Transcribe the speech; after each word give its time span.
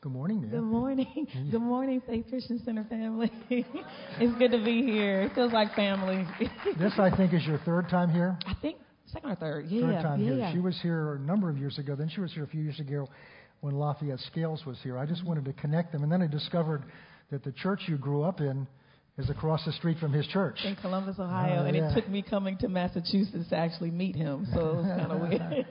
Good 0.00 0.12
morning, 0.12 0.42
man. 0.42 0.50
Good 0.50 0.62
morning. 0.62 1.26
Good 1.50 1.60
morning, 1.60 2.00
Faith 2.06 2.26
Christian 2.28 2.62
Center 2.64 2.84
family. 2.84 3.32
it's 3.50 4.38
good 4.38 4.52
to 4.52 4.64
be 4.64 4.84
here. 4.84 5.22
It 5.22 5.34
feels 5.34 5.52
like 5.52 5.74
family. 5.74 6.24
this, 6.78 6.92
I 6.98 7.10
think, 7.16 7.34
is 7.34 7.44
your 7.44 7.58
third 7.58 7.88
time 7.88 8.08
here. 8.08 8.38
I 8.46 8.54
think 8.62 8.76
second 9.06 9.32
or 9.32 9.34
third. 9.34 9.66
Yeah, 9.68 9.80
third 9.80 10.02
time 10.02 10.20
yeah. 10.20 10.34
here. 10.34 10.50
She 10.52 10.60
was 10.60 10.78
here 10.82 11.14
a 11.14 11.18
number 11.18 11.50
of 11.50 11.58
years 11.58 11.78
ago. 11.78 11.96
Then 11.96 12.08
she 12.14 12.20
was 12.20 12.32
here 12.32 12.44
a 12.44 12.46
few 12.46 12.62
years 12.62 12.78
ago 12.78 13.08
when 13.60 13.74
Lafayette 13.74 14.20
Scales 14.30 14.64
was 14.64 14.76
here. 14.84 14.96
I 14.96 15.04
just 15.04 15.24
wanted 15.24 15.44
to 15.46 15.52
connect 15.54 15.90
them, 15.90 16.04
and 16.04 16.12
then 16.12 16.22
I 16.22 16.28
discovered 16.28 16.84
that 17.32 17.42
the 17.42 17.50
church 17.50 17.80
you 17.88 17.98
grew 17.98 18.22
up 18.22 18.40
in 18.40 18.68
is 19.18 19.28
across 19.30 19.64
the 19.64 19.72
street 19.72 19.98
from 19.98 20.12
his 20.12 20.28
church 20.28 20.60
in 20.64 20.76
Columbus, 20.76 21.16
Ohio, 21.18 21.62
uh, 21.62 21.64
and 21.64 21.76
yeah. 21.76 21.90
it 21.90 21.94
took 21.96 22.08
me 22.08 22.22
coming 22.22 22.56
to 22.58 22.68
Massachusetts 22.68 23.48
to 23.48 23.56
actually 23.56 23.90
meet 23.90 24.14
him. 24.14 24.46
So 24.54 24.60
it 24.60 24.76
was 24.76 24.86
kind 24.86 25.10
of 25.10 25.20
weird. 25.28 25.66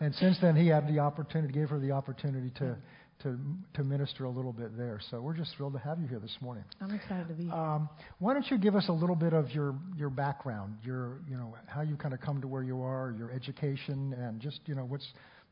and 0.00 0.14
since 0.16 0.36
then, 0.42 0.54
he 0.54 0.68
had 0.68 0.86
the 0.86 0.98
opportunity, 0.98 1.54
gave 1.54 1.70
her 1.70 1.78
the 1.78 1.92
opportunity 1.92 2.50
to 2.58 2.76
to 3.22 3.38
to 3.74 3.84
minister 3.84 4.24
a 4.24 4.30
little 4.30 4.52
bit 4.52 4.76
there. 4.76 5.00
So 5.10 5.20
we're 5.20 5.36
just 5.36 5.54
thrilled 5.56 5.74
to 5.74 5.78
have 5.78 5.98
you 6.00 6.06
here 6.06 6.18
this 6.18 6.36
morning. 6.40 6.64
I'm 6.80 6.94
excited 6.94 7.28
to 7.28 7.34
be 7.34 7.44
here. 7.44 7.52
Um, 7.52 7.88
why 8.18 8.34
don't 8.34 8.48
you 8.50 8.58
give 8.58 8.74
us 8.74 8.88
a 8.88 8.92
little 8.92 9.16
bit 9.16 9.32
of 9.32 9.50
your 9.50 9.74
your 9.96 10.10
background, 10.10 10.76
your 10.82 11.18
you 11.28 11.36
know 11.36 11.54
how 11.66 11.82
you 11.82 11.96
kind 11.96 12.14
of 12.14 12.20
come 12.20 12.40
to 12.40 12.48
where 12.48 12.62
you 12.62 12.82
are, 12.82 13.14
your 13.16 13.30
education, 13.30 14.14
and 14.18 14.40
just 14.40 14.60
you 14.66 14.74
know 14.74 14.84
what's 14.84 15.06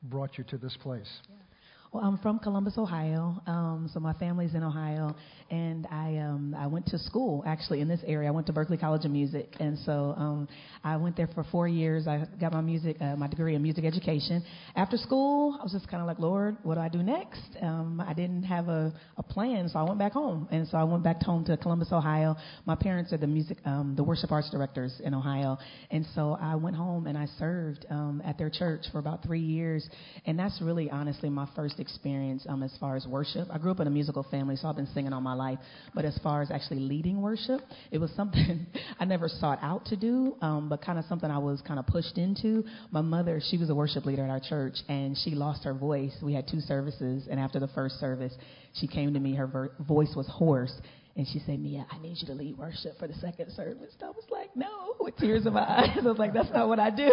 brought 0.05 0.37
you 0.39 0.45
to 0.45 0.59
this 0.59 0.77
place. 0.83 1.09
Yeah. 1.29 1.37
Well, 1.93 2.03
I'm 2.03 2.17
from 2.17 2.39
Columbus, 2.39 2.79
Ohio. 2.79 3.43
Um, 3.47 3.91
so 3.93 4.01
my 4.01 4.15
family's 4.15 4.55
in 4.55 4.63
Ohio, 4.63 5.15
and 5.51 5.87
I 5.91 6.17
um, 6.17 6.57
I 6.59 6.67
went 6.67 6.87
to 6.87 6.99
school 6.99 7.45
actually 7.47 7.83
in 7.83 7.89
this 7.89 8.01
area. 8.07 8.29
I 8.29 8.31
went 8.31 8.47
to 8.47 8.53
Berklee 8.55 8.81
College 8.81 9.05
of 9.05 9.11
Music, 9.11 9.55
and 9.61 9.79
so 9.81 10.15
um, 10.17 10.49
I 10.83 10.97
went 10.97 11.19
there 11.19 11.29
for 11.35 11.45
four 11.53 11.69
years. 11.69 12.09
I 12.09 12.25
got 12.41 12.55
my 12.55 12.63
music, 12.63 12.97
uh, 12.99 13.17
my 13.17 13.27
degree 13.27 13.57
in 13.57 13.63
music 13.63 13.85
education. 13.85 14.43
After 14.75 14.97
school, 14.97 15.59
I 15.61 15.63
was 15.63 15.73
just 15.73 15.87
kind 15.87 16.01
of 16.01 16.07
like, 16.07 16.19
Lord, 16.19 16.57
what 16.63 16.77
do 16.77 16.81
I 16.81 16.89
do 16.89 17.03
next? 17.03 17.43
Um, 17.61 18.01
I 18.01 18.15
didn't 18.15 18.45
have 18.45 18.69
a, 18.69 18.95
a 19.19 19.23
plan, 19.23 19.69
so 19.69 19.79
I 19.79 19.83
went 19.83 19.99
back 19.99 20.13
home, 20.13 20.49
and 20.51 20.67
so 20.69 20.79
I 20.79 20.85
went 20.85 21.05
back 21.05 21.23
home 21.23 21.45
to 21.45 21.59
Columbus, 21.59 21.93
Ohio. 21.93 22.37
My 22.65 22.75
parents 22.75 23.13
are 23.13 23.19
the 23.19 23.27
music, 23.27 23.59
um, 23.67 23.93
the 23.97 24.03
worship 24.03 24.33
arts 24.33 24.49
directors 24.49 24.99
in 25.05 25.13
Ohio, 25.13 25.59
and 25.91 26.07
so 26.15 26.39
I 26.41 26.55
went 26.55 26.75
home 26.75 27.07
and 27.07 27.19
I 27.19 27.27
served 27.39 27.85
um, 27.91 28.23
at 28.25 28.39
their 28.39 28.49
church 28.49 28.87
for 28.91 28.99
about 28.99 29.23
three 29.23 29.41
years, 29.41 29.87
and 30.25 30.39
that's 30.39 30.59
really 30.63 30.89
honestly 30.89 31.29
my 31.29 31.47
first 31.55 31.82
experience 31.83 32.47
um, 32.49 32.63
as 32.63 32.75
far 32.81 32.97
as 32.97 33.07
worship. 33.07 33.49
I 33.53 33.59
grew 33.59 33.71
up 33.71 33.81
in 33.81 33.87
a 33.87 33.91
musical 33.91 34.23
family, 34.31 34.57
so 34.57 34.69
I've 34.69 34.77
been 34.77 34.89
singing 34.95 35.13
all 35.13 35.21
my 35.21 35.35
life. 35.35 35.59
But 35.95 36.07
as 36.07 36.19
far 36.23 36.41
as 36.41 36.51
actually 36.51 36.81
leading 36.81 37.21
worship, 37.21 37.61
it 37.91 37.99
was 37.99 38.11
something 38.13 38.67
I 38.99 39.05
never 39.05 39.29
sought 39.29 39.59
out 39.63 39.85
to 39.87 39.97
do, 39.97 40.37
um, 40.41 40.71
but 40.71 40.81
kind 40.83 40.99
of 40.99 41.05
something 41.05 41.31
I 41.31 41.39
was 41.39 41.61
kind 41.67 41.79
of 41.79 41.87
pushed 41.87 42.17
into. 42.17 42.65
My 42.91 43.03
mother, 43.03 43.41
she 43.51 43.59
was 43.59 43.69
a 43.69 43.75
worship 43.75 44.07
leader 44.07 44.25
at 44.25 44.31
our 44.31 44.41
church, 44.41 44.77
and 44.89 45.17
she 45.23 45.33
lost 45.33 45.65
her 45.65 45.75
voice. 45.75 46.13
We 46.23 46.33
had 46.33 46.49
two 46.49 46.61
services, 46.61 47.29
and 47.31 47.39
after 47.39 47.61
the 47.61 47.69
first 47.69 48.01
service, 48.01 48.33
she 48.75 48.87
came 48.87 49.13
to 49.13 49.21
me. 49.21 49.35
Her 49.35 49.47
ver- 49.47 49.73
voice 49.87 50.15
was 50.17 50.27
hoarse, 50.29 50.73
and 51.15 51.27
she 51.31 51.41
said, 51.45 51.61
Mia, 51.61 51.87
I 51.91 51.99
need 51.99 52.17
you 52.21 52.27
to 52.29 52.33
lead 52.33 52.57
worship 52.57 52.99
for 52.99 53.07
the 53.07 53.13
second 53.15 53.53
service. 53.53 53.93
And 54.01 54.03
I 54.03 54.09
was 54.09 54.25
like, 54.31 54.57
no, 54.57 54.95
with 54.99 55.15
tears 55.19 55.45
in 55.45 55.53
my 55.53 55.61
eyes. 55.61 55.99
I 56.01 56.07
was 56.07 56.19
like, 56.19 56.33
that's 56.33 56.51
not 56.51 56.69
what 56.69 56.79
I 56.79 56.89
do. 56.89 57.13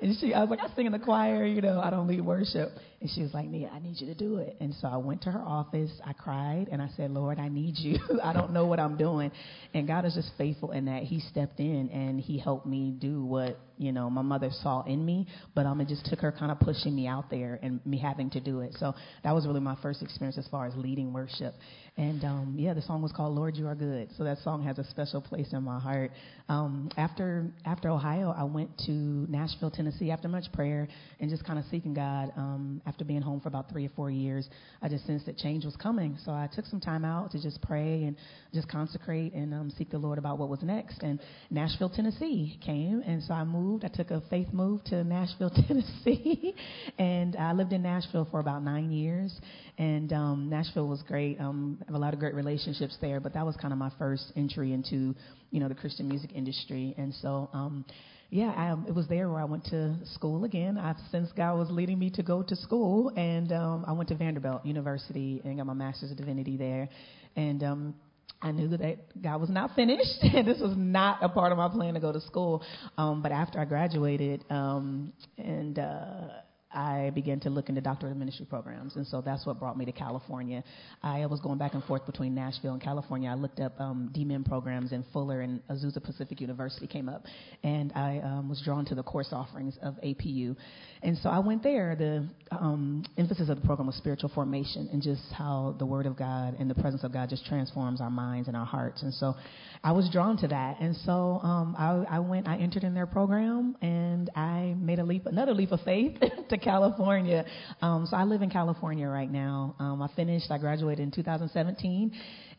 And 0.00 0.16
she, 0.18 0.32
I 0.32 0.40
was 0.40 0.50
like, 0.50 0.60
I 0.60 0.74
sing 0.74 0.86
in 0.86 0.92
the 0.92 0.98
choir, 0.98 1.44
you 1.44 1.60
know, 1.60 1.80
I 1.80 1.90
don't 1.90 2.06
lead 2.06 2.22
worship. 2.22 2.70
And 3.00 3.10
she 3.10 3.22
was 3.22 3.34
like, 3.34 3.46
Mia, 3.46 3.68
I 3.68 3.78
need 3.78 4.00
you 4.00 4.06
to 4.06 4.14
do 4.14 4.38
it. 4.38 4.56
And 4.60 4.74
so 4.80 4.88
I 4.88 4.96
went 4.96 5.22
to 5.22 5.30
her 5.30 5.42
office. 5.42 5.90
I 6.04 6.14
cried 6.14 6.68
and 6.72 6.80
I 6.80 6.88
said, 6.96 7.10
Lord, 7.10 7.38
I 7.38 7.48
need 7.48 7.78
you. 7.78 7.98
I 8.24 8.32
don't 8.32 8.52
know 8.52 8.66
what 8.66 8.80
I'm 8.80 8.96
doing. 8.96 9.30
And 9.74 9.86
God 9.86 10.06
is 10.06 10.14
just 10.14 10.30
faithful 10.38 10.70
in 10.70 10.86
that 10.86 11.02
He 11.02 11.20
stepped 11.20 11.60
in 11.60 11.90
and 11.90 12.18
He 12.18 12.38
helped 12.38 12.66
me 12.66 12.94
do 12.98 13.22
what, 13.22 13.58
you 13.78 13.92
know, 13.92 14.08
my 14.08 14.22
mother 14.22 14.50
saw 14.62 14.82
in 14.82 15.04
me. 15.04 15.26
But 15.54 15.66
um, 15.66 15.80
it 15.80 15.88
just 15.88 16.06
took 16.06 16.20
her 16.20 16.32
kind 16.32 16.50
of 16.50 16.60
pushing 16.60 16.94
me 16.94 17.06
out 17.06 17.30
there 17.30 17.58
and 17.62 17.84
me 17.86 17.98
having 17.98 18.30
to 18.30 18.40
do 18.40 18.60
it. 18.60 18.74
So 18.78 18.94
that 19.24 19.34
was 19.34 19.46
really 19.46 19.60
my 19.60 19.76
first 19.82 20.02
experience 20.02 20.38
as 20.38 20.46
far 20.48 20.66
as 20.66 20.74
leading 20.76 21.12
worship. 21.12 21.54
And 21.96 22.24
um, 22.24 22.54
yeah, 22.58 22.74
the 22.74 22.82
song 22.82 23.02
was 23.02 23.12
called 23.12 23.34
Lord, 23.34 23.56
You 23.56 23.66
Are 23.68 23.74
Good. 23.74 24.10
So 24.16 24.24
that 24.24 24.38
song 24.38 24.62
has 24.64 24.78
a 24.78 24.84
special 24.84 25.20
place 25.20 25.52
in 25.52 25.62
my 25.62 25.78
heart. 25.78 26.10
Um, 26.48 26.90
after 26.96 27.50
after 27.64 27.88
Ohio, 27.88 28.34
I 28.36 28.44
went 28.44 28.70
to 28.86 28.92
Nashville, 28.92 29.70
Tennessee 29.70 30.10
after 30.10 30.28
much 30.28 30.52
prayer 30.52 30.88
and 31.20 31.30
just 31.30 31.44
kind 31.44 31.58
of 31.58 31.64
seeking 31.70 31.94
God. 31.94 32.32
Um, 32.36 32.82
after 32.86 33.04
being 33.04 33.22
home 33.22 33.40
for 33.40 33.48
about 33.48 33.70
three 33.70 33.86
or 33.86 33.90
four 33.96 34.10
years, 34.10 34.48
I 34.82 34.88
just 34.88 35.06
sensed 35.06 35.26
that 35.26 35.38
change 35.38 35.64
was 35.64 35.76
coming. 35.76 36.18
So 36.24 36.32
I 36.32 36.48
took 36.54 36.66
some 36.66 36.80
time 36.80 37.04
out 37.04 37.30
to 37.32 37.42
just 37.42 37.62
pray 37.62 38.04
and 38.04 38.16
just 38.52 38.68
consecrate 38.68 39.32
and 39.32 39.54
um, 39.54 39.70
seek 39.76 39.90
the 39.90 39.98
Lord 39.98 40.18
about 40.18 40.38
what 40.38 40.48
was 40.48 40.62
next. 40.62 41.02
And 41.02 41.18
Nashville, 41.50 41.90
Tennessee 41.90 42.58
came. 42.64 43.02
And 43.06 43.22
so 43.22 43.34
I 43.34 43.44
moved. 43.44 43.65
I 43.84 43.88
took 43.88 44.10
a 44.10 44.22
faith 44.30 44.48
move 44.52 44.82
to 44.84 45.04
Nashville, 45.04 45.50
Tennessee. 45.68 46.54
and 46.98 47.36
I 47.36 47.52
lived 47.52 47.72
in 47.72 47.82
Nashville 47.82 48.26
for 48.30 48.40
about 48.40 48.62
nine 48.62 48.90
years. 48.90 49.34
And 49.78 50.12
um, 50.12 50.48
Nashville 50.48 50.88
was 50.88 51.02
great. 51.02 51.40
Um, 51.40 51.78
I 51.82 51.84
have 51.86 51.94
a 51.94 51.98
lot 51.98 52.14
of 52.14 52.20
great 52.20 52.34
relationships 52.34 52.96
there, 53.00 53.20
but 53.20 53.34
that 53.34 53.44
was 53.44 53.56
kind 53.56 53.72
of 53.72 53.78
my 53.78 53.90
first 53.98 54.32
entry 54.36 54.72
into, 54.72 55.14
you 55.50 55.60
know, 55.60 55.68
the 55.68 55.74
Christian 55.74 56.08
music 56.08 56.30
industry. 56.34 56.94
And 56.96 57.12
so, 57.14 57.50
um, 57.52 57.84
yeah, 58.30 58.52
I, 58.56 58.88
it 58.88 58.94
was 58.94 59.06
there 59.08 59.28
where 59.28 59.40
I 59.40 59.44
went 59.44 59.64
to 59.66 59.96
school 60.14 60.44
again. 60.44 60.78
I've 60.78 60.96
since 61.10 61.30
God 61.36 61.58
was 61.58 61.70
leading 61.70 61.98
me 61.98 62.10
to 62.10 62.22
go 62.22 62.42
to 62.42 62.56
school, 62.56 63.12
and 63.16 63.52
um, 63.52 63.84
I 63.86 63.92
went 63.92 64.08
to 64.08 64.16
Vanderbilt 64.16 64.64
University 64.64 65.40
and 65.44 65.58
got 65.58 65.66
my 65.66 65.74
master's 65.74 66.10
of 66.10 66.16
divinity 66.16 66.56
there. 66.56 66.88
And 67.36 67.62
um, 67.62 67.94
I 68.42 68.52
knew 68.52 68.68
that 68.68 69.22
God 69.22 69.40
was 69.40 69.50
not 69.50 69.74
finished, 69.74 70.18
and 70.22 70.46
this 70.46 70.60
was 70.60 70.74
not 70.76 71.22
a 71.22 71.28
part 71.28 71.52
of 71.52 71.58
my 71.58 71.68
plan 71.68 71.94
to 71.94 72.00
go 72.00 72.12
to 72.12 72.20
school. 72.20 72.62
Um, 72.98 73.22
but 73.22 73.32
after 73.32 73.58
I 73.58 73.64
graduated, 73.64 74.44
um, 74.50 75.12
and 75.38 75.78
uh, 75.78 76.28
I 76.76 77.10
began 77.14 77.40
to 77.40 77.50
look 77.50 77.70
into 77.70 77.80
doctorate 77.80 78.12
of 78.12 78.18
ministry 78.18 78.44
programs, 78.44 78.96
and 78.96 79.06
so 79.06 79.22
that's 79.22 79.46
what 79.46 79.58
brought 79.58 79.78
me 79.78 79.86
to 79.86 79.92
California. 79.92 80.62
I 81.02 81.24
was 81.24 81.40
going 81.40 81.56
back 81.56 81.72
and 81.72 81.82
forth 81.84 82.04
between 82.04 82.34
Nashville 82.34 82.74
and 82.74 82.82
California. 82.82 83.30
I 83.30 83.34
looked 83.34 83.60
up 83.60 83.80
um, 83.80 84.12
DMin 84.14 84.44
programs, 84.44 84.92
and 84.92 85.02
Fuller 85.12 85.40
and 85.40 85.62
Azusa 85.68 86.02
Pacific 86.04 86.40
University 86.40 86.86
came 86.86 87.08
up, 87.08 87.24
and 87.64 87.92
I 87.94 88.20
um, 88.22 88.48
was 88.50 88.60
drawn 88.62 88.84
to 88.86 88.94
the 88.94 89.02
course 89.02 89.28
offerings 89.32 89.78
of 89.82 89.94
APU, 90.04 90.54
and 91.02 91.16
so 91.18 91.30
I 91.30 91.38
went 91.38 91.62
there. 91.62 91.96
The 91.96 92.28
um, 92.50 93.04
emphasis 93.16 93.48
of 93.48 93.58
the 93.58 93.66
program 93.66 93.86
was 93.86 93.96
spiritual 93.96 94.30
formation, 94.34 94.90
and 94.92 95.00
just 95.00 95.22
how 95.32 95.76
the 95.78 95.86
Word 95.86 96.04
of 96.04 96.16
God 96.16 96.56
and 96.58 96.68
the 96.68 96.74
presence 96.74 97.04
of 97.04 97.12
God 97.12 97.30
just 97.30 97.46
transforms 97.46 98.02
our 98.02 98.10
minds 98.10 98.48
and 98.48 98.56
our 98.56 98.66
hearts, 98.66 99.02
and 99.02 99.14
so 99.14 99.34
I 99.82 99.92
was 99.92 100.10
drawn 100.10 100.36
to 100.38 100.48
that, 100.48 100.76
and 100.80 100.94
so 101.06 101.40
um, 101.42 101.74
I, 101.78 102.16
I 102.16 102.18
went. 102.18 102.46
I 102.46 102.58
entered 102.58 102.84
in 102.84 102.92
their 102.92 103.06
program, 103.06 103.76
and 103.80 104.28
I 104.36 104.74
made 104.78 104.98
a 104.98 105.04
leap, 105.04 105.24
another 105.24 105.54
leap 105.54 105.72
of 105.72 105.80
faith 105.80 106.18
to 106.50 106.58
California. 106.66 107.44
Um, 107.80 108.06
so 108.06 108.16
I 108.16 108.24
live 108.24 108.42
in 108.42 108.50
California 108.50 109.06
right 109.06 109.30
now. 109.30 109.76
Um, 109.78 110.02
I 110.02 110.08
finished, 110.16 110.50
I 110.50 110.58
graduated 110.58 111.00
in 111.04 111.10
2017. 111.12 112.12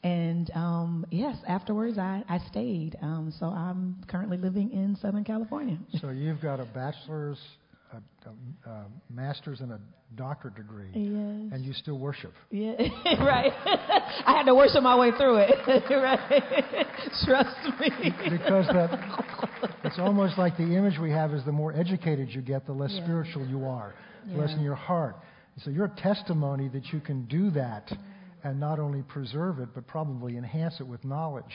And 0.03 0.49
um, 0.55 1.05
yes, 1.11 1.35
afterwards 1.47 1.97
I, 1.97 2.23
I 2.29 2.39
stayed. 2.49 2.95
Um, 3.01 3.33
so 3.37 3.47
I'm 3.47 3.97
currently 4.07 4.37
living 4.37 4.71
in 4.71 4.95
Southern 5.01 5.23
California. 5.23 5.77
So 5.99 6.09
you've 6.09 6.41
got 6.41 6.59
a 6.59 6.65
bachelor's, 6.65 7.39
a, 7.93 8.69
a, 8.69 8.71
a 8.71 8.85
master's, 9.09 9.61
and 9.61 9.71
a 9.71 9.79
doctorate 10.15 10.55
degree. 10.55 10.89
Yes. 10.93 11.53
And 11.53 11.63
you 11.65 11.73
still 11.73 11.97
worship. 11.97 12.33
Yeah, 12.51 12.73
right. 13.19 13.51
I 14.25 14.33
had 14.37 14.43
to 14.43 14.55
worship 14.55 14.83
my 14.83 14.97
way 14.97 15.11
through 15.17 15.37
it. 15.37 15.55
right. 15.89 16.87
Trust 17.25 17.79
me. 17.79 17.89
Because 18.29 18.67
that, 18.67 19.71
it's 19.83 19.99
almost 19.99 20.37
like 20.37 20.57
the 20.57 20.63
image 20.75 20.99
we 20.99 21.11
have 21.11 21.33
is 21.33 21.43
the 21.45 21.51
more 21.51 21.73
educated 21.73 22.29
you 22.29 22.41
get, 22.41 22.65
the 22.65 22.73
less 22.73 22.91
Yeah. 22.93 23.03
spiritual 23.03 23.45
you 23.47 23.65
are, 23.65 23.93
the 24.27 24.37
less 24.37 24.53
in 24.53 24.61
your 24.61 24.75
heart. 24.75 25.15
So 25.63 25.71
your 25.71 25.87
testimony 25.97 26.69
that 26.69 26.93
you 26.93 26.99
can 26.99 27.25
do 27.25 27.49
that 27.51 27.91
and 28.43 28.59
not 28.59 28.79
only 28.79 29.01
preserve 29.03 29.59
it, 29.59 29.69
but 29.73 29.87
probably 29.87 30.37
enhance 30.37 30.79
it 30.79 30.87
with 30.87 31.03
knowledge. 31.03 31.45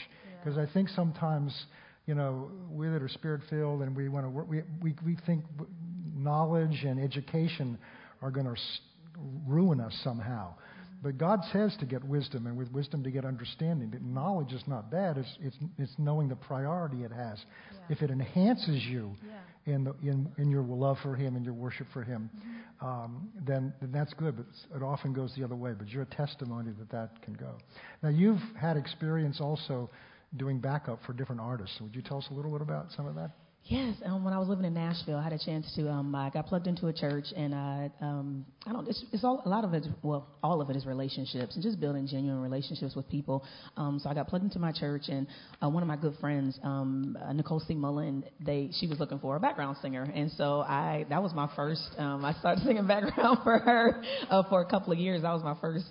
Because 0.43 0.59
I 0.59 0.67
think 0.73 0.89
sometimes, 0.89 1.67
you 2.07 2.15
know, 2.17 2.51
we 2.71 2.89
that 2.89 3.01
are 3.01 3.09
spirit 3.09 3.43
filled 3.49 3.83
and 3.83 3.95
we 3.95 4.09
want 4.09 4.27
to 4.27 4.31
work, 4.31 4.49
we, 4.49 4.63
we, 4.83 4.95
we 5.07 5.17
think 5.25 5.45
knowledge 6.23 6.85
and 6.85 7.01
education 7.01 7.79
are 8.21 8.31
going 8.31 8.47
to 8.47 8.57
ruin 9.47 9.81
us 9.81 9.99
somehow. 10.03 10.55
But 11.03 11.19
God 11.19 11.41
says 11.53 11.77
to 11.81 11.87
get 11.87 12.05
wisdom, 12.05 12.47
and 12.47 12.57
with 12.57 12.71
wisdom 12.71 13.03
to 13.03 13.11
get 13.11 13.25
understanding. 13.25 13.91
That 13.91 14.03
knowledge 14.03 14.53
is 14.53 14.63
not 14.69 14.89
bad. 14.89 15.19
It's, 15.19 15.37
it's, 15.41 15.57
it's 15.77 15.93
knowing 15.99 16.29
the 16.29 16.37
priority 16.37 17.03
it 17.03 17.11
has. 17.11 17.45
If 17.89 18.03
it 18.03 18.11
enhances 18.11 18.85
you 18.85 19.17
in, 19.67 19.83
the, 19.83 19.95
in, 20.03 20.31
in 20.39 20.49
your 20.49 20.63
love 20.63 20.99
for 21.03 21.17
Him 21.17 21.35
and 21.35 21.45
your 21.45 21.55
worship 21.55 21.89
for 21.93 22.05
Him, 22.05 22.31
um, 22.81 23.31
then, 23.45 23.73
then 23.81 23.91
that's 23.91 24.15
good. 24.15 24.37
But 24.37 24.47
it 24.77 24.83
often 24.83 25.13
goes 25.13 25.33
the 25.37 25.43
other 25.43 25.57
way. 25.57 25.73
But 25.77 25.89
you're 25.89 26.03
a 26.03 26.07
testimony 26.07 26.71
that 26.79 26.91
that 26.93 27.21
can 27.23 27.35
go. 27.35 27.55
Now, 28.05 28.11
you've 28.11 28.41
had 28.57 28.77
experience 28.77 29.41
also 29.41 29.91
doing 30.37 30.61
backup 30.61 31.01
for 31.05 31.15
different 31.15 31.41
artists. 31.41 31.81
Would 31.81 31.97
you 31.97 32.03
tell 32.03 32.19
us 32.19 32.29
a 32.31 32.35
little 32.35 32.53
bit 32.53 32.61
about 32.61 32.93
some 32.97 33.07
of 33.07 33.17
that? 33.17 33.33
Yes, 33.67 33.95
um, 34.05 34.25
when 34.25 34.35
I 34.35 34.39
was 34.41 34.49
living 34.49 34.65
in 34.65 34.75
Nashville, 34.75 35.17
I 35.19 35.23
had 35.23 35.33
a 35.33 35.39
chance 35.39 35.73
to. 35.77 35.89
Um, 35.89 36.13
I 36.17 36.31
got 36.31 36.47
plugged 36.47 36.67
into 36.67 36.89
a 36.89 36.93
church, 36.93 37.27
and 37.37 37.55
I, 37.55 37.91
um, 38.01 38.45
I 38.67 38.73
don't. 38.73 38.89
It's, 38.89 39.05
it's 39.13 39.23
all 39.23 39.41
a 39.45 39.49
lot 39.49 39.63
of 39.63 39.73
it. 39.73 39.87
Well, 40.03 40.27
all 40.43 40.61
of 40.61 40.69
it 40.69 40.75
is 40.75 40.85
relationships 40.85 41.55
and 41.55 41.63
just 41.63 41.79
building 41.79 42.09
genuine 42.09 42.41
relationships 42.43 42.97
with 42.97 43.09
people. 43.09 43.45
Um, 43.77 44.01
so 44.03 44.11
I 44.11 44.15
got 44.15 44.27
plugged 44.27 44.45
into 44.45 44.59
my 44.59 44.73
church, 44.73 45.03
and 45.07 45.29
uh, 45.63 45.69
one 45.69 45.85
of 45.85 45.87
my 45.87 45.97
good 45.97 46.17
friends, 46.21 46.59
um, 46.65 47.17
uh, 47.25 47.33
Nicole 47.33 47.61
C. 47.61 47.75
Mullen, 47.75 48.25
they 48.45 48.71
she 48.81 48.89
was 48.89 48.99
looking 48.99 49.21
for 49.21 49.37
a 49.37 49.41
background 49.41 49.77
singer, 49.81 50.11
and 50.13 50.33
so 50.33 50.63
I 50.63 51.07
that 51.09 51.23
was 51.23 51.33
my 51.33 51.49
first. 51.55 51.89
Um, 51.99 52.25
I 52.25 52.33
started 52.35 52.65
singing 52.67 52.89
background 52.89 53.39
for 53.45 53.59
her 53.59 54.03
uh, 54.29 54.43
for 54.49 54.61
a 54.61 54.67
couple 54.67 54.93
of 54.93 54.99
years. 54.99 55.23
That 55.23 55.33
was 55.33 55.45
my 55.45 55.57
first 55.61 55.87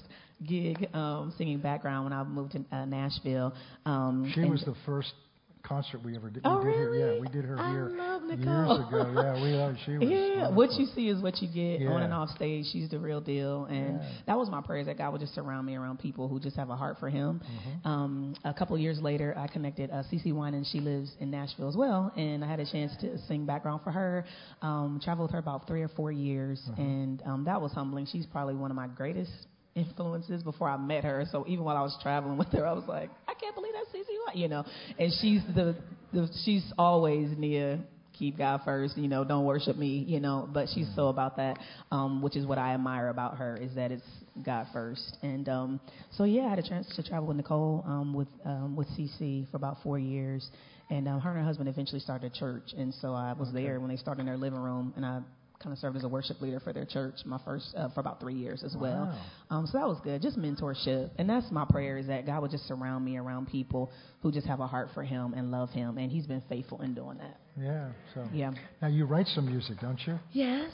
gig 0.45 0.89
um, 0.93 1.33
singing 1.37 1.59
background 1.59 2.03
when 2.03 2.13
I 2.13 2.23
moved 2.23 2.51
to 2.51 2.65
uh, 2.69 2.83
Nashville. 2.83 3.53
Um, 3.85 4.29
she 4.35 4.41
was 4.41 4.61
the 4.65 4.75
first 4.85 5.13
concert 5.63 6.03
we 6.03 6.15
ever 6.15 6.29
did. 6.29 6.41
Oh, 6.45 6.59
we 6.63 6.71
did 6.71 6.77
really? 6.77 6.99
Her, 7.01 7.13
yeah, 7.15 7.21
we 7.21 7.27
did 7.29 7.45
her 7.45 7.59
I 7.59 7.69
here 7.71 7.89
years 7.89 8.79
ago. 8.79 9.11
Yeah, 9.15 9.43
we 9.43 9.49
love. 9.51 9.75
She 9.85 9.97
was. 9.97 10.01
Yeah, 10.09 10.27
wonderful. 10.49 10.55
what 10.55 10.71
you 10.73 10.85
see 10.87 11.07
is 11.09 11.21
what 11.21 11.41
you 11.41 11.47
get 11.53 11.87
on 11.87 12.03
and 12.03 12.13
off 12.13 12.29
stage. 12.29 12.65
She's 12.71 12.89
the 12.89 12.99
real 12.99 13.21
deal, 13.21 13.65
and 13.65 13.99
Yeah. 14.01 14.09
that 14.27 14.37
was 14.37 14.49
my 14.49 14.61
prayers 14.61 14.85
that 14.87 14.97
God 14.97 15.11
would 15.11 15.21
just 15.21 15.33
surround 15.35 15.65
me 15.67 15.75
around 15.75 15.99
people 15.99 16.27
who 16.27 16.39
just 16.39 16.55
have 16.55 16.69
a 16.69 16.75
heart 16.75 16.97
for 16.99 17.09
Him. 17.09 17.41
Mm-hmm. 17.43 17.87
Um, 17.87 18.35
a 18.43 18.53
couple 18.53 18.77
years 18.77 18.99
later, 19.01 19.33
I 19.37 19.47
connected 19.47 19.91
uh, 19.91 20.03
Cece 20.11 20.33
Winans, 20.33 20.55
and 20.55 20.67
she 20.67 20.79
lives 20.79 21.11
in 21.19 21.31
Nashville 21.31 21.69
as 21.69 21.75
well, 21.75 22.11
and 22.15 22.43
I 22.43 22.47
had 22.49 22.59
a 22.59 22.69
chance 22.71 22.91
to 23.01 23.17
sing 23.27 23.45
background 23.45 23.81
for 23.83 23.91
her. 23.91 24.25
Um, 24.61 24.99
traveled 25.03 25.29
with 25.29 25.33
her 25.33 25.39
about 25.39 25.67
three 25.67 25.81
or 25.81 25.89
four 25.89 26.11
years, 26.11 26.61
Mm-hmm. 26.71 26.81
and 26.81 27.23
um, 27.25 27.43
that 27.45 27.61
was 27.61 27.71
humbling. 27.71 28.05
She's 28.11 28.25
probably 28.25 28.55
one 28.55 28.71
of 28.71 28.75
my 28.77 28.87
greatest 28.87 29.31
influences 29.75 30.43
before 30.43 30.69
I 30.69 30.77
met 30.77 31.03
her. 31.03 31.25
So 31.31 31.45
even 31.47 31.63
while 31.63 31.77
I 31.77 31.81
was 31.81 31.97
traveling 32.01 32.37
with 32.37 32.49
her, 32.49 32.65
I 32.65 32.73
was 32.73 32.85
like, 32.87 33.09
I 33.27 33.33
can't 33.33 33.55
believe 33.55 33.73
that's 33.73 34.07
White, 34.27 34.35
you 34.35 34.47
know. 34.47 34.63
And 34.99 35.11
she's 35.21 35.41
the, 35.55 35.75
the 36.13 36.29
she's 36.43 36.63
always 36.77 37.29
near 37.37 37.79
keep 38.21 38.37
God 38.37 38.61
first, 38.63 38.97
you 38.97 39.07
know, 39.07 39.23
don't 39.23 39.45
worship 39.45 39.77
me, 39.77 40.05
you 40.07 40.19
know. 40.19 40.47
But 40.51 40.67
she's 40.73 40.87
so 40.95 41.07
about 41.07 41.37
that, 41.37 41.57
um, 41.91 42.21
which 42.21 42.35
is 42.35 42.45
what 42.45 42.57
I 42.57 42.73
admire 42.73 43.09
about 43.09 43.37
her 43.37 43.57
is 43.57 43.73
that 43.75 43.91
it's 43.91 44.03
God 44.45 44.67
first. 44.71 45.17
And 45.23 45.49
um, 45.49 45.79
so 46.11 46.23
yeah, 46.23 46.43
I 46.43 46.49
had 46.49 46.59
a 46.59 46.67
chance 46.67 46.91
to 46.95 47.03
travel 47.03 47.27
with 47.27 47.37
Nicole 47.37 47.83
um, 47.87 48.13
with 48.13 48.27
um, 48.45 48.75
with 48.75 48.87
CeCe 48.89 49.49
for 49.49 49.57
about 49.57 49.77
four 49.83 49.97
years. 49.97 50.47
And 50.89 51.07
um, 51.07 51.21
her 51.21 51.29
and 51.29 51.39
her 51.39 51.45
husband 51.45 51.69
eventually 51.69 52.01
started 52.01 52.33
a 52.33 52.37
church, 52.37 52.73
and 52.77 52.93
so 52.95 53.13
I 53.13 53.31
was 53.31 53.49
there 53.53 53.79
when 53.79 53.89
they 53.89 53.95
started 53.95 54.21
in 54.21 54.25
their 54.25 54.35
living 54.35 54.59
room, 54.59 54.91
and 54.97 55.05
I 55.05 55.21
kind 55.61 55.73
of 55.73 55.79
served 55.79 55.97
as 55.97 56.03
a 56.03 56.07
worship 56.07 56.41
leader 56.41 56.59
for 56.59 56.73
their 56.73 56.85
church 56.85 57.15
my 57.25 57.39
first 57.45 57.73
uh, 57.77 57.89
for 57.89 57.99
about 57.99 58.19
three 58.19 58.33
years 58.33 58.63
as 58.63 58.75
well. 58.75 59.15
Wow. 59.49 59.57
Um, 59.57 59.67
so 59.67 59.77
that 59.77 59.87
was 59.87 59.99
good, 60.03 60.21
just 60.21 60.37
mentorship, 60.37 61.11
and 61.17 61.29
that's 61.29 61.51
my 61.51 61.65
prayer 61.69 61.97
is 61.97 62.07
that 62.07 62.25
God 62.25 62.41
would 62.41 62.51
just 62.51 62.67
surround 62.67 63.05
me 63.05 63.17
around 63.17 63.47
people 63.47 63.91
who 64.21 64.31
just 64.31 64.47
have 64.47 64.59
a 64.59 64.67
heart 64.67 64.89
for 64.93 65.03
Him 65.03 65.33
and 65.33 65.51
love 65.51 65.69
Him, 65.69 65.97
and 65.97 66.11
He's 66.11 66.27
been 66.27 66.43
faithful 66.49 66.81
in 66.81 66.93
doing 66.93 67.17
that. 67.17 67.39
Yeah. 67.59 67.89
So. 68.13 68.27
Yeah. 68.33 68.51
Now 68.81 68.87
you 68.87 69.05
write 69.05 69.27
some 69.27 69.45
music, 69.45 69.79
don't 69.81 69.99
you? 70.05 70.19
Yes. 70.31 70.71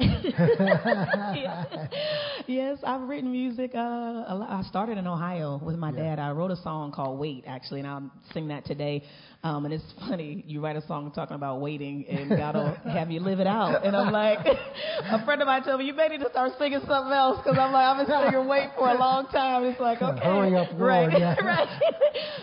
yes, 2.46 2.78
I've 2.84 3.02
written 3.02 3.30
music. 3.30 3.72
Uh, 3.74 3.78
a 3.78 4.34
lot. 4.34 4.48
I 4.50 4.62
started 4.68 4.98
in 4.98 5.06
Ohio 5.06 5.60
with 5.62 5.76
my 5.76 5.90
Yeah. 5.90 6.16
dad. 6.16 6.18
I 6.18 6.30
wrote 6.32 6.50
a 6.50 6.56
song 6.56 6.92
called 6.92 7.18
"Wait," 7.18 7.44
actually, 7.46 7.80
and 7.80 7.88
I'll 7.88 8.10
sing 8.32 8.48
that 8.48 8.64
today. 8.64 9.02
Um, 9.42 9.64
and 9.64 9.72
it's 9.74 9.84
funny, 10.00 10.44
you 10.46 10.60
write 10.60 10.76
a 10.76 10.86
song 10.86 11.10
talking 11.12 11.36
about 11.36 11.60
waiting, 11.60 12.04
and 12.08 12.30
God 12.30 12.54
will 12.54 12.74
have 12.92 13.10
you 13.10 13.20
live 13.20 13.40
it 13.40 13.46
out. 13.46 13.84
And 13.84 13.96
I'm 13.96 14.12
like, 14.12 14.38
a 14.46 15.24
friend 15.24 15.40
of 15.42 15.46
mine 15.46 15.64
told 15.64 15.80
me 15.80 15.86
you 15.86 15.94
may 15.94 16.08
need 16.08 16.20
to 16.20 16.30
start 16.30 16.52
singing 16.58 16.80
something 16.86 17.12
else 17.12 17.38
because 17.38 17.58
I'm 17.58 17.72
like, 17.72 17.84
I've 17.84 18.06
been 18.06 18.32
singing 18.32 18.48
"Wait" 18.48 18.70
for 18.76 18.88
a 18.88 18.98
long 18.98 19.26
time. 19.28 19.64
It's 19.64 19.80
like, 19.80 20.00
okay, 20.02 20.24
Hurry 20.24 20.56
up, 20.56 20.68
right, 20.74 21.08
Lord, 21.08 21.12
yeah. 21.20 21.34
right. 21.44 21.68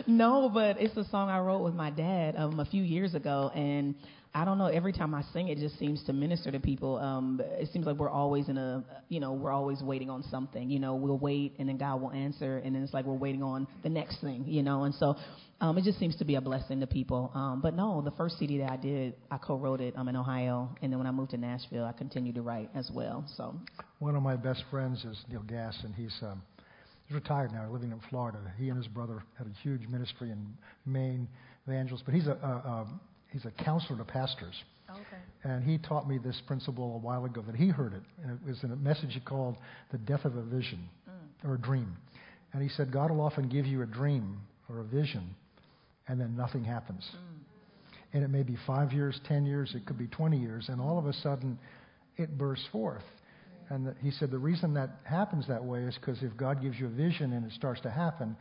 no, 0.07 0.49
but 0.53 0.79
it's 0.79 0.95
a 0.97 1.05
song 1.09 1.29
I 1.29 1.39
wrote 1.39 1.63
with 1.63 1.73
my 1.73 1.89
dad 1.89 2.35
um, 2.37 2.59
a 2.59 2.65
few 2.65 2.83
years 2.83 3.13
ago, 3.15 3.51
and 3.53 3.95
I 4.37 4.45
don't 4.45 4.59
know. 4.59 4.67
Every 4.67 4.93
time 4.93 5.15
I 5.15 5.23
sing, 5.33 5.47
it 5.47 5.57
just 5.57 5.79
seems 5.79 6.03
to 6.03 6.13
minister 6.13 6.51
to 6.51 6.59
people. 6.59 6.97
Um, 6.97 7.41
it 7.43 7.69
seems 7.73 7.87
like 7.87 7.95
we're 7.95 8.11
always 8.11 8.49
in 8.49 8.59
a, 8.59 8.83
you 9.09 9.19
know, 9.19 9.33
we're 9.33 9.51
always 9.51 9.81
waiting 9.81 10.11
on 10.11 10.21
something. 10.29 10.69
You 10.69 10.77
know, 10.77 10.93
we'll 10.93 11.17
wait, 11.17 11.55
and 11.57 11.67
then 11.67 11.79
God 11.79 12.01
will 12.01 12.11
answer, 12.11 12.61
and 12.63 12.75
then 12.75 12.83
it's 12.83 12.93
like 12.93 13.05
we're 13.05 13.15
waiting 13.15 13.41
on 13.41 13.65
the 13.81 13.89
next 13.89 14.21
thing. 14.21 14.43
You 14.45 14.61
know, 14.61 14.83
and 14.83 14.93
so 14.93 15.15
um, 15.59 15.79
it 15.79 15.85
just 15.85 15.97
seems 15.97 16.15
to 16.17 16.23
be 16.25 16.35
a 16.35 16.41
blessing 16.41 16.79
to 16.81 16.85
people. 16.85 17.31
Um, 17.33 17.61
but 17.61 17.73
no, 17.73 18.03
the 18.03 18.11
first 18.11 18.37
CD 18.37 18.59
that 18.59 18.69
I 18.69 18.77
did, 18.77 19.15
I 19.31 19.39
co-wrote 19.39 19.81
it. 19.81 19.95
I'm 19.97 20.07
in 20.07 20.15
Ohio, 20.15 20.69
and 20.83 20.91
then 20.91 20.99
when 20.99 21.07
I 21.07 21.11
moved 21.11 21.31
to 21.31 21.37
Nashville, 21.37 21.85
I 21.85 21.93
continued 21.93 22.35
to 22.35 22.43
write 22.43 22.69
as 22.75 22.91
well. 22.93 23.25
So 23.37 23.59
One 23.97 24.15
of 24.15 24.21
my 24.21 24.35
best 24.35 24.63
friends 24.69 25.03
is 25.03 25.17
Neil 25.31 25.41
Gass, 25.47 25.79
and 25.83 25.95
he's 25.95 26.15
um, 26.21 26.43
he's 27.07 27.15
retired 27.15 27.51
now, 27.53 27.67
living 27.71 27.91
in 27.91 27.99
Florida. 28.11 28.37
He 28.59 28.69
and 28.69 28.77
his 28.77 28.87
brother 28.87 29.23
had 29.35 29.47
a 29.47 29.53
huge 29.63 29.87
ministry 29.87 30.29
in 30.29 30.45
Maine, 30.85 31.27
evangelists. 31.65 32.03
But 32.05 32.13
he's 32.13 32.27
a, 32.27 32.33
a, 32.33 32.69
a 32.69 32.87
he's 33.31 33.45
a 33.45 33.51
counselor 33.63 33.97
to 33.97 34.05
pastors. 34.05 34.55
Oh, 34.89 34.93
okay. 34.93 35.21
And 35.43 35.63
he 35.63 35.77
taught 35.77 36.07
me 36.07 36.17
this 36.17 36.41
principle 36.47 36.95
a 36.95 36.99
while 36.99 37.25
ago 37.25 37.43
that 37.45 37.55
he 37.55 37.67
heard 37.67 37.93
it. 37.93 38.03
And 38.23 38.31
it 38.31 38.47
was 38.47 38.63
in 38.63 38.71
a 38.71 38.75
message 38.75 39.13
he 39.13 39.19
called 39.19 39.57
The 39.91 39.97
Death 39.97 40.25
of 40.25 40.35
a 40.35 40.43
Vision 40.43 40.87
mm. 41.09 41.49
or 41.49 41.55
a 41.55 41.57
Dream. 41.57 41.95
And 42.53 42.63
he 42.63 42.69
said, 42.69 42.91
God 42.91 43.11
will 43.11 43.21
often 43.21 43.49
give 43.49 43.65
you 43.65 43.81
a 43.81 43.85
dream 43.85 44.39
or 44.69 44.79
a 44.79 44.83
vision, 44.83 45.35
and 46.07 46.19
then 46.19 46.35
nothing 46.35 46.63
happens. 46.63 47.07
Mm. 47.13 47.37
And 48.13 48.23
it 48.23 48.29
may 48.29 48.43
be 48.43 48.57
five 48.65 48.93
years, 48.93 49.19
ten 49.27 49.45
years, 49.45 49.73
it 49.75 49.85
could 49.85 49.97
be 49.97 50.07
20 50.07 50.37
years, 50.37 50.69
and 50.69 50.79
all 50.81 50.97
of 50.97 51.05
a 51.05 51.13
sudden 51.13 51.59
it 52.15 52.37
bursts 52.37 52.65
forth. 52.71 53.03
And 53.69 53.85
that 53.85 53.95
he 54.01 54.11
said 54.11 54.31
the 54.31 54.39
reason 54.39 54.73
that 54.75 54.91
happens 55.03 55.45
that 55.49 55.63
way 55.63 55.81
is 55.81 55.95
because 55.95 56.23
if 56.23 56.35
God 56.37 56.61
gives 56.61 56.79
you 56.79 56.85
a 56.85 56.89
vision 56.89 57.33
and 57.33 57.45
it 57.45 57.51
starts 57.51 57.81
to 57.81 57.91
happen, 57.91 58.37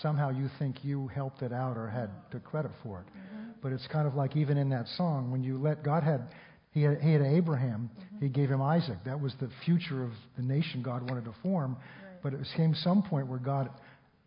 somehow 0.00 0.30
you 0.30 0.48
think 0.58 0.82
you 0.82 1.08
helped 1.08 1.42
it 1.42 1.52
out 1.52 1.76
or 1.76 1.88
had 1.88 2.08
mm. 2.08 2.30
took 2.30 2.44
credit 2.44 2.70
for 2.82 3.00
it. 3.00 3.06
Mm-hmm. 3.06 3.39
But 3.62 3.72
it's 3.72 3.86
kind 3.88 4.06
of 4.06 4.14
like 4.14 4.36
even 4.36 4.56
in 4.56 4.70
that 4.70 4.86
song, 4.96 5.30
when 5.30 5.42
you 5.42 5.58
let 5.58 5.82
God 5.84 6.02
had 6.02 6.28
he 6.72 6.82
had, 6.82 7.00
he 7.00 7.12
had 7.12 7.22
Abraham, 7.22 7.90
he 8.20 8.26
mm-hmm. 8.26 8.32
gave 8.32 8.48
him 8.48 8.62
Isaac. 8.62 8.98
That 9.04 9.20
was 9.20 9.34
the 9.40 9.50
future 9.64 10.04
of 10.04 10.12
the 10.36 10.42
nation 10.42 10.82
God 10.82 11.08
wanted 11.08 11.24
to 11.24 11.34
form. 11.42 11.76
But 12.22 12.32
it 12.32 12.40
came 12.56 12.74
some 12.74 13.02
point 13.02 13.26
where 13.26 13.38
God 13.38 13.70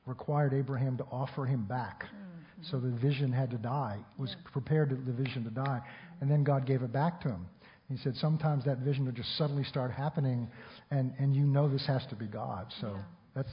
required 0.05 0.53
Abraham 0.53 0.97
to 0.97 1.03
offer 1.05 1.45
him 1.45 1.65
back. 1.65 2.03
Mm-hmm. 2.03 2.63
So 2.69 2.79
the 2.79 2.91
vision 2.91 3.31
had 3.31 3.49
to 3.51 3.57
die. 3.57 3.99
Was 4.17 4.35
prepared 4.51 4.89
to, 4.89 4.95
the 4.95 5.13
vision 5.13 5.43
to 5.45 5.51
die, 5.51 5.81
and 6.21 6.29
then 6.29 6.43
God 6.43 6.65
gave 6.65 6.81
it 6.81 6.91
back 6.91 7.21
to 7.21 7.29
him. 7.29 7.47
He 7.89 7.97
said 7.97 8.15
sometimes 8.15 8.65
that 8.65 8.79
vision 8.79 9.05
will 9.05 9.11
just 9.11 9.37
suddenly 9.37 9.63
start 9.63 9.91
happening, 9.91 10.49
and 10.91 11.13
and 11.19 11.35
you 11.35 11.45
know 11.45 11.69
this 11.69 11.85
has 11.87 12.05
to 12.09 12.15
be 12.15 12.25
God. 12.25 12.67
So 12.81 12.97
that's 13.35 13.49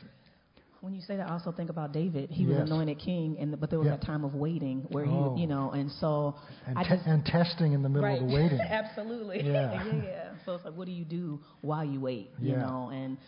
When 0.81 0.95
you 0.95 1.03
say 1.03 1.17
that, 1.17 1.29
I 1.29 1.33
also 1.33 1.53
think 1.53 1.69
about 1.69 1.93
David. 1.93 2.31
He 2.31 2.47
was 2.47 2.57
anointed 2.57 2.99
king, 2.99 3.37
and 3.39 3.59
but 3.61 3.69
there 3.69 3.79
was 3.79 3.89
Yeah. 3.89 3.95
a 3.95 3.99
time 3.99 4.25
of 4.25 4.35
waiting 4.35 4.87
where 4.89 5.05
Oh. 5.07 5.35
he, 5.35 5.43
you 5.43 5.47
know, 5.47 5.73
and 5.73 5.91
so 5.93 6.35
and, 6.67 6.77
te- 6.79 6.85
just 6.89 7.07
and 7.07 7.25
testing 7.25 7.75
in 7.75 7.83
the 7.83 7.89
middle 7.91 8.11
of 8.15 8.21
the 8.27 8.35
waiting. 8.35 8.61
Absolutely. 8.61 9.43
Yeah. 9.43 9.85
yeah. 10.03 10.31
So 10.47 10.55
it's 10.55 10.65
like, 10.65 10.75
what 10.75 10.87
do 10.87 10.93
you 10.93 11.05
do 11.05 11.41
while 11.61 11.85
you 11.85 12.01
wait? 12.01 12.31
You 12.41 12.57
know, 12.57 12.91
and 12.93 13.19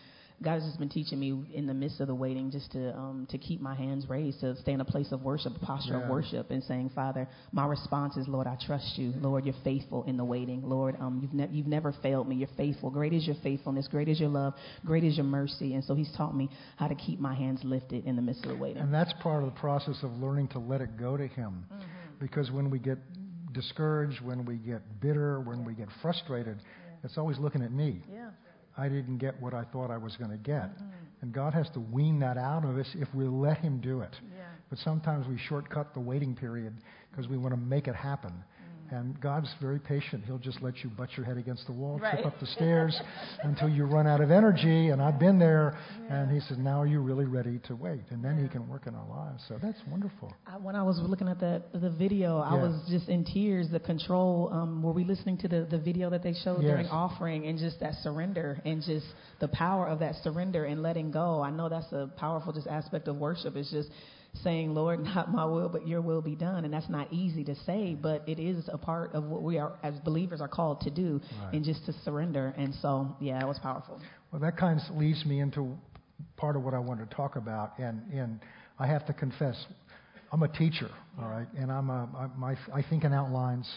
God 0.43 0.55
has 0.55 0.63
just 0.63 0.77
been 0.79 0.89
teaching 0.89 1.19
me 1.19 1.45
in 1.53 1.65
the 1.67 1.73
midst 1.73 2.01
of 2.01 2.07
the 2.07 2.15
waiting 2.15 2.51
just 2.51 2.71
to 2.73 2.93
um, 2.95 3.27
to 3.31 3.37
keep 3.37 3.61
my 3.61 3.73
hands 3.75 4.07
raised, 4.09 4.41
to 4.41 4.55
stay 4.57 4.73
in 4.73 4.81
a 4.81 4.85
place 4.85 5.11
of 5.11 5.21
worship, 5.21 5.53
a 5.55 5.65
posture 5.65 5.93
Yeah. 5.97 6.03
of 6.03 6.09
worship, 6.09 6.51
and 6.51 6.61
saying, 6.63 6.91
Father, 6.93 7.27
my 7.51 7.65
response 7.65 8.17
is, 8.17 8.27
Lord, 8.27 8.45
I 8.47 8.57
trust 8.65 8.97
you. 8.97 9.13
Lord, 9.21 9.45
you're 9.45 9.55
faithful 9.63 10.03
in 10.03 10.17
the 10.17 10.25
waiting. 10.25 10.61
Lord, 10.67 10.95
um, 10.99 11.19
you've 11.21 11.33
ne- 11.33 11.49
you've 11.51 11.67
never 11.67 11.93
failed 12.03 12.27
me. 12.27 12.35
You're 12.35 12.49
faithful. 12.57 12.89
Great 12.89 13.13
is 13.13 13.25
your 13.25 13.37
faithfulness. 13.41 13.87
Great 13.87 14.09
is 14.09 14.19
your 14.19 14.29
love. 14.29 14.53
Great 14.85 15.03
is 15.03 15.15
your 15.15 15.25
mercy. 15.25 15.73
And 15.75 15.83
so 15.83 15.95
He's 15.95 16.11
taught 16.17 16.35
me 16.35 16.49
how 16.77 16.87
to 16.87 16.95
keep 16.95 17.19
my 17.19 17.33
hands 17.35 17.61
lifted 17.63 18.05
in 18.05 18.15
the 18.15 18.21
midst 18.21 18.43
of 18.43 18.49
the 18.51 18.57
waiting. 18.57 18.81
And 18.81 18.93
that's 18.93 19.13
part 19.21 19.43
of 19.43 19.53
the 19.53 19.59
process 19.59 19.97
of 20.03 20.11
learning 20.13 20.49
to 20.49 20.59
let 20.59 20.81
it 20.81 20.97
go 20.97 21.15
to 21.17 21.27
Him. 21.27 21.65
Because 22.19 22.51
when 22.51 22.69
we 22.69 22.79
get 22.79 22.97
discouraged, 23.53 24.21
when 24.21 24.45
we 24.45 24.55
get 24.55 24.81
bitter, 25.01 25.39
when 25.39 25.63
we 25.63 25.73
get 25.73 25.87
frustrated, 26.01 26.57
it's 27.03 27.17
always 27.17 27.37
looking 27.39 27.61
at 27.61 27.71
me. 27.71 28.01
yeah. 28.11 28.29
I 28.77 28.89
didn't 28.89 29.17
get 29.17 29.39
what 29.41 29.53
I 29.53 29.63
thought 29.63 29.91
I 29.91 29.97
was 29.97 30.15
going 30.17 30.31
to 30.31 30.37
get. 30.37 30.75
Mm. 30.77 30.89
And 31.21 31.33
God 31.33 31.53
has 31.53 31.69
to 31.71 31.79
wean 31.79 32.19
that 32.19 32.37
out 32.37 32.65
of 32.65 32.77
us 32.77 32.87
if 32.95 33.07
we 33.13 33.25
let 33.25 33.57
Him 33.59 33.79
do 33.79 34.01
it. 34.01 34.15
Yeah. 34.35 34.43
But 34.69 34.79
sometimes 34.79 35.27
we 35.27 35.37
shortcut 35.37 35.93
the 35.93 35.99
waiting 35.99 36.35
period 36.35 36.73
because 37.11 37.27
we 37.27 37.37
want 37.37 37.53
to 37.53 37.59
make 37.59 37.87
it 37.87 37.95
happen. 37.95 38.33
And 38.91 39.19
God's 39.21 39.49
very 39.61 39.79
patient. 39.79 40.23
He'll 40.25 40.37
just 40.37 40.61
let 40.61 40.83
you 40.83 40.89
butt 40.89 41.09
your 41.17 41.25
head 41.25 41.37
against 41.37 41.65
the 41.65 41.71
wall, 41.73 41.97
Right. 41.99 42.13
trip 42.13 42.25
up 42.25 42.39
the 42.39 42.45
stairs 42.45 42.99
until 43.43 43.67
you 43.69 43.85
run 43.85 44.05
out 44.07 44.21
of 44.21 44.29
energy. 44.29 44.89
And 44.89 45.01
I've 45.01 45.19
been 45.19 45.39
there. 45.39 45.77
And 46.09 46.31
He 46.31 46.39
says, 46.41 46.57
Now 46.57 46.81
are 46.81 46.85
you 46.85 46.99
really 47.01 47.25
ready 47.25 47.59
to 47.67 47.75
wait? 47.75 48.01
And 48.11 48.23
then 48.23 48.37
He 48.41 48.47
can 48.47 48.67
work 48.67 48.85
in 48.87 48.93
our 48.95 49.07
lives. 49.07 49.43
So 49.47 49.57
that's 49.61 49.79
wonderful. 49.89 50.33
I, 50.45 50.57
when 50.57 50.75
I 50.75 50.83
was 50.83 50.99
looking 50.99 51.27
at 51.27 51.39
the 51.39 51.63
the 51.73 51.89
video, 51.89 52.37
I 52.37 52.53
was 52.55 52.87
just 52.89 53.09
in 53.09 53.23
tears. 53.25 53.69
The 53.71 53.79
control. 53.79 54.49
Um, 54.51 54.83
were 54.83 54.91
we 54.93 55.03
listening 55.03 55.37
to 55.39 55.47
the 55.47 55.67
the 55.69 55.79
video 55.79 56.09
that 56.09 56.21
they 56.23 56.33
showed 56.43 56.61
during 56.61 56.87
offering, 56.87 57.47
and 57.47 57.57
just 57.57 57.79
that 57.79 57.95
surrender, 58.03 58.59
and 58.65 58.81
just 58.83 59.05
the 59.39 59.47
power 59.47 59.87
of 59.87 59.99
that 59.99 60.15
surrender 60.23 60.65
and 60.65 60.81
letting 60.83 61.09
go. 61.11 61.41
I 61.41 61.49
know 61.49 61.69
that's 61.69 61.91
a 61.91 62.11
powerful 62.17 62.53
just 62.53 62.67
aspect 62.67 63.07
of 63.07 63.17
worship. 63.17 63.55
It's 63.55 63.71
just 63.71 63.89
saying, 64.41 64.73
Lord, 64.73 64.99
not 65.03 65.31
my 65.31 65.45
will, 65.45 65.69
but 65.69 65.87
Your 65.87 66.01
will 66.01 66.21
be 66.21 66.35
done, 66.35 66.65
and 66.65 66.73
that's 66.73 66.89
not 66.89 67.11
easy 67.13 67.43
to 67.45 67.55
say, 67.65 67.95
but 67.99 68.27
it 68.27 68.39
is 68.39 68.69
a 68.71 68.77
part 68.77 69.13
of 69.13 69.25
what 69.25 69.43
we 69.43 69.57
are 69.57 69.77
as 69.83 69.93
believers 69.99 70.41
are 70.41 70.47
called 70.47 70.81
to 70.81 70.89
do, 70.89 71.21
Right. 71.43 71.53
and 71.55 71.63
just 71.65 71.85
to 71.85 71.93
surrender. 72.03 72.53
And 72.57 72.73
so, 72.81 73.15
yeah, 73.19 73.41
it 73.41 73.47
was 73.47 73.59
powerful. 73.59 74.01
Well, 74.31 74.41
that 74.41 74.57
kind 74.57 74.79
of 74.79 74.95
leads 74.97 75.25
me 75.25 75.39
into 75.39 75.77
part 76.37 76.55
of 76.55 76.63
what 76.63 76.73
I 76.73 76.79
want 76.79 76.99
to 77.07 77.15
talk 77.15 77.35
about. 77.35 77.77
And, 77.77 78.01
and 78.11 78.39
I 78.79 78.87
have 78.87 79.05
to 79.07 79.13
confess, 79.13 79.55
I'm 80.31 80.41
a 80.43 80.47
teacher, 80.47 80.89
all 81.21 81.27
right, 81.29 81.47
and 81.57 81.71
I'm 81.71 81.89
a, 81.89 82.09
I, 82.17 82.27
my, 82.37 82.57
I 82.73 82.81
think 82.89 83.03
in 83.03 83.13
outlines. 83.13 83.69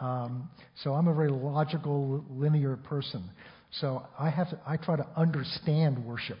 Um, 0.00 0.48
so 0.82 0.92
I'm 0.92 1.08
a 1.08 1.14
very 1.14 1.30
logical, 1.30 2.24
linear 2.30 2.76
person. 2.76 3.28
So 3.80 4.06
I 4.18 4.30
have 4.30 4.50
to, 4.50 4.60
I 4.66 4.76
try 4.76 4.96
to 4.96 5.06
understand 5.16 6.04
worship, 6.04 6.38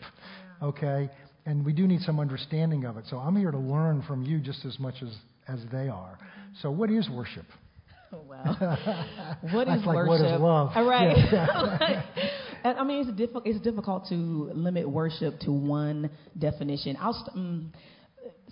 okay, 0.62 1.10
and 1.46 1.64
we 1.64 1.72
do 1.72 1.86
need 1.86 2.00
some 2.02 2.20
understanding 2.20 2.84
of 2.84 2.98
it. 2.98 3.04
So 3.08 3.16
I'm 3.16 3.36
here 3.36 3.50
to 3.50 3.58
learn 3.58 4.02
from 4.06 4.22
you 4.22 4.40
just 4.40 4.64
as 4.64 4.78
much 4.78 4.96
as 5.02 5.16
as 5.48 5.60
they 5.72 5.88
are. 5.88 6.18
So 6.60 6.70
what 6.70 6.90
is 6.90 7.08
worship? 7.08 7.46
Oh, 8.12 8.20
well, 8.28 8.44
what 9.52 9.68
is 9.68 9.84
like 9.84 9.96
worship? 9.96 10.08
what 10.08 10.20
is 10.20 10.40
love? 10.40 10.70
All 10.74 10.84
right. 10.84 11.16
Yeah. 11.32 12.02
I 12.64 12.82
mean, 12.82 13.06
it's 13.06 13.16
difficult. 13.16 13.46
It's 13.46 13.60
difficult 13.60 14.08
to 14.08 14.14
limit 14.14 14.90
worship 14.90 15.38
to 15.40 15.52
one 15.52 16.10
definition. 16.36 16.96
St- 16.96 17.36
mm, 17.36 17.68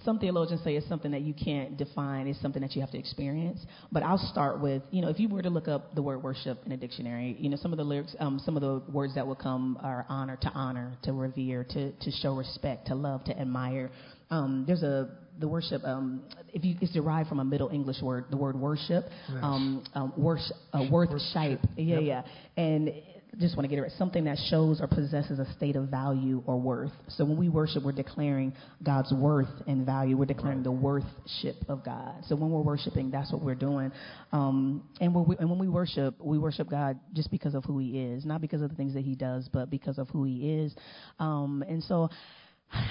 some 0.05 0.19
theologians 0.19 0.63
say 0.63 0.77
it's 0.77 0.89
something 0.89 1.11
that 1.13 1.23
you 1.23 1.35
can't 1.35 1.77
define. 1.77 2.27
It's 2.27 2.41
something 2.41 2.63
that 2.63 2.75
you 2.75 2.81
have 2.81 2.91
to 2.93 2.99
experience. 2.99 3.65
But 3.91 4.03
I'll 4.03 4.19
start 4.31 4.61
with, 4.61 4.83
you 4.91 5.03
know, 5.03 5.09
if 5.09 5.19
you 5.19 5.29
were 5.29 5.43
to 5.43 5.51
look 5.51 5.69
up 5.69 5.95
the 5.95 6.03
word 6.03 6.23
worship 6.23 6.59
in 6.67 6.73
a 6.73 6.77
dictionary, 6.77 7.37
you 7.39 7.49
know, 7.49 7.57
some 7.57 7.73
of 7.73 7.79
the 7.79 7.85
lyrics, 7.85 8.15
um, 8.21 8.41
some 8.45 8.57
of 8.57 8.61
the 8.61 8.83
words 8.93 9.15
that 9.15 9.27
will 9.27 9.35
come 9.35 9.79
are 9.83 10.05
honor, 10.09 10.37
to 10.43 10.49
honor, 10.51 10.93
to 11.03 11.13
revere, 11.13 11.65
to, 11.65 11.93
to 11.93 12.11
show 12.11 12.35
respect, 12.37 12.87
to 12.89 12.95
love, 12.95 13.25
to 13.25 13.39
admire. 13.39 13.91
Um, 14.31 14.65
there's 14.67 14.83
a 14.83 15.09
the 15.41 15.49
worship. 15.49 15.83
Um, 15.85 16.23
if 16.53 16.65
you, 16.65 16.77
it's 16.81 16.93
derived 16.93 17.29
from 17.29 17.41
a 17.41 17.45
Middle 17.45 17.69
English 17.71 18.01
word, 18.01 18.27
the 18.31 18.37
word 18.37 18.55
worship, 18.57 19.05
Yes. 19.29 19.39
um, 19.43 19.85
um, 19.95 20.13
worship, 20.17 20.57
uh, 20.73 20.85
worth 20.91 21.11
shape. 21.33 21.59
Yeah, 21.77 21.99
Yep. 21.99 22.03
yeah. 22.05 22.23
And 22.63 22.93
just 23.39 23.57
want 23.57 23.65
to 23.65 23.69
get 23.69 23.79
it 23.79 23.83
right. 23.83 23.91
Something 23.99 24.25
that 24.25 24.39
shows 24.51 24.81
or 24.81 24.87
possesses 24.87 25.39
a 25.39 25.53
state 25.55 25.77
of 25.77 25.89
value 25.89 26.43
or 26.47 26.59
worth. 26.61 26.93
So 27.09 27.25
when 27.25 27.37
we 27.37 27.49
worship, 27.49 27.85
we're 27.85 27.93
declaring 27.93 28.53
God's 28.83 29.13
worth 29.13 29.49
and 29.67 29.85
value. 29.87 30.17
We're 30.17 30.25
declaring 30.27 30.59
Right. 30.59 30.65
the 30.65 30.73
worthship 30.73 31.57
of 31.69 31.85
God. 31.85 32.25
So 32.27 32.37
when 32.37 32.51
we're 32.51 32.63
worshiping, 32.63 33.11
that's 33.11 33.33
what 33.33 33.43
we're 33.43 33.55
doing. 33.55 33.93
Um, 34.33 34.89
and, 35.01 35.15
when 35.15 35.25
we, 35.27 35.37
and 35.39 35.49
when 35.49 35.59
we 35.59 35.69
worship, 35.69 36.21
we 36.21 36.39
worship 36.39 36.69
God 36.69 36.99
just 37.13 37.31
because 37.31 37.55
of 37.55 37.65
who 37.65 37.79
He 37.79 38.01
is, 38.01 38.25
not 38.25 38.41
because 38.41 38.63
of 38.63 38.71
the 38.71 38.77
things 38.77 38.95
that 38.95 39.05
He 39.05 39.15
does, 39.15 39.49
but 39.53 39.71
because 39.71 39.99
of 39.99 40.09
who 40.11 40.25
He 40.25 40.55
is. 40.61 40.75
Um, 41.19 41.65
and 41.69 41.83
so. 41.85 42.11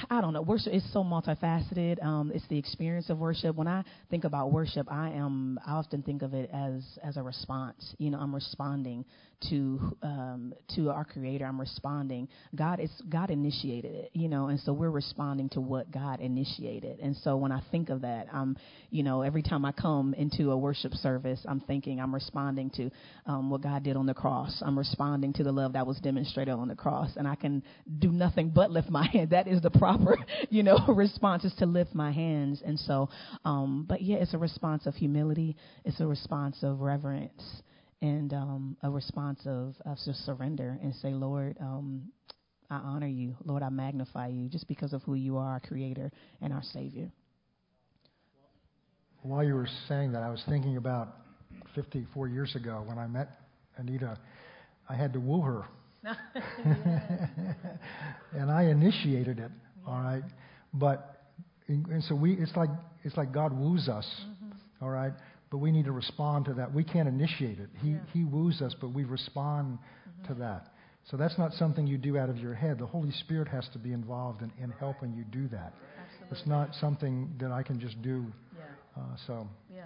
I 0.10 0.22
don't 0.22 0.32
know. 0.32 0.42
Worship 0.42 0.72
is 0.72 0.94
so 0.94 1.04
multifaceted. 1.04 2.02
Um, 2.02 2.32
it's 2.34 2.48
the 2.48 2.58
experience 2.58 3.10
of 3.10 3.18
worship. 3.18 3.56
When 3.56 3.68
I 3.68 3.84
think 4.10 4.24
about 4.24 4.52
worship, 4.52 4.90
I 4.90 5.10
am. 5.10 5.60
I 5.66 5.72
often 5.72 6.02
think 6.04 6.22
of 6.22 6.34
it 6.34 6.50
as 6.54 6.84
as 7.04 7.18
a 7.18 7.24
response. 7.24 7.94
You 7.98 8.12
know, 8.12 8.20
I'm 8.20 8.34
responding 8.34 9.04
to 9.50 9.98
um, 10.02 10.54
to 10.76 10.90
our 10.90 11.06
Creator. 11.06 11.46
I'm 11.46 11.60
responding. 11.60 12.28
God 12.56 12.80
is 12.80 12.92
God 13.10 13.30
initiated 13.30 13.94
it. 13.96 14.12
You 14.14 14.30
know, 14.30 14.48
and 14.48 14.60
so 14.60 14.74
we're 14.74 14.90
responding 14.90 15.50
to 15.50 15.62
what 15.62 15.92
God 15.92 16.20
initiated. 16.20 17.00
And 17.00 17.16
so 17.18 17.38
when 17.38 17.52
I 17.52 17.62
think 17.72 17.90
of 17.90 18.02
that, 18.02 18.28
I'm. 18.32 18.58
You 18.90 19.02
know, 19.04 19.22
every 19.22 19.42
time 19.42 19.66
I 19.66 19.72
come 19.72 20.14
into 20.14 20.52
a 20.52 20.58
worship 20.58 20.94
service, 20.94 21.40
I'm 21.48 21.60
thinking 21.62 22.00
I'm 22.00 22.14
responding 22.14 22.70
to 22.72 22.92
um, 23.26 23.50
what 23.50 23.62
God 23.62 23.84
did 23.84 23.96
on 23.96 24.06
the 24.06 24.14
cross. 24.14 24.62
I'm 24.66 24.78
responding 24.78 25.34
to 25.34 25.44
the 25.44 25.52
love 25.52 25.74
that 25.74 25.88
was 25.88 25.98
demonstrated 26.00 26.54
on 26.54 26.68
the 26.68 26.76
cross, 26.76 27.12
and 27.16 27.28
I 27.28 27.36
can 27.36 27.64
do 28.00 28.12
nothing 28.12 28.50
but 28.50 28.72
lift 28.72 28.90
my 28.90 29.08
hand. 29.14 29.32
That 29.32 29.48
is 29.48 29.62
the 29.62 29.72
proper, 29.72 30.18
you 30.50 30.64
know, 30.64 30.78
response 30.88 31.44
is 31.44 31.54
to 31.60 31.66
lift 31.66 31.96
my 31.96 32.12
hands. 32.12 32.62
And 32.66 32.80
so, 32.80 33.10
um, 33.46 33.86
but 33.88 34.02
yeah, 34.02 34.18
it's 34.18 34.34
a 34.34 34.38
response 34.38 34.86
of 34.86 34.96
humility. 34.96 35.56
It's 35.86 36.00
a 36.00 36.08
response 36.08 36.58
of 36.64 36.82
reverence 36.82 37.42
and 38.04 38.34
um, 38.34 38.78
a 38.84 38.90
response 38.90 39.40
of, 39.46 39.76
of 39.86 39.98
just 40.06 40.26
surrender 40.26 40.78
and 40.84 40.94
say, 40.96 41.12
Lord, 41.12 41.56
um, 41.62 42.12
I 42.70 42.76
honor 42.76 43.08
you. 43.08 43.38
Lord, 43.46 43.64
I 43.64 43.70
magnify 43.70 44.28
you 44.28 44.50
just 44.50 44.68
because 44.68 44.92
of 44.92 45.02
who 45.04 45.14
you 45.16 45.38
are, 45.38 45.54
our 45.54 45.62
creator 45.62 46.12
and 46.42 46.52
our 46.52 46.64
savior. 46.74 47.10
While 49.22 49.46
you 49.46 49.56
were 49.56 49.70
saying 49.88 50.12
that, 50.12 50.22
I 50.22 50.30
was 50.30 50.44
thinking 50.50 50.76
about 50.76 51.16
54 51.76 52.28
years 52.28 52.54
ago 52.58 52.84
when 52.86 53.00
I 53.00 53.08
met 53.08 53.30
Anita. 53.78 54.20
I 54.90 54.96
had 54.96 55.14
to 55.14 55.20
woo 55.22 55.40
her, 55.40 55.64
and 58.34 58.52
I 58.52 58.64
initiated 58.64 59.40
it. 59.40 59.52
All 59.88 60.02
right, 60.02 60.24
but 60.74 61.24
and 61.70 62.04
so 62.04 62.16
we 62.16 62.34
it's 62.34 62.54
like 62.58 62.70
it's 63.04 63.16
like 63.16 63.32
God 63.32 63.58
woos 63.58 63.88
us. 63.88 64.06
all 64.82 64.90
right, 64.90 65.14
but 65.54 65.60
we 65.60 65.72
need 65.72 65.86
to 65.86 65.92
respond 65.92 66.46
to 66.46 66.54
that. 66.56 66.74
We 66.74 66.84
can't 66.84 67.08
initiate 67.08 67.60
it. 67.60 67.70
He 67.80 67.96
He 68.12 68.24
woos 68.24 68.60
us, 68.60 68.74
but 68.82 68.92
we 68.92 69.04
respond 69.04 69.78
to 70.28 70.34
that. 70.34 70.74
So 71.12 71.16
that's 71.16 71.38
not 71.38 71.54
something 71.54 71.86
you 71.86 72.00
do 72.00 72.18
out 72.18 72.28
of 72.30 72.40
your 72.40 72.56
head. 72.56 72.80
The 72.80 72.88
Holy 72.88 73.12
Spirit 73.12 73.48
has 73.50 73.70
to 73.74 73.78
be 73.78 73.94
involved 73.94 74.42
in, 74.42 74.52
in 74.60 74.72
helping 74.72 75.14
you 75.14 75.24
do 75.26 75.48
that. 75.50 75.74
It's 76.32 76.48
not 76.48 76.74
something 76.82 77.36
that 77.40 77.52
I 77.52 77.62
can 77.62 77.80
just 77.80 78.02
do. 78.02 78.26
Uh, 78.98 79.16
so 79.28 79.48
yeah. 79.72 79.86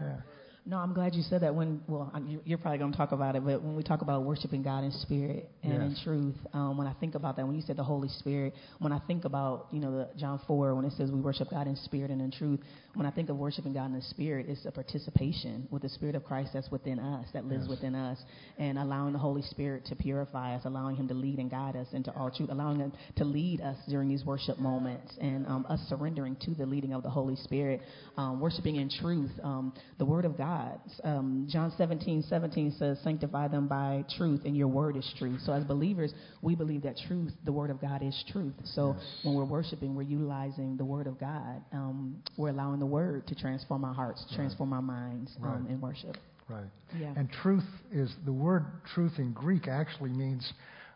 No, 0.70 0.78
I'm 0.80 0.94
glad 0.94 1.16
you 1.16 1.24
said 1.24 1.42
that. 1.44 1.56
When 1.56 1.82
well, 1.88 2.12
you- 2.28 2.42
you're 2.44 2.58
probably 2.58 2.78
going 2.78 2.92
to 2.92 2.98
talk 2.98 3.14
about 3.14 3.38
it, 3.38 3.44
but 3.46 3.62
when 3.62 3.74
we 3.76 3.84
talk 3.84 4.02
about 4.02 4.24
worshiping 4.24 4.64
God 4.64 4.84
in 4.84 4.92
spirit 4.92 5.50
and 5.64 5.82
in 5.82 5.96
truth, 6.04 6.36
um, 6.54 6.78
when 6.78 6.88
I 6.88 6.94
think 7.00 7.16
about 7.16 7.38
that, 7.38 7.48
when 7.48 7.56
you 7.56 7.62
said 7.62 7.78
the 7.78 7.86
Holy 7.86 8.10
Spirit, 8.10 8.54
when 8.80 8.92
I 8.92 9.00
think 9.08 9.24
about 9.24 9.68
you 9.72 9.80
know 9.80 9.92
the 9.92 10.10
John 10.18 10.40
four 10.46 10.76
when 10.76 10.84
it 10.86 10.92
says 10.98 11.10
we 11.10 11.22
worship 11.22 11.50
God 11.50 11.68
in 11.68 11.76
spirit 11.78 12.12
and 12.12 12.22
in 12.22 12.32
truth, 12.32 12.60
when 12.98 13.06
I 13.06 13.12
think 13.12 13.30
of 13.30 13.38
worshiping 13.38 13.74
God 13.74 13.86
in 13.86 13.94
the 13.94 14.02
spirit, 14.02 14.48
it's 14.50 14.66
a 14.66 14.72
participation 14.72 15.68
with 15.70 15.84
the 15.84 15.90
Spirit 15.90 16.16
of 16.16 16.24
Christ 16.26 16.50
that's 16.54 16.72
within 16.72 16.98
us, 16.98 17.28
that 17.34 17.46
lives 17.46 17.66
Yes. 17.66 17.70
within 17.70 17.94
us, 17.94 18.18
and 18.58 18.80
allowing 18.80 19.14
the 19.14 19.20
Holy 19.20 19.44
Spirit 19.44 19.86
to 19.86 19.96
purify 19.96 20.56
us, 20.56 20.64
allowing 20.66 20.96
Him 20.96 21.08
to 21.10 21.14
lead 21.14 21.38
and 21.38 21.50
guide 21.52 21.76
us 21.76 21.88
into 21.94 22.12
all 22.16 22.32
truth, 22.32 22.50
allowing 22.52 22.80
Him 22.80 22.92
to 23.18 23.24
lead 23.24 23.62
us 23.62 23.78
during 23.88 24.10
these 24.10 24.26
worship 24.26 24.58
moments, 24.60 25.16
and 25.22 25.46
um, 25.46 25.66
us 25.70 25.80
surrendering 25.88 26.36
to 26.38 26.56
the 26.56 26.66
leading 26.66 26.94
of 26.94 27.04
the 27.04 27.10
Holy 27.10 27.36
Spirit, 27.36 27.82
um, 28.18 28.40
worshiping 28.40 28.78
in 28.78 28.90
truth, 28.90 29.32
um, 29.44 29.74
the 30.00 30.06
Word 30.06 30.26
of 30.26 30.36
God. 30.36 30.80
Um, 31.04 31.48
John 31.52 31.72
17, 31.78 32.24
17 32.24 32.72
says, 32.80 32.98
Sanctify 33.04 33.50
them 33.50 33.68
by 33.68 34.06
truth, 34.18 34.42
and 34.46 34.58
your 34.58 34.70
word 34.70 34.98
is 34.98 35.14
truth. 35.20 35.40
So, 35.46 35.54
as 35.54 35.64
believers, 35.64 36.14
we 36.42 36.56
believe 36.56 36.82
that 36.82 36.96
truth, 37.08 37.32
the 37.46 37.52
Word 37.52 37.70
of 37.70 37.80
God, 37.80 38.02
is 38.02 38.24
truth. 38.32 38.56
So, 38.66 38.96
Yes. 38.98 39.20
when 39.24 39.36
we're 39.36 39.46
worshiping, 39.46 39.94
we're 39.96 40.02
utilizing 40.02 40.78
the 40.78 40.86
Word 40.86 41.06
of 41.06 41.20
God. 41.20 41.62
Um, 41.72 42.24
we're 42.38 42.50
allowing 42.50 42.80
the 42.80 42.87
Word 42.88 43.28
to 43.28 43.36
transform 43.36 43.84
our 43.84 43.94
hearts, 43.94 44.26
to 44.30 44.36
transform 44.36 44.74
our 44.74 44.82
minds 44.82 45.36
um, 45.44 45.68
in 45.70 45.80
worship. 45.82 46.18
Right. 46.50 46.64
Yeah. 46.98 47.14
And 47.18 47.30
truth 47.44 47.66
is 47.92 48.14
the 48.26 48.32
word 48.32 48.66
truth 48.94 49.14
in 49.18 49.34
Greek 49.34 49.68
actually 49.68 50.12
means 50.12 50.54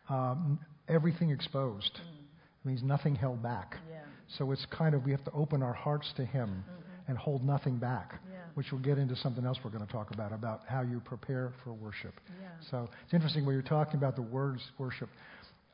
um, 0.10 0.60
everything 0.88 1.30
exposed. 1.30 1.92
It 1.94 2.68
means 2.68 2.82
nothing 2.84 3.16
held 3.16 3.44
back. 3.44 3.76
Yeah. 3.92 4.00
So 4.38 4.52
it's 4.52 4.66
kind 4.72 4.96
of 4.96 5.04
we 5.04 5.12
have 5.12 5.24
to 5.26 5.32
open 5.32 5.62
our 5.62 5.74
hearts 5.74 6.12
to 6.16 6.26
Him 6.26 6.64
and 7.08 7.18
hold 7.18 7.44
nothing 7.44 7.78
back, 7.78 8.14
Yeah. 8.32 8.38
which 8.54 8.72
will 8.72 8.80
get 8.80 8.98
into 8.98 9.16
something 9.18 9.46
else 9.46 9.58
we're 9.64 9.72
going 9.72 9.86
to 9.86 9.92
talk 9.92 10.12
about 10.14 10.32
about 10.32 10.62
how 10.68 10.82
you 10.82 11.02
prepare 11.04 11.52
for 11.64 11.74
worship. 11.74 12.14
Yeah. 12.42 12.48
So 12.70 12.88
it's 13.04 13.14
interesting 13.14 13.46
when 13.46 13.54
you're 13.54 13.62
talking 13.64 13.96
about 13.96 14.16
the 14.16 14.22
words 14.22 14.62
worship. 14.78 15.10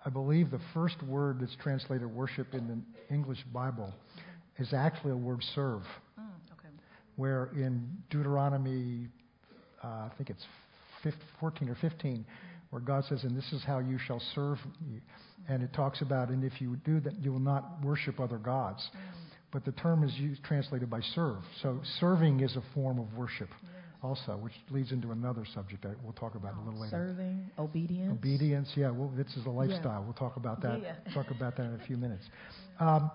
I 0.05 0.09
believe 0.09 0.49
the 0.49 0.61
first 0.73 0.95
word 1.03 1.39
that's 1.41 1.55
translated 1.61 2.07
worship 2.07 2.53
in 2.53 2.67
the 2.67 3.13
English 3.13 3.43
Bible 3.53 3.93
is 4.57 4.73
actually 4.73 5.11
a 5.11 5.17
word 5.17 5.43
serve 5.53 5.81
Mm. 5.83 6.06
Where 7.17 7.49
in 7.53 7.89
Deuteronomy, 8.09 9.07
uh, 9.83 9.87
I 9.87 10.11
think 10.17 10.29
it's 10.29 10.45
15, 11.03 11.19
14 11.39 11.69
or 11.69 11.75
15, 11.75 12.25
where 12.69 12.81
God 12.81 13.03
says, 13.09 13.23
And 13.23 13.35
this 13.35 13.51
is 13.51 13.63
how 13.65 13.79
you 13.79 13.97
shall 14.07 14.21
serve 14.33 14.57
me. 14.81 15.01
And 15.49 15.61
it 15.61 15.73
talks 15.73 16.01
about, 16.01 16.29
and 16.29 16.43
if 16.43 16.61
you 16.61 16.77
do 16.85 16.99
that, 17.01 17.19
you 17.19 17.31
will 17.31 17.39
not 17.39 17.83
worship 17.83 18.19
other 18.19 18.37
gods. 18.37 18.87
But 19.51 19.65
the 19.65 19.71
term 19.73 20.03
is 20.03 20.13
used, 20.15 20.43
translated 20.43 20.89
by 20.89 21.01
serve. 21.15 21.37
So 21.61 21.79
serving 21.99 22.41
is 22.41 22.55
a 22.55 22.63
form 22.73 22.99
of 22.99 23.13
worship 23.13 23.49
also, 24.03 24.37
which 24.37 24.53
leads 24.69 24.91
into 24.91 25.11
another 25.11 25.43
subject 25.53 25.83
that 25.83 25.95
we'll 26.03 26.13
talk 26.13 26.35
about 26.35 26.53
a 26.55 26.61
little 26.61 26.79
later. 26.79 27.07
Serving, 27.07 27.49
obedience. 27.57 28.11
Obedience, 28.11 28.69
yeah. 28.75 28.91
Well, 28.91 29.11
this 29.15 29.27
is 29.35 29.45
a 29.45 29.49
lifestyle. 29.49 30.03
We'll 30.03 30.13
talk 30.13 30.37
about 30.37 30.61
that. 30.61 30.81
Yeah. 30.81 30.95
Talk 31.13 31.31
about 31.31 31.57
that 31.57 31.65
in 31.65 31.79
a 31.81 31.85
few 31.85 31.97
minutes. 31.97 32.23
Um, 32.79 33.09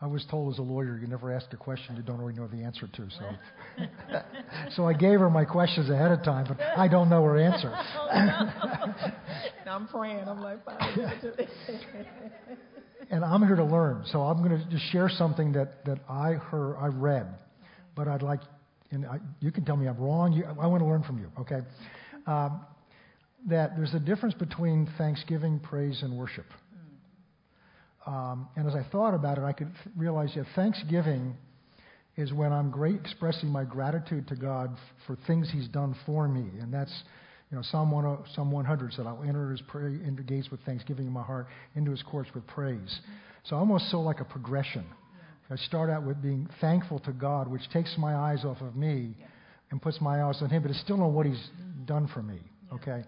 I 0.00 0.06
was 0.06 0.24
told 0.30 0.52
as 0.54 0.60
a 0.60 0.62
lawyer, 0.62 0.96
you 0.96 1.08
never 1.08 1.32
ask 1.32 1.52
a 1.52 1.56
question 1.56 1.96
you 1.96 2.02
don't 2.02 2.20
already 2.20 2.38
know 2.38 2.46
the 2.46 2.62
answer 2.62 2.86
to. 2.86 3.08
So, 3.10 3.84
so 4.76 4.84
I 4.86 4.92
gave 4.92 5.18
her 5.18 5.28
my 5.28 5.44
questions 5.44 5.90
ahead 5.90 6.12
of 6.12 6.22
time, 6.22 6.46
but 6.46 6.60
I 6.60 6.86
don't 6.86 7.10
know 7.10 7.24
her 7.24 7.38
answer. 7.38 7.72
And 8.10 9.68
I'm 9.70 9.88
praying. 9.88 10.26
I'm 10.26 10.40
like, 10.40 10.64
Father, 10.64 10.92
give 10.94 11.04
it 11.04 11.20
to 11.20 11.42
me. 11.42 11.48
and 13.10 13.24
I'm 13.24 13.44
here 13.46 13.56
to 13.56 13.64
learn. 13.64 14.04
So 14.06 14.22
I'm 14.22 14.38
going 14.38 14.58
to 14.58 14.64
just 14.70 14.84
share 14.92 15.08
something 15.08 15.52
that, 15.52 15.84
that 15.84 15.98
I 16.08 16.32
heard, 16.32 16.76
I 16.76 16.86
read, 16.86 17.26
but 17.94 18.08
I'd 18.08 18.22
like, 18.22 18.40
and 18.90 19.04
I, 19.04 19.18
you 19.40 19.50
can 19.50 19.64
tell 19.64 19.76
me 19.76 19.88
I'm 19.88 19.98
wrong. 19.98 20.32
You, 20.32 20.44
I 20.44 20.66
want 20.66 20.80
to 20.82 20.88
learn 20.88 21.02
from 21.02 21.18
you. 21.18 21.30
Okay, 21.40 21.60
um, 22.26 22.64
that 23.48 23.76
there's 23.76 23.94
a 23.94 24.00
difference 24.00 24.34
between 24.34 24.88
thanksgiving, 24.96 25.60
praise, 25.60 26.02
and 26.02 26.16
worship. 26.16 26.46
Um, 28.08 28.48
and 28.56 28.66
as 28.66 28.74
I 28.74 28.84
thought 28.90 29.12
about 29.12 29.36
it, 29.36 29.44
I 29.44 29.52
could 29.52 29.68
f- 29.68 29.92
realize 29.94 30.32
that 30.34 30.46
Thanksgiving 30.56 31.36
is 32.16 32.32
when 32.32 32.52
I'm 32.54 32.70
great 32.70 32.96
expressing 32.96 33.50
my 33.50 33.64
gratitude 33.64 34.26
to 34.28 34.34
God 34.36 34.70
f- 34.72 34.78
for 35.06 35.16
things 35.26 35.50
He's 35.52 35.68
done 35.68 35.94
for 36.06 36.26
me, 36.26 36.46
and 36.60 36.72
that's 36.72 36.92
You 37.50 37.56
know, 37.56 37.62
Psalm, 37.62 37.90
10, 37.90 38.34
Psalm 38.34 38.50
100 38.50 38.92
said, 38.94 39.06
I'll 39.06 39.22
enter 39.22 39.50
his 39.50 39.62
pray, 39.68 39.92
into 40.06 40.22
gates 40.22 40.50
with 40.50 40.60
thanksgiving 40.62 41.06
in 41.06 41.12
my 41.12 41.22
heart, 41.22 41.46
into 41.74 41.90
his 41.90 42.02
courts 42.02 42.30
with 42.34 42.46
praise. 42.46 43.00
So 43.44 43.56
almost 43.56 43.90
saw 43.90 44.00
like 44.00 44.20
a 44.20 44.24
progression. 44.24 44.84
I 45.50 45.56
start 45.56 45.88
out 45.88 46.02
with 46.02 46.20
being 46.20 46.48
thankful 46.60 46.98
to 47.00 47.12
God, 47.12 47.48
which 47.48 47.62
takes 47.72 47.94
my 47.98 48.14
eyes 48.14 48.44
off 48.44 48.60
of 48.60 48.76
me 48.76 49.14
and 49.70 49.80
puts 49.80 50.00
my 50.00 50.22
eyes 50.24 50.38
on 50.42 50.50
him, 50.50 50.62
but 50.62 50.70
it's 50.70 50.80
still 50.80 51.02
on 51.02 51.14
what 51.14 51.24
he's 51.26 51.48
done 51.86 52.08
for 52.12 52.22
me. 52.22 52.40
Okay? 52.72 53.04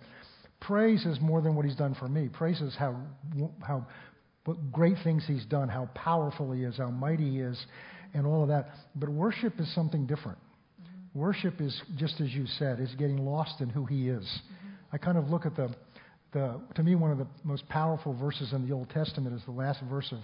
Praise 0.60 1.04
is 1.04 1.18
more 1.20 1.40
than 1.42 1.54
what 1.54 1.64
he's 1.66 1.76
done 1.76 1.94
for 1.94 2.08
me. 2.08 2.28
Praise 2.32 2.60
is 2.62 2.74
how, 2.78 2.96
how 3.60 3.86
what 4.44 4.72
great 4.72 4.96
things 5.04 5.24
he's 5.26 5.44
done, 5.44 5.68
how 5.68 5.88
powerful 5.94 6.52
he 6.52 6.62
is, 6.62 6.78
how 6.78 6.90
mighty 6.90 7.30
he 7.30 7.40
is, 7.40 7.62
and 8.14 8.26
all 8.26 8.42
of 8.42 8.48
that. 8.48 8.70
But 8.94 9.08
worship 9.08 9.60
is 9.60 9.72
something 9.74 10.06
different. 10.06 10.38
Mm-hmm. 10.38 11.18
Worship 11.18 11.60
is, 11.60 11.80
just 11.96 12.20
as 12.20 12.30
you 12.32 12.46
said, 12.58 12.80
is 12.80 12.94
getting 12.96 13.18
lost 13.18 13.60
in 13.60 13.68
who 13.68 13.84
he 13.84 14.08
is. 14.08 14.24
Mm-hmm. 14.24 14.68
I 14.92 14.98
kind 14.98 15.18
of 15.18 15.28
look 15.28 15.46
at 15.46 15.56
the, 15.56 15.74
the, 16.32 16.60
to 16.74 16.82
me, 16.82 16.94
one 16.94 17.10
of 17.10 17.18
the 17.18 17.26
most 17.44 17.68
powerful 17.68 18.14
verses 18.14 18.52
in 18.52 18.66
the 18.66 18.74
Old 18.74 18.90
Testament 18.90 19.36
is 19.36 19.42
the 19.44 19.52
last 19.52 19.80
verse 19.90 20.12
of 20.12 20.20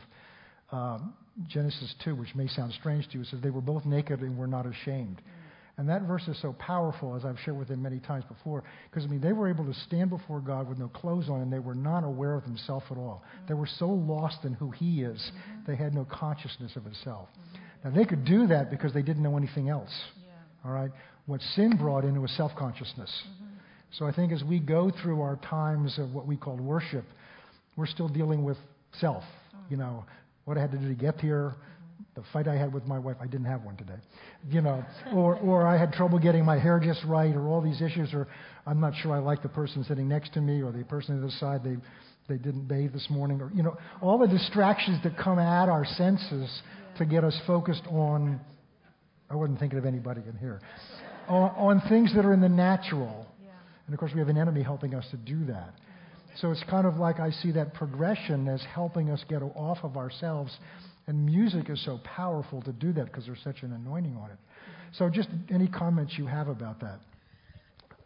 um, 0.72 1.14
Genesis 1.46 1.94
2, 2.04 2.16
which 2.16 2.34
may 2.34 2.48
sound 2.48 2.72
strange 2.72 3.06
to 3.08 3.14
you. 3.14 3.20
It 3.20 3.28
says, 3.28 3.40
They 3.42 3.50
were 3.50 3.60
both 3.60 3.84
naked 3.84 4.20
and 4.20 4.36
were 4.38 4.46
not 4.46 4.66
ashamed. 4.66 5.20
Mm-hmm. 5.20 5.35
And 5.78 5.88
that 5.90 6.02
verse 6.02 6.26
is 6.26 6.40
so 6.40 6.54
powerful, 6.54 7.14
as 7.16 7.26
I've 7.26 7.38
shared 7.44 7.58
with 7.58 7.68
them 7.68 7.82
many 7.82 8.00
times 8.00 8.24
before, 8.24 8.64
because 8.90 9.04
I 9.04 9.08
mean, 9.08 9.20
they 9.20 9.34
were 9.34 9.48
able 9.48 9.66
to 9.66 9.74
stand 9.74 10.08
before 10.08 10.40
God 10.40 10.68
with 10.68 10.78
no 10.78 10.88
clothes 10.88 11.28
on, 11.28 11.42
and 11.42 11.52
they 11.52 11.58
were 11.58 11.74
not 11.74 12.02
aware 12.02 12.34
of 12.34 12.44
themselves 12.44 12.86
at 12.90 12.96
all. 12.96 13.22
Mm-hmm. 13.22 13.46
They 13.48 13.54
were 13.54 13.68
so 13.78 13.86
lost 13.86 14.44
in 14.44 14.54
who 14.54 14.70
He 14.70 15.02
is, 15.02 15.18
mm-hmm. 15.18 15.70
they 15.70 15.76
had 15.76 15.94
no 15.94 16.06
consciousness 16.10 16.76
of 16.76 16.84
Himself. 16.84 17.28
Mm-hmm. 17.28 17.88
Now, 17.88 17.94
they 17.94 18.06
could 18.06 18.24
do 18.24 18.46
that 18.46 18.70
because 18.70 18.94
they 18.94 19.02
didn't 19.02 19.22
know 19.22 19.36
anything 19.36 19.68
else. 19.68 19.92
Yeah. 20.24 20.32
All 20.64 20.72
right? 20.72 20.90
What 21.26 21.42
sin 21.54 21.76
brought 21.76 22.04
in 22.04 22.20
was 22.22 22.30
self 22.32 22.52
consciousness. 22.56 23.10
Mm-hmm. 23.26 23.46
So 23.92 24.06
I 24.06 24.12
think 24.12 24.32
as 24.32 24.42
we 24.42 24.60
go 24.60 24.90
through 25.02 25.20
our 25.20 25.36
times 25.36 25.98
of 25.98 26.12
what 26.12 26.26
we 26.26 26.36
call 26.36 26.56
worship, 26.56 27.04
we're 27.76 27.86
still 27.86 28.08
dealing 28.08 28.44
with 28.44 28.56
self. 28.98 29.22
Mm. 29.22 29.70
You 29.70 29.76
know, 29.76 30.04
what 30.44 30.56
I 30.56 30.60
had 30.60 30.72
to 30.72 30.78
do 30.78 30.88
to 30.88 30.94
get 30.94 31.20
here, 31.20 31.54
the 32.16 32.22
fight 32.32 32.48
I 32.48 32.56
had 32.56 32.72
with 32.72 32.86
my 32.86 32.98
wife, 32.98 33.16
I 33.20 33.26
didn't 33.26 33.46
have 33.46 33.62
one 33.62 33.76
today, 33.76 33.98
you 34.50 34.62
know, 34.62 34.82
or, 35.14 35.36
or 35.36 35.66
I 35.66 35.78
had 35.78 35.92
trouble 35.92 36.18
getting 36.18 36.44
my 36.44 36.58
hair 36.58 36.80
just 36.80 37.04
right, 37.04 37.34
or 37.34 37.46
all 37.46 37.60
these 37.60 37.82
issues, 37.82 38.12
or 38.14 38.26
I'm 38.66 38.80
not 38.80 38.94
sure 39.02 39.12
I 39.12 39.18
like 39.18 39.42
the 39.42 39.50
person 39.50 39.84
sitting 39.84 40.08
next 40.08 40.32
to 40.32 40.40
me, 40.40 40.62
or 40.62 40.72
the 40.72 40.82
person 40.84 41.14
on 41.14 41.20
the 41.20 41.30
side, 41.32 41.62
they, 41.62 41.76
they 42.26 42.38
didn't 42.42 42.66
bathe 42.66 42.94
this 42.94 43.06
morning, 43.10 43.40
or, 43.42 43.52
you 43.54 43.62
know, 43.62 43.76
all 44.00 44.18
the 44.18 44.26
distractions 44.26 45.02
that 45.04 45.16
come 45.18 45.38
at 45.38 45.68
our 45.68 45.84
senses 45.84 46.62
to 46.96 47.04
get 47.04 47.22
us 47.22 47.38
focused 47.46 47.86
on, 47.90 48.40
I 49.30 49.36
wasn't 49.36 49.60
thinking 49.60 49.78
of 49.78 49.84
anybody 49.84 50.22
in 50.26 50.38
here, 50.38 50.60
on, 51.28 51.50
on 51.50 51.88
things 51.88 52.14
that 52.14 52.24
are 52.24 52.32
in 52.32 52.40
the 52.40 52.48
natural. 52.48 53.26
And 53.86 53.94
of 53.94 54.00
course, 54.00 54.12
we 54.12 54.18
have 54.20 54.28
an 54.28 54.38
enemy 54.38 54.62
helping 54.62 54.94
us 54.94 55.04
to 55.10 55.16
do 55.16 55.44
that. 55.44 55.74
So 56.40 56.50
it's 56.50 56.64
kind 56.68 56.86
of 56.86 56.96
like 56.96 57.20
I 57.20 57.30
see 57.30 57.52
that 57.52 57.72
progression 57.74 58.48
as 58.48 58.62
helping 58.74 59.10
us 59.10 59.24
get 59.28 59.42
off 59.42 59.78
of 59.82 59.96
ourselves 59.96 60.56
and 61.06 61.24
music 61.24 61.70
is 61.70 61.82
so 61.84 62.00
powerful 62.04 62.60
to 62.62 62.72
do 62.72 62.92
that 62.92 63.06
because 63.06 63.26
there's 63.26 63.42
such 63.42 63.62
an 63.62 63.72
anointing 63.72 64.16
on 64.16 64.30
it. 64.30 64.38
So, 64.92 65.08
just 65.08 65.28
any 65.50 65.68
comments 65.68 66.14
you 66.16 66.26
have 66.26 66.48
about 66.48 66.80
that? 66.80 67.00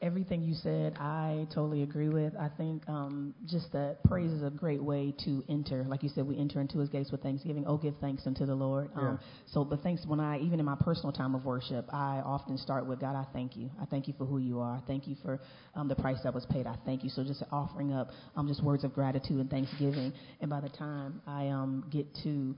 Everything 0.02 0.42
you 0.42 0.54
said, 0.54 0.96
I 0.98 1.46
totally 1.54 1.82
agree 1.82 2.08
with. 2.08 2.34
I 2.34 2.48
think 2.56 2.88
um, 2.88 3.34
just 3.46 3.70
that 3.72 4.02
praise 4.04 4.30
is 4.30 4.42
a 4.42 4.48
great 4.48 4.82
way 4.82 5.14
to 5.26 5.44
enter. 5.46 5.84
Like 5.86 6.02
you 6.02 6.08
said, 6.08 6.26
we 6.26 6.38
enter 6.38 6.58
into 6.58 6.78
His 6.78 6.88
gates 6.88 7.12
with 7.12 7.22
thanksgiving. 7.22 7.64
Oh, 7.66 7.76
give 7.76 7.94
thanks 8.00 8.26
unto 8.26 8.46
the 8.46 8.54
Lord. 8.54 8.90
Um. 8.96 9.18
So, 9.46 9.62
but 9.62 9.82
thanks 9.82 10.06
when 10.06 10.18
I, 10.18 10.38
even 10.38 10.58
in 10.58 10.64
my 10.64 10.76
personal 10.80 11.12
time 11.12 11.34
of 11.34 11.44
worship, 11.44 11.86
I 11.92 12.22
often 12.24 12.56
start 12.56 12.86
with 12.86 12.98
God. 13.00 13.14
I 13.14 13.26
thank 13.34 13.56
you. 13.56 13.70
I 13.80 13.84
thank 13.84 14.08
you 14.08 14.14
for 14.16 14.24
who 14.24 14.38
you 14.38 14.60
are. 14.60 14.76
I 14.76 14.80
thank 14.86 15.06
you 15.06 15.16
for 15.22 15.38
um, 15.74 15.86
the 15.86 15.96
price 15.96 16.18
that 16.24 16.32
was 16.32 16.46
paid. 16.46 16.66
I 16.66 16.76
thank 16.86 17.04
you. 17.04 17.10
So, 17.10 17.22
just 17.22 17.42
offering 17.52 17.92
up 17.92 18.08
um, 18.36 18.48
just 18.48 18.64
words 18.64 18.84
of 18.84 18.94
gratitude 18.94 19.38
and 19.38 19.50
thanksgiving. 19.50 20.14
And 20.40 20.48
by 20.48 20.60
the 20.60 20.70
time 20.70 21.20
I 21.26 21.48
um, 21.48 21.84
get 21.90 22.06
to 22.24 22.56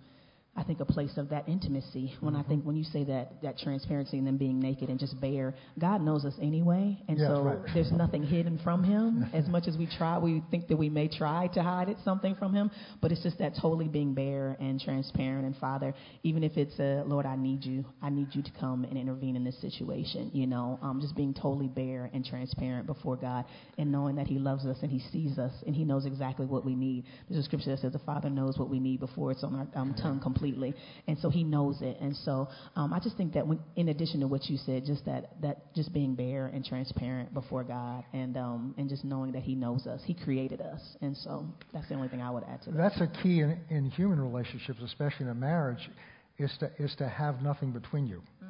I 0.55 0.65
think 0.65 0.81
a 0.81 0.85
place 0.85 1.17
of 1.17 1.31
that 1.31 1.49
intimacy. 1.49 2.15
When 2.21 2.35
mm-hmm. 2.35 2.43
I 2.43 2.47
think 2.47 2.65
when 2.65 2.77
you 2.77 2.85
say 2.85 3.05
that 3.05 3.41
that 3.43 3.57
transparency 3.57 4.19
and 4.19 4.27
then 4.27 4.37
being 4.37 4.61
naked 4.61 4.91
and 4.91 5.01
just 5.01 5.19
bare, 5.19 5.55
God 5.79 6.03
knows 6.03 6.27
us 6.27 6.35
anyway, 6.43 6.99
and 7.09 7.19
yeah, 7.19 7.29
so 7.29 7.43
right. 7.43 7.59
there's 7.73 7.91
nothing 7.91 8.23
hidden 8.23 8.61
from 8.63 8.85
Him. 8.85 9.31
as 9.33 9.49
much 9.49 9.65
as 9.67 9.79
we 9.79 9.89
try, 9.97 10.19
we 10.19 10.43
think 10.51 10.69
that 10.69 10.77
we 10.77 10.91
may 10.91 11.09
try 11.09 11.47
to 11.55 11.63
hide 11.63 11.89
it 11.89 11.97
something 12.05 12.35
from 12.35 12.53
Him, 12.53 12.71
but 13.01 13.11
it's 13.11 13.23
just 13.23 13.39
that 13.39 13.55
totally 13.63 13.89
being 13.89 14.13
bare 14.13 14.55
and 14.61 14.79
transparent. 14.79 15.47
And 15.47 15.57
Father, 15.57 15.95
even 16.23 16.45
if 16.45 16.59
it's 16.59 16.79
a 16.79 17.03
Lord, 17.07 17.25
I 17.25 17.37
need 17.37 17.65
you, 17.65 17.87
I 18.03 18.11
need 18.11 18.29
you 18.33 18.43
to 18.43 18.51
come 18.61 18.85
and 18.85 18.99
intervene 18.99 19.37
in 19.37 19.45
this 19.45 19.59
situation. 19.63 20.31
You 20.35 20.47
know, 20.47 20.79
um, 20.83 21.01
just 21.01 21.17
being 21.17 21.33
totally 21.33 21.69
bare 21.69 22.11
and 22.13 22.27
transparent 22.27 22.87
before 22.87 23.17
God, 23.17 23.47
and 23.79 23.91
knowing 23.91 24.17
that 24.17 24.27
He 24.27 24.39
loves 24.39 24.67
us 24.67 24.77
and 24.83 24.91
He 24.91 25.01
sees 25.11 25.39
us 25.39 25.53
and 25.67 25.75
He 25.75 25.85
knows 25.85 26.05
exactly 26.05 26.45
what 26.45 26.63
we 26.63 26.75
need. 26.75 27.05
There's 27.31 27.41
a 27.41 27.45
scripture 27.45 27.71
that 27.71 27.81
says 27.81 27.93
the 27.95 28.01
Father 28.01 28.29
knows 28.29 28.59
what 28.59 28.69
we 28.69 28.79
need 28.79 29.01
before 29.01 29.31
it's 29.31 29.43
on 29.43 29.55
our 29.55 29.81
um, 29.81 29.95
tongue 29.95 30.21
completely 30.21 30.42
completely, 30.43 30.75
and 31.07 31.19
so 31.19 31.31
He 31.31 31.45
knows 31.45 31.81
it. 31.81 31.97
And 32.01 32.17
so 32.17 32.49
um, 32.77 32.93
I 32.93 32.99
just 32.99 33.17
think 33.17 33.33
that 33.35 33.47
when, 33.47 33.61
in 33.77 33.89
addition 33.89 34.21
to 34.21 34.27
what 34.27 34.47
you 34.47 34.57
said, 34.57 34.85
just 34.85 35.05
that 35.07 35.41
that 35.43 35.75
just 35.75 35.93
being 35.93 36.15
bare 36.15 36.47
and 36.47 36.65
transparent 36.65 37.33
before 37.33 37.65
God, 37.65 38.05
and 38.13 38.37
um, 38.37 38.75
and 38.79 38.89
just 38.89 39.05
knowing 39.05 39.33
that 39.33 39.43
He 39.43 39.55
knows 39.55 39.87
us, 39.87 40.01
He 40.05 40.15
created 40.15 40.61
us, 40.61 40.81
and 41.01 41.17
so 41.17 41.47
that's 41.73 41.89
the 41.89 41.95
only 41.95 42.09
thing 42.09 42.21
I 42.21 42.31
would 42.31 42.45
add 42.45 42.63
to 42.63 42.71
that. 42.73 42.77
That's 42.77 43.01
a 43.01 43.23
key 43.23 43.41
in, 43.41 43.59
in 43.71 43.91
human 43.91 44.21
relationships, 44.21 44.81
especially 44.85 45.27
in 45.27 45.31
a 45.31 45.35
marriage, 45.35 45.91
is 46.39 46.53
to 46.61 46.71
is 46.79 46.95
to 46.99 47.09
have 47.09 47.43
nothing 47.43 47.71
between 47.73 48.07
you. 48.07 48.23
Mm. 48.43 48.49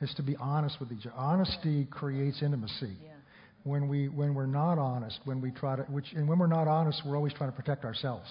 Is 0.00 0.12
to 0.16 0.22
be 0.22 0.36
honest 0.36 0.78
with 0.80 0.90
each 0.92 1.06
other. 1.06 1.14
Honesty 1.16 1.86
creates 1.90 2.42
intimacy. 2.42 2.96
Yeah 3.02 3.08
when 3.64 3.86
we 3.86 4.08
when 4.08 4.34
we're 4.34 4.44
not 4.44 4.76
honest, 4.76 5.20
when 5.24 5.40
we 5.40 5.52
try 5.52 5.76
to 5.76 5.82
which 5.82 6.06
and 6.16 6.28
when 6.28 6.36
we're 6.36 6.48
not 6.48 6.66
honest, 6.66 7.00
we're 7.06 7.14
always 7.14 7.32
trying 7.32 7.48
to 7.48 7.54
protect 7.54 7.84
ourselves. 7.84 8.26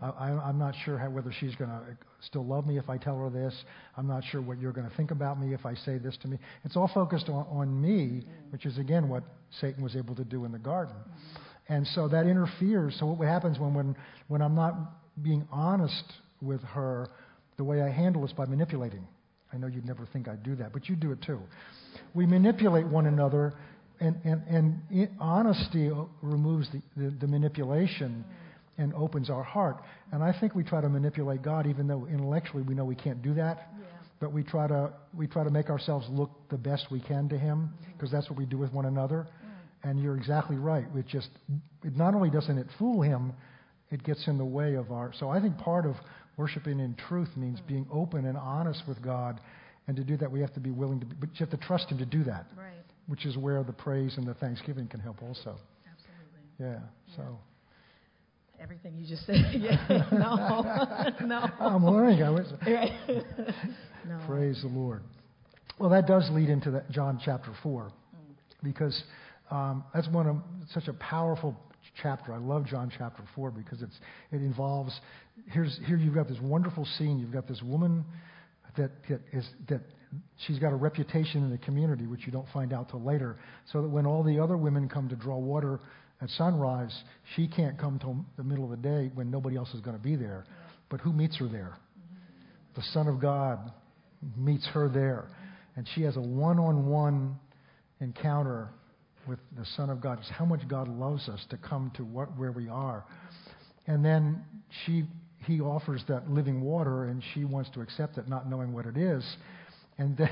I, 0.00 0.28
I'm 0.30 0.58
not 0.58 0.74
sure 0.84 0.98
how, 0.98 1.08
whether 1.10 1.32
she's 1.40 1.54
going 1.54 1.70
to 1.70 1.96
still 2.26 2.44
love 2.44 2.66
me 2.66 2.78
if 2.78 2.88
I 2.88 2.98
tell 2.98 3.16
her 3.18 3.30
this. 3.30 3.54
I'm 3.96 4.06
not 4.06 4.24
sure 4.24 4.42
what 4.42 4.60
you're 4.60 4.72
going 4.72 4.88
to 4.88 4.96
think 4.96 5.10
about 5.10 5.40
me 5.40 5.54
if 5.54 5.64
I 5.64 5.74
say 5.74 5.98
this 5.98 6.16
to 6.22 6.28
me. 6.28 6.38
It's 6.64 6.76
all 6.76 6.90
focused 6.92 7.28
on, 7.28 7.46
on 7.50 7.80
me, 7.80 8.22
which 8.50 8.66
is, 8.66 8.78
again, 8.78 9.08
what 9.08 9.22
Satan 9.60 9.82
was 9.82 9.96
able 9.96 10.14
to 10.16 10.24
do 10.24 10.44
in 10.44 10.52
the 10.52 10.58
garden. 10.58 10.96
And 11.68 11.86
so 11.88 12.08
that 12.08 12.26
interferes. 12.26 12.96
So 12.98 13.06
what 13.06 13.26
happens 13.26 13.58
when, 13.58 13.74
when, 13.74 13.96
when 14.28 14.42
I'm 14.42 14.54
not 14.54 14.74
being 15.22 15.46
honest 15.50 16.04
with 16.40 16.62
her, 16.62 17.08
the 17.56 17.64
way 17.64 17.82
I 17.82 17.90
handle 17.90 18.24
is 18.24 18.32
by 18.32 18.46
manipulating. 18.46 19.06
I 19.52 19.56
know 19.56 19.66
you'd 19.66 19.86
never 19.86 20.06
think 20.12 20.28
I'd 20.28 20.42
do 20.42 20.54
that, 20.56 20.72
but 20.72 20.88
you 20.88 20.96
do 20.96 21.12
it 21.12 21.22
too. 21.22 21.40
We 22.14 22.26
manipulate 22.26 22.86
one 22.86 23.06
another, 23.06 23.54
and, 24.00 24.16
and, 24.24 24.42
and 24.48 25.08
honesty 25.18 25.90
removes 26.20 26.68
the, 26.70 26.82
the, 26.96 27.10
the 27.20 27.26
manipulation 27.26 28.24
and 28.78 28.92
opens 28.94 29.30
our 29.30 29.42
heart. 29.42 29.82
And 30.12 30.22
I 30.22 30.38
think 30.38 30.54
we 30.54 30.62
try 30.62 30.80
to 30.80 30.88
manipulate 30.88 31.42
God, 31.42 31.66
even 31.66 31.86
though 31.86 32.06
intellectually 32.06 32.62
we 32.62 32.74
know 32.74 32.84
we 32.84 32.94
can't 32.94 33.22
do 33.22 33.34
that. 33.34 33.70
Yeah. 33.78 33.86
But 34.20 34.32
we 34.32 34.42
try 34.42 34.66
to 34.66 34.92
we 35.16 35.26
try 35.26 35.44
to 35.44 35.50
make 35.50 35.68
ourselves 35.68 36.06
look 36.10 36.30
the 36.48 36.56
best 36.56 36.86
we 36.90 37.00
can 37.00 37.28
to 37.28 37.38
Him 37.38 37.70
because 37.92 38.08
mm-hmm. 38.08 38.16
that's 38.16 38.30
what 38.30 38.38
we 38.38 38.46
do 38.46 38.58
with 38.58 38.72
one 38.72 38.86
another. 38.86 39.26
Mm. 39.26 39.90
And 39.90 40.02
you're 40.02 40.16
exactly 40.16 40.56
right. 40.56 40.86
It 40.94 41.06
just 41.06 41.28
it 41.84 41.96
not 41.96 42.14
only 42.14 42.30
doesn't 42.30 42.56
it 42.56 42.66
fool 42.78 43.02
Him, 43.02 43.34
it 43.90 44.02
gets 44.04 44.26
in 44.26 44.38
the 44.38 44.44
way 44.44 44.74
of 44.74 44.90
our. 44.90 45.12
So 45.18 45.28
I 45.28 45.40
think 45.40 45.58
part 45.58 45.84
of 45.84 45.96
worshiping 46.38 46.80
in 46.80 46.94
truth 47.08 47.28
means 47.36 47.60
mm. 47.60 47.66
being 47.66 47.86
open 47.92 48.24
and 48.24 48.38
honest 48.38 48.82
with 48.88 49.02
God. 49.02 49.38
And 49.86 49.96
to 49.96 50.02
do 50.02 50.16
that, 50.16 50.30
we 50.32 50.40
have 50.40 50.52
to 50.54 50.60
be 50.60 50.70
willing 50.70 51.00
to. 51.00 51.06
Be, 51.06 51.14
but 51.20 51.28
you 51.34 51.46
have 51.46 51.50
to 51.50 51.66
trust 51.66 51.90
Him 51.90 51.98
to 51.98 52.06
do 52.06 52.24
that. 52.24 52.46
Right. 52.56 52.72
Which 53.08 53.26
is 53.26 53.36
where 53.36 53.62
the 53.62 53.72
praise 53.72 54.16
and 54.16 54.26
the 54.26 54.34
thanksgiving 54.34 54.88
can 54.88 55.00
help 55.00 55.22
also. 55.22 55.56
Absolutely. 55.86 56.40
Yeah. 56.58 56.80
So. 57.16 57.38
Everything 58.60 58.96
you 58.96 59.06
just 59.06 59.26
said. 59.26 59.36
yeah, 59.52 60.06
no, 60.12 61.26
no. 61.26 61.48
I'm 61.60 61.84
learning. 61.84 62.22
I 62.22 62.30
was. 62.30 62.46
Right. 62.66 62.90
no. 64.08 64.20
Praise 64.26 64.60
the 64.62 64.68
Lord. 64.68 65.02
Well, 65.78 65.90
that 65.90 66.06
does 66.06 66.28
lead 66.30 66.48
into 66.48 66.70
that 66.72 66.90
John 66.90 67.20
chapter 67.22 67.52
four, 67.62 67.84
mm. 67.84 68.34
because 68.62 69.02
um, 69.50 69.84
that's 69.94 70.08
one 70.08 70.26
of 70.26 70.36
such 70.72 70.88
a 70.88 70.94
powerful 70.94 71.54
chapter. 72.02 72.32
I 72.32 72.38
love 72.38 72.66
John 72.66 72.90
chapter 72.96 73.22
four 73.34 73.50
because 73.50 73.82
it's 73.82 73.98
it 74.32 74.36
involves. 74.36 74.98
Here's 75.50 75.78
here 75.86 75.96
you've 75.96 76.14
got 76.14 76.28
this 76.28 76.40
wonderful 76.40 76.86
scene. 76.96 77.18
You've 77.18 77.32
got 77.32 77.46
this 77.46 77.62
woman 77.62 78.04
that, 78.76 78.90
that 79.08 79.20
is 79.32 79.48
that 79.68 79.80
she's 80.46 80.58
got 80.58 80.72
a 80.72 80.76
reputation 80.76 81.42
in 81.44 81.50
the 81.50 81.58
community, 81.58 82.06
which 82.06 82.26
you 82.26 82.32
don't 82.32 82.48
find 82.52 82.72
out 82.72 82.88
till 82.90 83.02
later. 83.02 83.36
So 83.72 83.82
that 83.82 83.88
when 83.88 84.06
all 84.06 84.22
the 84.22 84.38
other 84.38 84.56
women 84.56 84.88
come 84.88 85.08
to 85.08 85.16
draw 85.16 85.36
water 85.36 85.80
at 86.20 86.30
sunrise, 86.30 86.94
she 87.34 87.46
can't 87.46 87.78
come 87.78 87.98
till 87.98 88.24
the 88.36 88.44
middle 88.44 88.64
of 88.64 88.70
the 88.70 88.76
day 88.76 89.10
when 89.14 89.30
nobody 89.30 89.56
else 89.56 89.72
is 89.74 89.80
going 89.80 89.96
to 89.96 90.02
be 90.02 90.16
there. 90.16 90.44
But 90.88 91.00
who 91.00 91.12
meets 91.12 91.36
her 91.38 91.48
there? 91.48 91.76
The 92.74 92.82
Son 92.92 93.06
of 93.06 93.20
God 93.20 93.72
meets 94.36 94.66
her 94.68 94.88
there. 94.88 95.28
And 95.76 95.86
she 95.94 96.02
has 96.02 96.16
a 96.16 96.20
one 96.20 96.58
on 96.58 96.86
one 96.86 97.36
encounter 98.00 98.70
with 99.26 99.38
the 99.58 99.66
Son 99.76 99.90
of 99.90 100.00
God. 100.00 100.18
It's 100.20 100.30
how 100.30 100.44
much 100.44 100.66
God 100.68 100.88
loves 100.88 101.28
us 101.28 101.44
to 101.50 101.56
come 101.56 101.90
to 101.96 102.04
what, 102.04 102.36
where 102.38 102.52
we 102.52 102.68
are. 102.68 103.04
And 103.86 104.04
then 104.04 104.42
she, 104.84 105.04
he 105.44 105.60
offers 105.60 106.02
that 106.08 106.30
living 106.30 106.60
water, 106.60 107.04
and 107.04 107.22
she 107.34 107.44
wants 107.44 107.70
to 107.74 107.80
accept 107.80 108.18
it, 108.18 108.28
not 108.28 108.48
knowing 108.48 108.72
what 108.72 108.86
it 108.86 108.96
is. 108.96 109.24
And 109.98 110.16
then, 110.16 110.30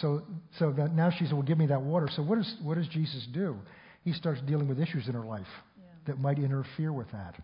so, 0.00 0.22
so 0.58 0.72
that 0.72 0.94
now 0.94 1.10
she 1.10 1.24
said, 1.24 1.34
"Well, 1.34 1.42
give 1.42 1.58
me 1.58 1.66
that 1.66 1.82
water." 1.82 2.08
So 2.14 2.22
what 2.22 2.36
does 2.38 2.88
Jesus 2.88 3.26
do? 3.32 3.56
He 4.04 4.12
starts 4.12 4.40
dealing 4.42 4.68
with 4.68 4.80
issues 4.80 5.08
in 5.08 5.14
her 5.14 5.24
life 5.24 5.46
Yeah. 5.78 5.84
that 6.06 6.18
might 6.18 6.38
interfere 6.38 6.92
with 6.92 7.10
that. 7.12 7.34
Mm. 7.34 7.42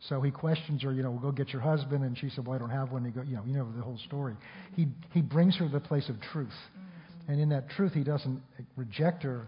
So 0.00 0.20
he 0.20 0.30
questions 0.30 0.82
her, 0.82 0.92
you 0.92 1.02
know, 1.02 1.12
go 1.20 1.32
get 1.32 1.48
your 1.52 1.62
husband, 1.62 2.04
and 2.04 2.16
she 2.16 2.30
said, 2.30 2.46
well, 2.46 2.54
I 2.54 2.58
don't 2.58 2.70
have 2.70 2.92
one. 2.92 3.04
He 3.04 3.10
go, 3.10 3.22
you 3.22 3.34
know, 3.36 3.42
you 3.44 3.54
know 3.56 3.66
the 3.76 3.82
whole 3.82 3.98
story. 4.06 4.36
He 4.76 4.86
he 5.12 5.20
brings 5.22 5.56
her 5.58 5.66
to 5.66 5.72
the 5.72 5.80
place 5.80 6.08
of 6.08 6.20
truth, 6.20 6.48
Mm-hmm. 6.52 7.32
and 7.32 7.40
in 7.40 7.48
that 7.48 7.68
truth, 7.70 7.92
he 7.94 8.04
doesn't 8.04 8.40
reject 8.76 9.22
her, 9.24 9.46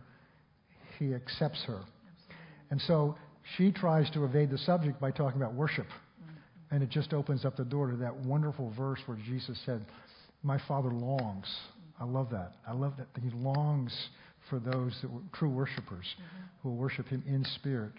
he 0.99 1.15
accepts 1.15 1.63
her. 1.67 1.81
And 2.71 2.81
so 2.83 3.17
she 3.57 3.71
tries 3.73 4.11
to 4.11 4.25
evade 4.25 4.51
the 4.51 4.59
subject 4.59 5.01
by 5.01 5.11
talking 5.13 5.41
about 5.41 5.55
worship, 5.55 5.87
Mm-hmm. 5.87 6.75
and 6.75 6.83
it 6.83 6.89
just 6.91 7.13
opens 7.13 7.45
up 7.45 7.57
the 7.57 7.65
door 7.65 7.91
to 7.91 7.97
that 7.99 8.17
wonderful 8.17 8.71
verse 8.77 9.01
where 9.07 9.19
Jesus 9.25 9.59
said, 9.67 9.85
"My 10.43 10.59
Father 10.67 10.91
longs." 10.91 11.47
I 12.01 12.05
love 12.05 12.31
that. 12.31 12.55
I 12.67 12.73
love 12.73 12.95
that 12.97 13.09
he 13.23 13.29
longs 13.31 13.93
for 14.51 14.59
those 14.59 14.97
that 15.01 15.11
were 15.11 15.21
true 15.33 15.49
worshipers 15.49 16.05
who 16.63 16.71
will 16.71 16.77
worship 16.77 17.07
him 17.09 17.23
in 17.27 17.45
spirit 17.57 17.93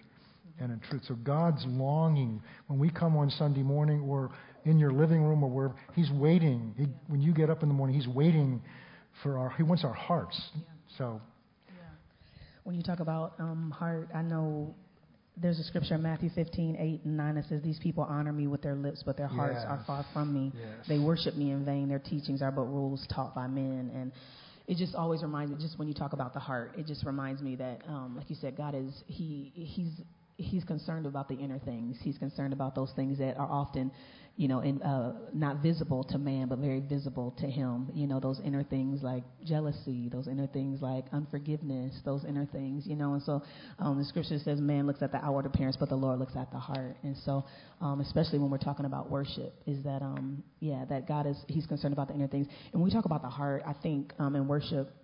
and 0.60 0.70
in 0.70 0.80
truth. 0.88 1.02
So 1.08 1.14
God's 1.14 1.64
longing 1.66 2.40
when 2.68 2.78
we 2.78 2.90
come 2.90 3.16
on 3.16 3.30
Sunday 3.30 3.62
morning 3.62 4.00
or 4.02 4.30
in 4.64 4.78
your 4.78 4.92
living 4.92 5.22
room 5.22 5.42
or 5.42 5.50
wherever, 5.50 5.74
He's 5.94 6.10
waiting. 6.12 6.74
He, 6.76 6.86
when 7.08 7.20
you 7.20 7.32
get 7.32 7.50
up 7.50 7.62
in 7.62 7.68
the 7.68 7.74
morning, 7.74 7.96
He's 7.96 8.08
waiting 8.08 8.62
for 9.22 9.38
our. 9.38 9.50
He 9.50 9.62
wants 9.62 9.84
our 9.84 9.92
hearts. 9.92 10.40
So 10.98 11.20
Yeah. 11.68 11.74
When 12.64 12.76
you 12.76 12.82
talk 12.82 13.00
about 13.00 13.34
um, 13.38 13.72
heart, 13.76 14.08
I 14.14 14.22
know 14.22 14.74
there's 15.36 15.58
a 15.58 15.64
scripture 15.64 15.94
in 15.94 16.02
Matthew 16.02 16.30
15, 16.34 16.76
8 16.78 17.00
and 17.04 17.16
9 17.16 17.34
that 17.36 17.44
says, 17.48 17.62
These 17.62 17.78
people 17.78 18.04
honor 18.04 18.32
me 18.32 18.46
with 18.46 18.62
their 18.62 18.74
lips, 18.74 19.02
but 19.04 19.16
their 19.16 19.26
hearts 19.26 19.60
are 19.66 19.82
far 19.86 20.04
from 20.12 20.32
me. 20.32 20.52
Yes. 20.54 20.86
They 20.88 20.98
worship 20.98 21.34
me 21.34 21.50
in 21.50 21.64
vain. 21.64 21.88
Their 21.88 21.98
teachings 21.98 22.42
are 22.42 22.52
but 22.52 22.64
rules 22.64 23.06
taught 23.12 23.34
by 23.34 23.46
men. 23.46 23.90
And 23.94 24.12
it 24.72 24.78
just 24.78 24.94
always 24.94 25.22
reminds 25.22 25.52
me, 25.52 25.58
just 25.60 25.78
when 25.78 25.86
you 25.86 25.92
talk 25.92 26.14
about 26.14 26.32
the 26.32 26.40
heart, 26.40 26.72
it 26.78 26.86
just 26.86 27.04
reminds 27.04 27.42
me 27.42 27.56
that, 27.56 27.82
um, 27.86 28.16
like 28.16 28.30
you 28.30 28.36
said, 28.40 28.56
God 28.56 28.74
is, 28.74 29.04
he, 29.06 29.52
he's, 29.54 30.00
he's 30.36 30.64
concerned 30.64 31.06
about 31.06 31.28
the 31.28 31.34
inner 31.34 31.58
things. 31.58 31.96
He's 32.02 32.18
concerned 32.18 32.52
about 32.52 32.74
those 32.74 32.92
things 32.96 33.18
that 33.18 33.36
are 33.36 33.50
often, 33.50 33.92
you 34.36 34.48
know, 34.48 34.60
in, 34.60 34.80
uh, 34.82 35.12
not 35.32 35.62
visible 35.62 36.04
to 36.04 36.18
man, 36.18 36.48
but 36.48 36.58
very 36.58 36.80
visible 36.80 37.34
to 37.38 37.46
him. 37.46 37.90
You 37.94 38.06
know, 38.06 38.18
those 38.18 38.40
inner 38.44 38.62
things 38.64 39.02
like 39.02 39.24
jealousy, 39.44 40.08
those 40.10 40.28
inner 40.28 40.46
things 40.46 40.80
like 40.80 41.04
unforgiveness, 41.12 41.94
those 42.04 42.24
inner 42.24 42.46
things, 42.46 42.86
you 42.86 42.96
know. 42.96 43.12
And 43.12 43.22
so 43.22 43.42
um, 43.78 43.98
the 43.98 44.04
scripture 44.04 44.38
says, 44.38 44.60
man 44.60 44.86
looks 44.86 45.02
at 45.02 45.12
the 45.12 45.18
outward 45.24 45.46
appearance, 45.46 45.76
but 45.78 45.88
the 45.88 45.96
Lord 45.96 46.18
looks 46.18 46.36
at 46.36 46.50
the 46.50 46.58
heart. 46.58 46.96
And 47.02 47.16
so, 47.24 47.44
um, 47.80 48.00
especially 48.00 48.38
when 48.38 48.50
we're 48.50 48.58
talking 48.58 48.86
about 48.86 49.10
worship, 49.10 49.54
is 49.66 49.82
that, 49.84 50.02
um, 50.02 50.42
yeah, 50.60 50.84
that 50.88 51.06
God 51.06 51.26
is, 51.26 51.36
he's 51.48 51.66
concerned 51.66 51.92
about 51.92 52.08
the 52.08 52.14
inner 52.14 52.28
things. 52.28 52.46
And 52.72 52.80
when 52.80 52.84
we 52.84 52.94
talk 52.94 53.04
about 53.04 53.22
the 53.22 53.28
heart, 53.30 53.62
I 53.66 53.74
think 53.74 54.12
um, 54.18 54.34
in 54.34 54.48
worship, 54.48 54.94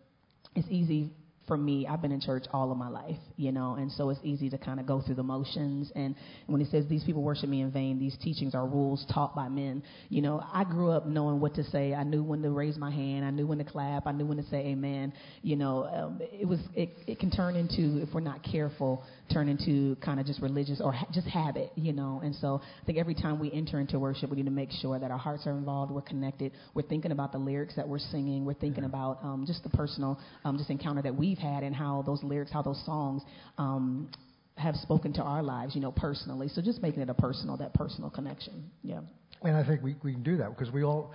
it's 0.55 0.69
easy 0.71 1.13
for 1.49 1.57
me, 1.57 1.87
I've 1.87 2.01
been 2.01 2.13
in 2.13 2.21
church 2.21 2.45
all 2.53 2.71
of 2.71 2.79
my 2.79 2.89
life, 2.89 3.17
you 3.37 3.51
know, 3.51 3.75
and 3.75 3.91
so 3.91 4.11
it's 4.11 4.21
easy 4.23 4.49
to 4.51 4.59
kind 4.59 4.79
of 4.79 4.87
go 4.87 5.01
through 5.01 5.17
the 5.17 5.23
motions. 5.23 5.91
And 5.97 6.15
when 6.47 6.61
it 6.61 6.69
says 6.71 6.85
these 6.89 7.03
people 7.03 7.23
worship 7.23 7.49
me 7.49 7.63
in 7.63 7.73
vain, 7.73 7.99
these 7.99 8.17
teachings 8.23 8.55
are 8.55 8.67
rules 8.67 9.05
taught 9.13 9.35
by 9.35 9.49
men. 9.49 9.83
You 10.11 10.23
know, 10.23 10.45
I 10.53 10.65
grew 10.65 10.91
up 10.91 11.07
knowing 11.07 11.41
what 11.41 11.55
to 11.55 11.65
say. 11.65 11.95
I 11.95 12.05
knew 12.05 12.23
when 12.23 12.43
to 12.43 12.51
raise 12.51 12.77
my 12.77 12.91
hand. 12.91 13.25
I 13.25 13.31
knew 13.31 13.47
when 13.47 13.59
to 13.59 13.65
clap. 13.65 14.07
I 14.07 14.13
knew 14.13 14.27
when 14.27 14.37
to 14.37 14.45
say 14.45 14.59
amen. 14.59 15.13
You 15.43 15.57
know, 15.57 15.85
um, 15.85 16.21
it 16.21 16.47
was 16.47 16.61
it, 16.75 16.91
it 17.07 17.19
can 17.19 17.31
turn 17.31 17.57
into 17.57 18.03
if 18.03 18.11
we're 18.15 18.21
not 18.21 18.43
careful, 18.45 19.03
turn 19.33 19.49
into 19.49 19.97
kind 19.97 20.21
of 20.21 20.27
just 20.27 20.43
religious 20.43 20.81
or 20.83 20.93
ha- 20.93 21.09
just 21.13 21.27
habit, 21.27 21.73
you 21.75 21.93
know. 21.93 22.21
And 22.23 22.35
so 22.37 22.61
I 22.63 22.85
think 22.85 22.99
every 22.99 23.15
time 23.15 23.39
we 23.39 23.51
enter 23.53 23.81
into 23.81 23.99
worship, 23.99 24.31
we 24.31 24.37
need 24.37 24.45
to 24.45 24.51
make 24.51 24.71
sure 24.71 24.99
that 24.99 25.11
our 25.11 25.19
hearts 25.19 25.47
are 25.47 25.53
involved. 25.53 25.91
We're 25.91 26.03
connected. 26.03 26.53
We're 26.75 26.83
thinking 26.83 27.13
about 27.13 27.33
the 27.33 27.39
lyrics 27.39 27.75
that 27.77 27.89
we're 27.89 27.99
singing. 27.99 28.45
We're 28.45 28.55
thinking 28.55 28.85
about 28.85 29.19
um, 29.23 29.45
just 29.47 29.63
the 29.63 29.71
personal 29.71 30.19
um, 30.45 30.59
just 30.59 30.71
encounter 30.71 31.03
that 31.03 31.15
we've 31.15 31.38
had 31.39 31.63
and 31.63 31.75
how 31.75 32.03
those 32.07 32.23
lyrics, 32.23 32.53
how 32.53 32.63
those 32.63 32.83
songs 32.85 33.23
um, 33.57 34.11
have 34.57 34.75
spoken 34.77 35.13
to 35.15 35.23
our 35.23 35.43
lives, 35.43 35.75
you 35.75 35.81
know, 35.81 35.93
personally. 35.93 36.49
So 36.49 36.61
just 36.61 36.83
making 36.83 37.03
it 37.03 37.11
a 37.11 37.15
personal, 37.15 37.57
that 37.59 37.75
personal 37.75 38.11
connection. 38.11 38.71
Yeah. 38.83 39.01
And 39.43 39.57
I 39.57 39.65
think 39.65 39.83
we, 39.83 39.97
we 40.03 40.13
can 40.13 40.23
do 40.23 40.37
that 40.39 40.51
because 40.57 40.73
we 40.73 40.83
all. 40.83 41.13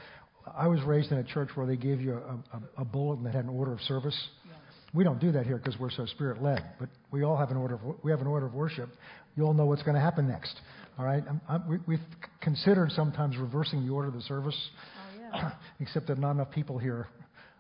I 0.57 0.67
was 0.67 0.81
raised 0.81 1.11
in 1.11 1.19
a 1.19 1.23
church 1.23 1.49
where 1.55 1.65
they 1.65 1.77
gave 1.77 2.01
you 2.01 2.15
a, 2.15 2.57
a, 2.57 2.81
a 2.81 2.85
bulletin 2.85 3.23
that 3.23 3.33
had 3.33 3.45
an 3.45 3.49
order 3.49 3.71
of 3.71 3.79
service. 3.81 4.17
We 4.93 5.03
don't 5.03 5.19
do 5.19 5.31
that 5.31 5.45
here 5.45 5.57
because 5.57 5.79
we're 5.79 5.89
so 5.89 6.05
spirit 6.05 6.43
led, 6.43 6.63
but 6.79 6.89
we 7.11 7.23
all 7.23 7.37
have 7.37 7.49
an 7.49 7.57
order. 7.57 7.75
Of, 7.75 7.81
we 8.03 8.11
have 8.11 8.21
an 8.21 8.27
order 8.27 8.45
of 8.45 8.53
worship. 8.53 8.89
You 9.35 9.43
all 9.43 9.53
know 9.53 9.65
what's 9.65 9.81
going 9.81 9.95
to 9.95 10.01
happen 10.01 10.27
next. 10.27 10.53
All 10.99 11.05
right. 11.05 11.23
I'm, 11.27 11.41
I'm, 11.49 11.67
we, 11.67 11.77
we've 11.87 12.05
considered 12.41 12.91
sometimes 12.91 13.37
reversing 13.37 13.87
the 13.87 13.91
order 13.91 14.09
of 14.09 14.13
the 14.13 14.21
service, 14.21 14.55
Oh, 14.75 15.19
yeah. 15.33 15.51
except 15.79 16.07
that 16.07 16.19
not 16.19 16.31
enough 16.31 16.51
people 16.51 16.77
here 16.77 17.07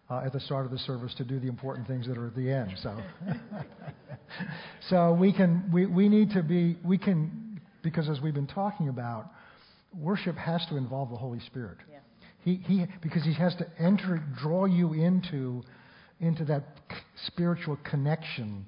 uh, 0.09 0.21
at 0.25 0.33
the 0.33 0.39
start 0.39 0.65
of 0.65 0.71
the 0.71 0.79
service 0.79 1.13
to 1.15 1.23
do 1.23 1.39
the 1.39 1.47
important 1.47 1.87
things 1.87 2.07
that 2.07 2.17
are 2.17 2.27
at 2.27 2.35
the 2.35 2.51
end. 2.51 2.71
So, 2.81 2.97
so 4.89 5.13
we 5.13 5.33
can 5.33 5.71
we, 5.71 5.85
we 5.85 6.09
need 6.09 6.31
to 6.31 6.43
be 6.43 6.77
we 6.83 6.97
can 6.97 7.61
because 7.81 8.09
as 8.09 8.21
we've 8.21 8.33
been 8.33 8.47
talking 8.47 8.89
about, 8.89 9.31
worship 9.97 10.35
has 10.35 10.65
to 10.69 10.77
involve 10.77 11.09
the 11.09 11.17
Holy 11.17 11.39
Spirit. 11.41 11.77
Yeah. 11.89 11.99
He, 12.43 12.55
he 12.55 12.85
because 13.01 13.23
he 13.23 13.33
has 13.33 13.55
to 13.55 13.67
enter 13.79 14.21
draw 14.41 14.65
you 14.65 14.93
into 14.93 15.63
into 16.19 16.45
that 16.45 16.63
spiritual 17.27 17.77
connection 17.89 18.65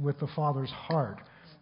with 0.00 0.18
the 0.20 0.28
Father's 0.34 0.70
heart. 0.70 1.18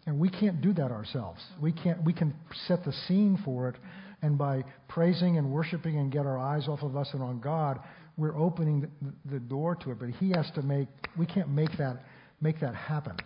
And 0.07 0.19
we 0.19 0.29
can't 0.29 0.61
do 0.61 0.71
that 0.73 0.91
ourselves. 0.91 1.41
We 1.59 1.71
can't 1.71 2.03
we 2.03 2.13
can 2.13 2.35
set 2.67 2.85
the 2.85 2.93
scene 3.07 3.39
for 3.43 3.69
it 3.69 3.75
and 4.21 4.37
by 4.37 4.63
praising 4.87 5.37
and 5.37 5.51
worshiping 5.51 5.97
and 5.97 6.11
get 6.11 6.25
our 6.25 6.37
eyes 6.37 6.67
off 6.67 6.81
of 6.81 6.95
us 6.95 7.09
and 7.13 7.21
on 7.21 7.39
God, 7.39 7.79
we're 8.17 8.37
opening 8.37 8.81
the, 8.81 9.13
the 9.29 9.39
door 9.39 9.75
to 9.75 9.91
it, 9.91 9.99
but 9.99 10.09
he 10.09 10.31
has 10.31 10.49
to 10.55 10.61
make 10.61 10.87
we 11.17 11.25
can't 11.25 11.49
make 11.49 11.77
that 11.77 12.03
make 12.41 12.59
that 12.61 12.75
happen. 12.75 13.17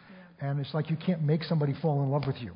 And 0.42 0.60
it's 0.60 0.74
like 0.74 0.90
you 0.90 0.98
can't 0.98 1.22
make 1.22 1.44
somebody 1.44 1.74
fall 1.82 2.02
in 2.04 2.10
love 2.10 2.24
with 2.26 2.38
you. 2.38 2.54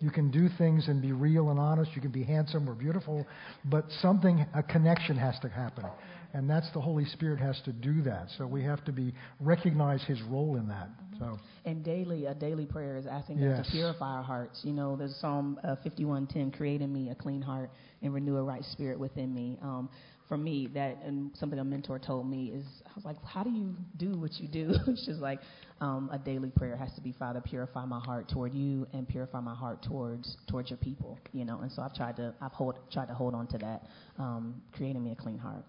You 0.00 0.10
can 0.10 0.30
do 0.30 0.48
things 0.58 0.88
and 0.88 1.00
be 1.00 1.12
real 1.12 1.50
and 1.50 1.58
honest. 1.58 1.92
You 1.94 2.02
can 2.02 2.10
be 2.10 2.24
handsome 2.24 2.68
or 2.68 2.74
beautiful, 2.74 3.26
but 3.64 3.84
something, 4.02 4.44
a 4.54 4.62
connection 4.62 5.16
has 5.16 5.38
to 5.40 5.48
happen. 5.48 5.84
And 6.32 6.50
that's 6.50 6.68
the 6.72 6.80
Holy 6.80 7.04
Spirit 7.04 7.38
has 7.38 7.60
to 7.64 7.72
do 7.72 8.02
that. 8.02 8.26
So 8.36 8.44
we 8.44 8.64
have 8.64 8.84
to 8.86 8.92
be 8.92 9.14
recognize 9.38 10.02
His 10.02 10.20
role 10.22 10.56
in 10.56 10.66
that. 10.66 10.88
So 11.20 11.38
And 11.64 11.84
daily, 11.84 12.26
a 12.26 12.34
daily 12.34 12.66
prayer 12.66 12.96
is 12.96 13.06
asking 13.06 13.38
God 13.38 13.64
to 13.64 13.70
purify 13.70 14.16
our 14.16 14.22
hearts. 14.24 14.60
You 14.64 14.72
know, 14.72 14.96
there's 14.96 15.14
Psalm 15.20 15.60
uh, 15.62 15.76
51:10, 15.84 16.50
"Create 16.56 16.82
in 16.82 16.92
me 16.92 17.10
a 17.10 17.14
clean 17.14 17.40
heart 17.40 17.70
and 18.02 18.12
renew 18.12 18.36
a 18.36 18.42
right 18.42 18.64
spirit 18.72 18.98
within 18.98 19.32
me." 19.32 19.58
Um, 19.62 19.88
for 20.28 20.36
me, 20.36 20.68
that 20.74 20.98
and 21.04 21.30
something 21.36 21.58
a 21.58 21.64
mentor 21.64 21.98
told 21.98 22.28
me 22.28 22.46
is, 22.54 22.64
I 22.86 22.90
was 22.94 23.04
like, 23.04 23.22
"How 23.24 23.42
do 23.42 23.50
you 23.50 23.74
do 23.96 24.18
what 24.18 24.32
you 24.40 24.48
do?" 24.48 24.74
it's 24.86 25.06
just 25.06 25.20
like 25.20 25.40
um, 25.80 26.08
a 26.12 26.18
daily 26.18 26.50
prayer 26.50 26.76
has 26.76 26.92
to 26.94 27.00
be, 27.00 27.12
"Father, 27.12 27.40
purify 27.40 27.84
my 27.84 28.00
heart 28.00 28.28
toward 28.28 28.54
you 28.54 28.86
and 28.92 29.08
purify 29.08 29.40
my 29.40 29.54
heart 29.54 29.82
towards 29.82 30.36
towards 30.48 30.70
your 30.70 30.78
people." 30.78 31.18
You 31.32 31.44
know, 31.44 31.60
and 31.60 31.70
so 31.70 31.82
I've 31.82 31.94
tried 31.94 32.16
to 32.16 32.34
I've 32.40 32.52
hold, 32.52 32.76
tried 32.92 33.08
to 33.08 33.14
hold 33.14 33.34
on 33.34 33.46
to 33.48 33.58
that, 33.58 33.82
um, 34.18 34.62
creating 34.72 35.04
me 35.04 35.12
a 35.12 35.16
clean 35.16 35.38
heart. 35.38 35.64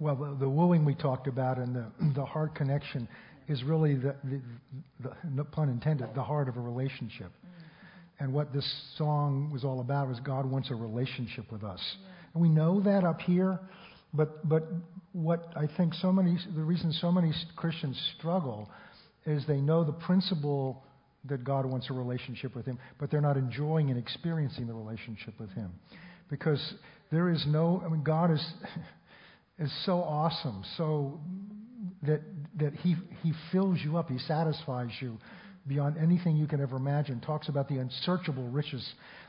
Well, 0.00 0.14
the, 0.14 0.36
the 0.38 0.48
wooing 0.48 0.84
we 0.84 0.94
talked 0.94 1.26
about 1.26 1.58
and 1.58 1.74
the, 1.74 1.86
the 2.14 2.24
heart 2.24 2.54
connection 2.54 3.08
is 3.48 3.62
really 3.64 3.94
the, 3.94 4.14
the, 4.24 4.40
the, 5.00 5.12
no 5.30 5.44
pun 5.44 5.68
intended, 5.68 6.08
the 6.14 6.22
heart 6.22 6.48
of 6.48 6.56
a 6.56 6.60
relationship. 6.60 7.32
And 8.20 8.32
what 8.32 8.52
this 8.52 8.68
song 8.96 9.50
was 9.52 9.64
all 9.64 9.80
about 9.80 10.08
was 10.08 10.20
God 10.20 10.44
wants 10.44 10.70
a 10.70 10.74
relationship 10.74 11.50
with 11.50 11.62
us. 11.62 11.80
And 11.96 12.17
we 12.38 12.48
know 12.48 12.80
that 12.80 13.04
up 13.04 13.20
here, 13.20 13.60
but, 14.14 14.48
but 14.48 14.68
what 15.12 15.52
I 15.56 15.66
think 15.76 15.94
so 15.94 16.12
many, 16.12 16.38
the 16.54 16.62
reason 16.62 16.92
so 16.92 17.12
many 17.12 17.32
Christians 17.56 17.98
struggle 18.18 18.70
is 19.26 19.44
they 19.46 19.60
know 19.60 19.84
the 19.84 19.92
principle 19.92 20.84
that 21.24 21.44
God 21.44 21.66
wants 21.66 21.90
a 21.90 21.92
relationship 21.92 22.54
with 22.54 22.66
Him, 22.66 22.78
but 22.98 23.10
they're 23.10 23.20
not 23.20 23.36
enjoying 23.36 23.90
and 23.90 23.98
experiencing 23.98 24.66
the 24.66 24.74
relationship 24.74 25.38
with 25.38 25.50
Him. 25.50 25.72
Because 26.30 26.74
there 27.10 27.28
is 27.28 27.44
no, 27.46 27.82
I 27.84 27.88
mean, 27.88 28.02
God 28.02 28.30
is, 28.30 28.52
is 29.58 29.72
so 29.84 29.98
awesome, 30.02 30.62
so 30.76 31.20
that 32.02 32.20
that 32.58 32.74
he 32.74 32.96
he 33.22 33.32
fills 33.52 33.78
you 33.82 33.96
up, 33.96 34.08
he 34.08 34.18
satisfies 34.18 34.90
you 35.00 35.18
beyond 35.66 35.96
anything 35.98 36.36
you 36.36 36.46
can 36.46 36.60
ever 36.60 36.76
imagine. 36.76 37.20
Talks 37.20 37.48
about 37.48 37.68
the 37.68 37.78
unsearchable 37.78 38.48
riches 38.48 38.86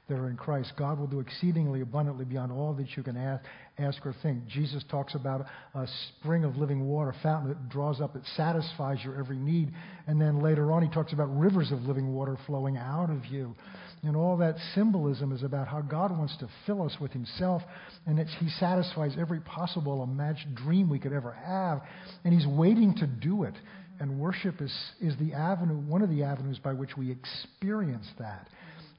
that 0.10 0.18
are 0.18 0.30
in 0.30 0.36
Christ. 0.36 0.74
God 0.78 1.00
will 1.00 1.08
do 1.08 1.20
exceedingly 1.20 1.82
abundantly 1.82 2.26
beyond 2.26 2.52
all 2.52 2.74
that 2.74 2.98
you 2.98 3.04
can 3.04 3.16
ask, 3.16 3.44
ask 3.78 4.06
or 4.06 4.14
think. 4.22 4.46
Jesus 4.48 4.84
talks 4.90 5.16
about 5.16 5.46
a 5.74 5.88
spring 6.20 6.44
of 6.44 6.58
living 6.58 6.86
water, 6.86 7.12
a 7.12 7.24
fountain 7.24 7.50
that 7.50 7.70
draws 7.70 8.02
up, 8.02 8.14
that 8.14 8.26
satisfies 8.36 8.98
your 9.04 9.18
every 9.18 9.38
need. 9.38 9.72
And 10.08 10.20
then 10.20 10.42
later 10.42 10.72
on, 10.72 10.84
he 10.84 10.90
talks 10.90 11.14
about 11.14 11.26
rivers 11.38 11.72
of 11.72 11.82
living 11.84 12.14
water 12.14 12.38
flowing 12.46 12.78
out 12.78 13.10
of 13.10 13.26
you. 13.26 13.56
And 14.04 14.16
all 14.16 14.38
that 14.38 14.56
symbolism 14.76 15.34
is 15.34 15.44
about 15.44 15.68
how 15.68 15.82
God 15.82 16.12
wants 16.12 16.38
to 16.38 16.48
fill 16.66 16.84
us 16.84 16.96
with 17.02 17.12
Himself, 17.12 17.62
and 18.06 18.18
He 18.18 18.50
satisfies 18.52 19.16
every 19.20 19.42
possible 19.42 20.04
imagined 20.04 20.56
dream 20.56 20.90
we 20.90 21.00
could 21.00 21.12
ever 21.12 21.34
have, 21.34 21.82
and 22.24 22.34
He's 22.34 22.48
waiting 22.48 22.96
to 22.96 23.08
do 23.08 23.44
it. 23.44 23.56
And 24.00 24.18
worship 24.18 24.62
is, 24.62 24.74
is 25.02 25.14
the 25.20 25.34
avenue, 25.34 25.76
one 25.76 26.02
of 26.02 26.10
the 26.10 26.24
avenues 26.24 26.58
by 26.58 26.72
which 26.72 26.96
we 26.96 27.12
experience 27.12 28.08
that. 28.18 28.48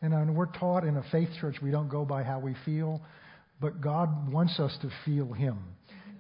And 0.03 0.35
we're 0.35 0.47
taught 0.47 0.85
in 0.85 0.97
a 0.97 1.03
faith 1.11 1.29
church 1.41 1.57
we 1.63 1.71
don't 1.71 1.89
go 1.89 2.05
by 2.05 2.23
how 2.23 2.39
we 2.39 2.55
feel, 2.65 3.01
but 3.61 3.81
God 3.81 4.33
wants 4.33 4.59
us 4.59 4.77
to 4.83 4.91
feel 5.05 5.33
Him. 5.33 5.59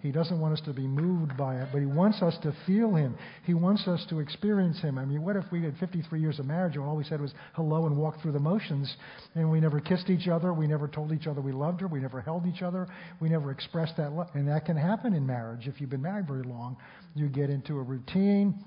He 0.03 0.13
doesn't 0.13 0.41
want 0.41 0.55
us 0.55 0.65
to 0.65 0.73
be 0.73 0.87
moved 0.87 1.37
by 1.37 1.57
it, 1.57 1.69
but 1.73 1.81
He 1.81 1.87
wants 1.87 2.23
us 2.23 2.35
to 2.43 2.55
feel 2.67 2.95
Him. 2.95 3.17
He 3.45 3.53
wants 3.53 3.87
us 3.87 4.05
to 4.09 4.21
experience 4.21 4.81
Him. 4.81 4.99
I 4.99 5.05
mean, 5.05 5.23
what 5.23 5.37
if 5.37 5.45
we 5.53 5.63
had 5.63 5.77
53 5.77 6.21
years 6.21 6.39
of 6.39 6.47
marriage 6.47 6.75
and 6.77 6.85
all 6.85 6.97
we 6.97 7.05
said 7.05 7.21
was 7.21 7.35
hello 7.55 7.85
and 7.87 7.97
walked 7.97 8.23
through 8.23 8.33
the 8.33 8.41
motions, 8.41 8.97
and 9.35 9.51
we 9.51 9.61
never 9.61 9.79
kissed 9.79 10.09
each 10.09 10.27
other, 10.27 10.55
we 10.55 10.67
never 10.67 10.89
told 10.89 11.13
each 11.13 11.27
other 11.27 11.43
we 11.43 11.53
loved 11.53 11.83
her, 11.83 11.87
we 11.87 12.01
never 12.01 12.23
held 12.23 12.47
each 12.47 12.63
other, 12.63 12.89
we 13.21 13.29
never 13.29 13.51
expressed 13.51 13.97
that 13.99 14.13
love. 14.13 14.29
And 14.33 14.49
that 14.49 14.65
can 14.65 14.77
happen 14.77 15.13
in 15.13 15.27
marriage 15.27 15.69
if 15.69 15.81
you've 15.81 15.91
been 15.91 16.03
married 16.03 16.27
very 16.27 16.45
long. 16.45 16.79
You 17.15 17.29
get 17.29 17.51
into 17.51 17.79
a 17.79 17.83
routine 17.83 18.65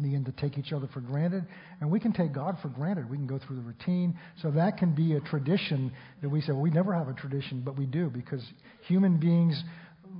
begin 0.00 0.24
to 0.24 0.32
take 0.32 0.56
each 0.58 0.72
other 0.72 0.88
for 0.92 1.00
granted. 1.00 1.44
And 1.80 1.90
we 1.90 2.00
can 2.00 2.12
take 2.12 2.32
God 2.32 2.56
for 2.62 2.68
granted. 2.68 3.10
We 3.10 3.16
can 3.16 3.26
go 3.26 3.38
through 3.38 3.56
the 3.56 3.62
routine. 3.62 4.18
So 4.40 4.50
that 4.52 4.78
can 4.78 4.94
be 4.94 5.14
a 5.14 5.20
tradition 5.20 5.92
that 6.22 6.28
we 6.28 6.40
say, 6.40 6.52
well, 6.52 6.62
we 6.62 6.70
never 6.70 6.94
have 6.94 7.08
a 7.08 7.14
tradition, 7.14 7.62
but 7.64 7.76
we 7.76 7.86
do 7.86 8.08
because 8.08 8.42
human 8.86 9.18
beings 9.18 9.62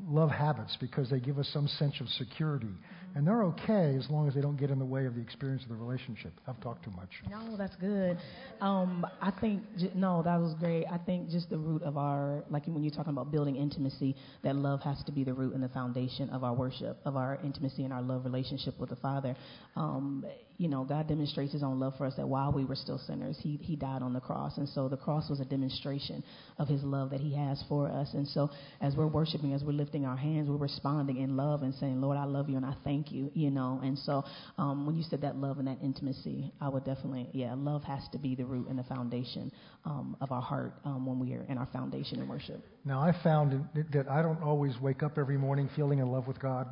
love 0.08 0.30
habits 0.30 0.76
because 0.80 1.10
they 1.10 1.20
give 1.20 1.38
us 1.38 1.48
some 1.52 1.68
sense 1.68 1.94
of 2.00 2.08
security. 2.08 2.74
And 3.14 3.26
they're 3.26 3.42
okay 3.44 3.94
as 3.98 4.08
long 4.08 4.26
as 4.26 4.34
they 4.34 4.40
don't 4.40 4.56
get 4.56 4.70
in 4.70 4.78
the 4.78 4.84
way 4.84 5.04
of 5.04 5.14
the 5.14 5.20
experience 5.20 5.62
of 5.62 5.68
the 5.68 5.74
relationship. 5.74 6.32
I've 6.46 6.60
talked 6.60 6.84
too 6.84 6.92
much. 6.92 7.10
No, 7.28 7.56
that's 7.56 7.76
good. 7.76 8.18
Um, 8.60 9.06
I 9.20 9.30
think, 9.30 9.62
no, 9.94 10.22
that 10.22 10.40
was 10.40 10.54
great. 10.58 10.86
I 10.90 10.98
think 10.98 11.28
just 11.28 11.50
the 11.50 11.58
root 11.58 11.82
of 11.82 11.96
our, 11.96 12.42
like 12.48 12.66
when 12.66 12.82
you're 12.82 12.94
talking 12.94 13.12
about 13.12 13.30
building 13.30 13.56
intimacy, 13.56 14.16
that 14.42 14.56
love 14.56 14.80
has 14.82 15.02
to 15.04 15.12
be 15.12 15.24
the 15.24 15.34
root 15.34 15.54
and 15.54 15.62
the 15.62 15.68
foundation 15.68 16.30
of 16.30 16.42
our 16.42 16.54
worship, 16.54 16.98
of 17.04 17.16
our 17.16 17.38
intimacy 17.44 17.84
and 17.84 17.92
our 17.92 18.02
love 18.02 18.24
relationship 18.24 18.78
with 18.80 18.90
the 18.90 18.96
Father. 18.96 19.36
Um, 19.76 20.24
you 20.62 20.68
know, 20.68 20.84
God 20.84 21.08
demonstrates 21.08 21.52
His 21.52 21.64
own 21.64 21.80
love 21.80 21.94
for 21.98 22.06
us 22.06 22.14
that 22.16 22.28
while 22.28 22.52
we 22.52 22.64
were 22.64 22.76
still 22.76 22.98
sinners, 23.04 23.36
He 23.40 23.58
He 23.60 23.74
died 23.74 24.00
on 24.00 24.12
the 24.12 24.20
cross, 24.20 24.58
and 24.58 24.68
so 24.68 24.88
the 24.88 24.96
cross 24.96 25.28
was 25.28 25.40
a 25.40 25.44
demonstration 25.44 26.22
of 26.56 26.68
His 26.68 26.84
love 26.84 27.10
that 27.10 27.18
He 27.18 27.34
has 27.34 27.64
for 27.68 27.90
us. 27.90 28.14
And 28.14 28.28
so, 28.28 28.48
as 28.80 28.94
we're 28.94 29.08
worshiping, 29.08 29.54
as 29.54 29.64
we're 29.64 29.72
lifting 29.72 30.06
our 30.06 30.16
hands, 30.16 30.48
we're 30.48 30.56
responding 30.56 31.16
in 31.16 31.36
love 31.36 31.62
and 31.62 31.74
saying, 31.74 32.00
"Lord, 32.00 32.16
I 32.16 32.26
love 32.26 32.48
you 32.48 32.56
and 32.56 32.64
I 32.64 32.74
thank 32.84 33.10
you." 33.10 33.32
You 33.34 33.50
know, 33.50 33.80
and 33.82 33.98
so 33.98 34.22
um, 34.56 34.86
when 34.86 34.94
you 34.94 35.02
said 35.02 35.20
that 35.22 35.34
love 35.34 35.58
and 35.58 35.66
that 35.66 35.78
intimacy, 35.82 36.52
I 36.60 36.68
would 36.68 36.84
definitely, 36.84 37.28
yeah, 37.32 37.54
love 37.56 37.82
has 37.82 38.02
to 38.12 38.18
be 38.18 38.36
the 38.36 38.44
root 38.44 38.68
and 38.68 38.78
the 38.78 38.84
foundation 38.84 39.50
um, 39.84 40.16
of 40.20 40.30
our 40.30 40.42
heart 40.42 40.74
um, 40.84 41.04
when 41.06 41.18
we 41.18 41.34
are 41.34 41.44
in 41.48 41.58
our 41.58 41.68
foundation 41.72 42.20
in 42.20 42.28
worship. 42.28 42.64
Now, 42.84 43.00
I 43.00 43.12
found 43.24 43.68
that 43.92 44.08
I 44.08 44.22
don't 44.22 44.42
always 44.44 44.78
wake 44.80 45.02
up 45.02 45.18
every 45.18 45.38
morning 45.38 45.68
feeling 45.74 45.98
in 45.98 46.06
love 46.06 46.28
with 46.28 46.38
God. 46.38 46.68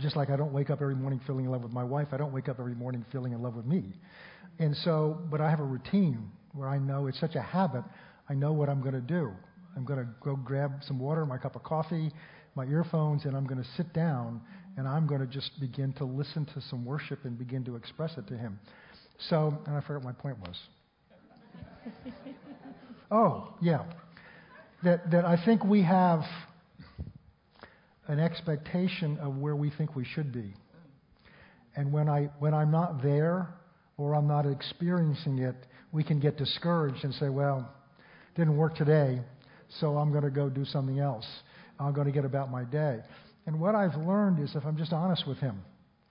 Just 0.00 0.16
like 0.16 0.30
I 0.30 0.36
don't 0.36 0.52
wake 0.52 0.70
up 0.70 0.80
every 0.80 0.94
morning 0.94 1.20
feeling 1.26 1.44
in 1.44 1.50
love 1.50 1.62
with 1.62 1.72
my 1.72 1.84
wife, 1.84 2.08
I 2.12 2.16
don't 2.16 2.32
wake 2.32 2.48
up 2.48 2.58
every 2.58 2.74
morning 2.74 3.04
feeling 3.12 3.32
in 3.32 3.42
love 3.42 3.54
with 3.54 3.66
me. 3.66 3.92
And 4.58 4.74
so, 4.76 5.20
but 5.30 5.40
I 5.40 5.50
have 5.50 5.60
a 5.60 5.64
routine 5.64 6.30
where 6.52 6.68
I 6.68 6.78
know 6.78 7.06
it's 7.06 7.20
such 7.20 7.34
a 7.34 7.42
habit, 7.42 7.84
I 8.28 8.34
know 8.34 8.52
what 8.52 8.68
I'm 8.68 8.80
going 8.80 8.94
to 8.94 9.00
do. 9.00 9.32
I'm 9.76 9.84
going 9.84 10.00
to 10.00 10.08
go 10.24 10.34
grab 10.36 10.72
some 10.82 10.98
water, 10.98 11.24
my 11.24 11.38
cup 11.38 11.54
of 11.54 11.62
coffee, 11.62 12.10
my 12.54 12.64
earphones, 12.64 13.24
and 13.24 13.36
I'm 13.36 13.46
going 13.46 13.62
to 13.62 13.68
sit 13.76 13.92
down 13.92 14.40
and 14.76 14.88
I'm 14.88 15.06
going 15.06 15.20
to 15.20 15.26
just 15.26 15.50
begin 15.60 15.92
to 15.94 16.04
listen 16.04 16.46
to 16.46 16.60
some 16.68 16.84
worship 16.84 17.24
and 17.24 17.38
begin 17.38 17.64
to 17.64 17.76
express 17.76 18.16
it 18.16 18.26
to 18.28 18.36
Him. 18.36 18.58
So, 19.28 19.56
and 19.66 19.76
I 19.76 19.80
forgot 19.80 20.04
what 20.04 20.16
my 20.16 20.20
point 20.20 20.36
was. 20.40 20.56
oh, 23.10 23.54
yeah. 23.60 23.84
That, 24.82 25.10
that 25.10 25.24
I 25.24 25.44
think 25.44 25.64
we 25.64 25.82
have 25.82 26.22
an 28.08 28.18
expectation 28.18 29.18
of 29.18 29.36
where 29.36 29.54
we 29.54 29.70
think 29.70 29.94
we 29.94 30.04
should 30.04 30.32
be. 30.32 30.54
And 31.76 31.92
when, 31.92 32.08
I, 32.08 32.30
when 32.38 32.54
I'm 32.54 32.70
not 32.70 33.02
there 33.02 33.54
or 33.96 34.14
I'm 34.14 34.26
not 34.26 34.46
experiencing 34.46 35.38
it, 35.38 35.54
we 35.92 36.02
can 36.02 36.18
get 36.18 36.36
discouraged 36.36 37.04
and 37.04 37.14
say, 37.14 37.28
well, 37.28 37.70
didn't 38.34 38.56
work 38.56 38.76
today, 38.76 39.20
so 39.80 39.98
I'm 39.98 40.10
going 40.10 40.24
to 40.24 40.30
go 40.30 40.48
do 40.48 40.64
something 40.64 40.98
else. 40.98 41.26
I'm 41.78 41.92
going 41.92 42.06
to 42.06 42.12
get 42.12 42.24
about 42.24 42.50
my 42.50 42.64
day. 42.64 43.00
And 43.46 43.60
what 43.60 43.74
I've 43.74 43.94
learned 43.96 44.42
is 44.42 44.54
if 44.54 44.64
I'm 44.64 44.76
just 44.76 44.92
honest 44.92 45.26
with 45.26 45.38
Him, 45.38 45.62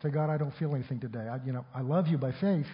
say, 0.02 0.10
God, 0.10 0.30
I 0.30 0.38
don't 0.38 0.54
feel 0.58 0.76
anything 0.76 1.00
today. 1.00 1.28
I, 1.30 1.40
you 1.46 1.54
know, 1.54 1.66
I 1.74 1.82
love 1.82 2.08
you 2.08 2.18
by 2.18 2.32
faith, 2.40 2.68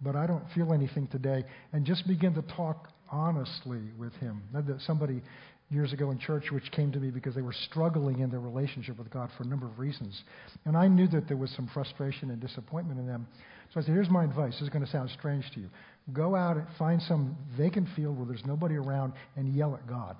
but 0.00 0.16
I 0.16 0.26
don't 0.26 0.44
feel 0.54 0.72
anything 0.72 1.06
today. 1.08 1.44
And 1.72 1.84
just 1.84 2.06
begin 2.06 2.34
to 2.34 2.42
talk 2.42 2.88
honestly 3.10 3.82
with 3.98 4.14
Him. 4.14 4.42
That 4.52 4.80
somebody 4.86 5.22
years 5.70 5.92
ago 5.92 6.10
in 6.10 6.18
church 6.18 6.50
which 6.50 6.70
came 6.72 6.90
to 6.92 6.98
me 6.98 7.10
because 7.10 7.34
they 7.34 7.42
were 7.42 7.54
struggling 7.70 8.20
in 8.20 8.30
their 8.30 8.40
relationship 8.40 8.98
with 8.98 9.10
God 9.10 9.30
for 9.36 9.44
a 9.44 9.46
number 9.46 9.66
of 9.66 9.78
reasons. 9.78 10.22
And 10.64 10.76
I 10.76 10.88
knew 10.88 11.06
that 11.08 11.28
there 11.28 11.36
was 11.36 11.50
some 11.52 11.70
frustration 11.72 12.30
and 12.30 12.40
disappointment 12.40 12.98
in 12.98 13.06
them. 13.06 13.26
So 13.72 13.80
I 13.80 13.84
said, 13.84 13.94
Here's 13.94 14.10
my 14.10 14.24
advice. 14.24 14.54
This 14.54 14.62
is 14.62 14.68
going 14.68 14.84
to 14.84 14.90
sound 14.90 15.10
strange 15.10 15.44
to 15.54 15.60
you. 15.60 15.70
Go 16.12 16.34
out 16.34 16.56
and 16.56 16.66
find 16.78 17.00
some 17.02 17.36
vacant 17.56 17.88
field 17.94 18.16
where 18.18 18.26
there's 18.26 18.44
nobody 18.44 18.74
around 18.74 19.12
and 19.36 19.54
yell 19.54 19.74
at 19.74 19.86
God. 19.86 20.16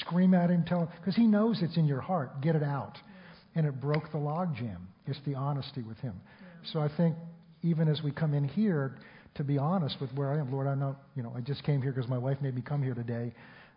Scream 0.00 0.34
at 0.34 0.50
Him, 0.50 0.64
tell 0.66 0.80
Him, 0.80 0.88
because 1.00 1.16
He 1.16 1.26
knows 1.26 1.60
it's 1.62 1.76
in 1.76 1.86
your 1.86 2.00
heart. 2.00 2.42
Get 2.42 2.54
it 2.54 2.62
out. 2.62 2.98
And 3.54 3.66
it 3.66 3.80
broke 3.80 4.12
the 4.12 4.18
logjam. 4.18 4.78
It's 5.06 5.20
the 5.24 5.34
honesty 5.34 5.82
with 5.82 5.98
Him. 5.98 6.20
So 6.72 6.80
I 6.80 6.88
think 6.96 7.16
even 7.62 7.88
as 7.88 8.02
we 8.02 8.10
come 8.10 8.34
in 8.34 8.44
here, 8.44 8.96
to 9.36 9.44
be 9.44 9.56
honest 9.56 9.96
with 10.00 10.12
where 10.14 10.32
I 10.32 10.38
am, 10.38 10.52
Lord, 10.52 10.66
I 10.66 10.74
know, 10.74 10.96
you 11.14 11.22
know, 11.22 11.32
I 11.34 11.40
just 11.40 11.62
came 11.62 11.80
here 11.80 11.92
because 11.92 12.10
my 12.10 12.18
wife 12.18 12.38
made 12.42 12.54
me 12.54 12.62
come 12.62 12.82
here 12.82 12.94
today. 12.94 13.32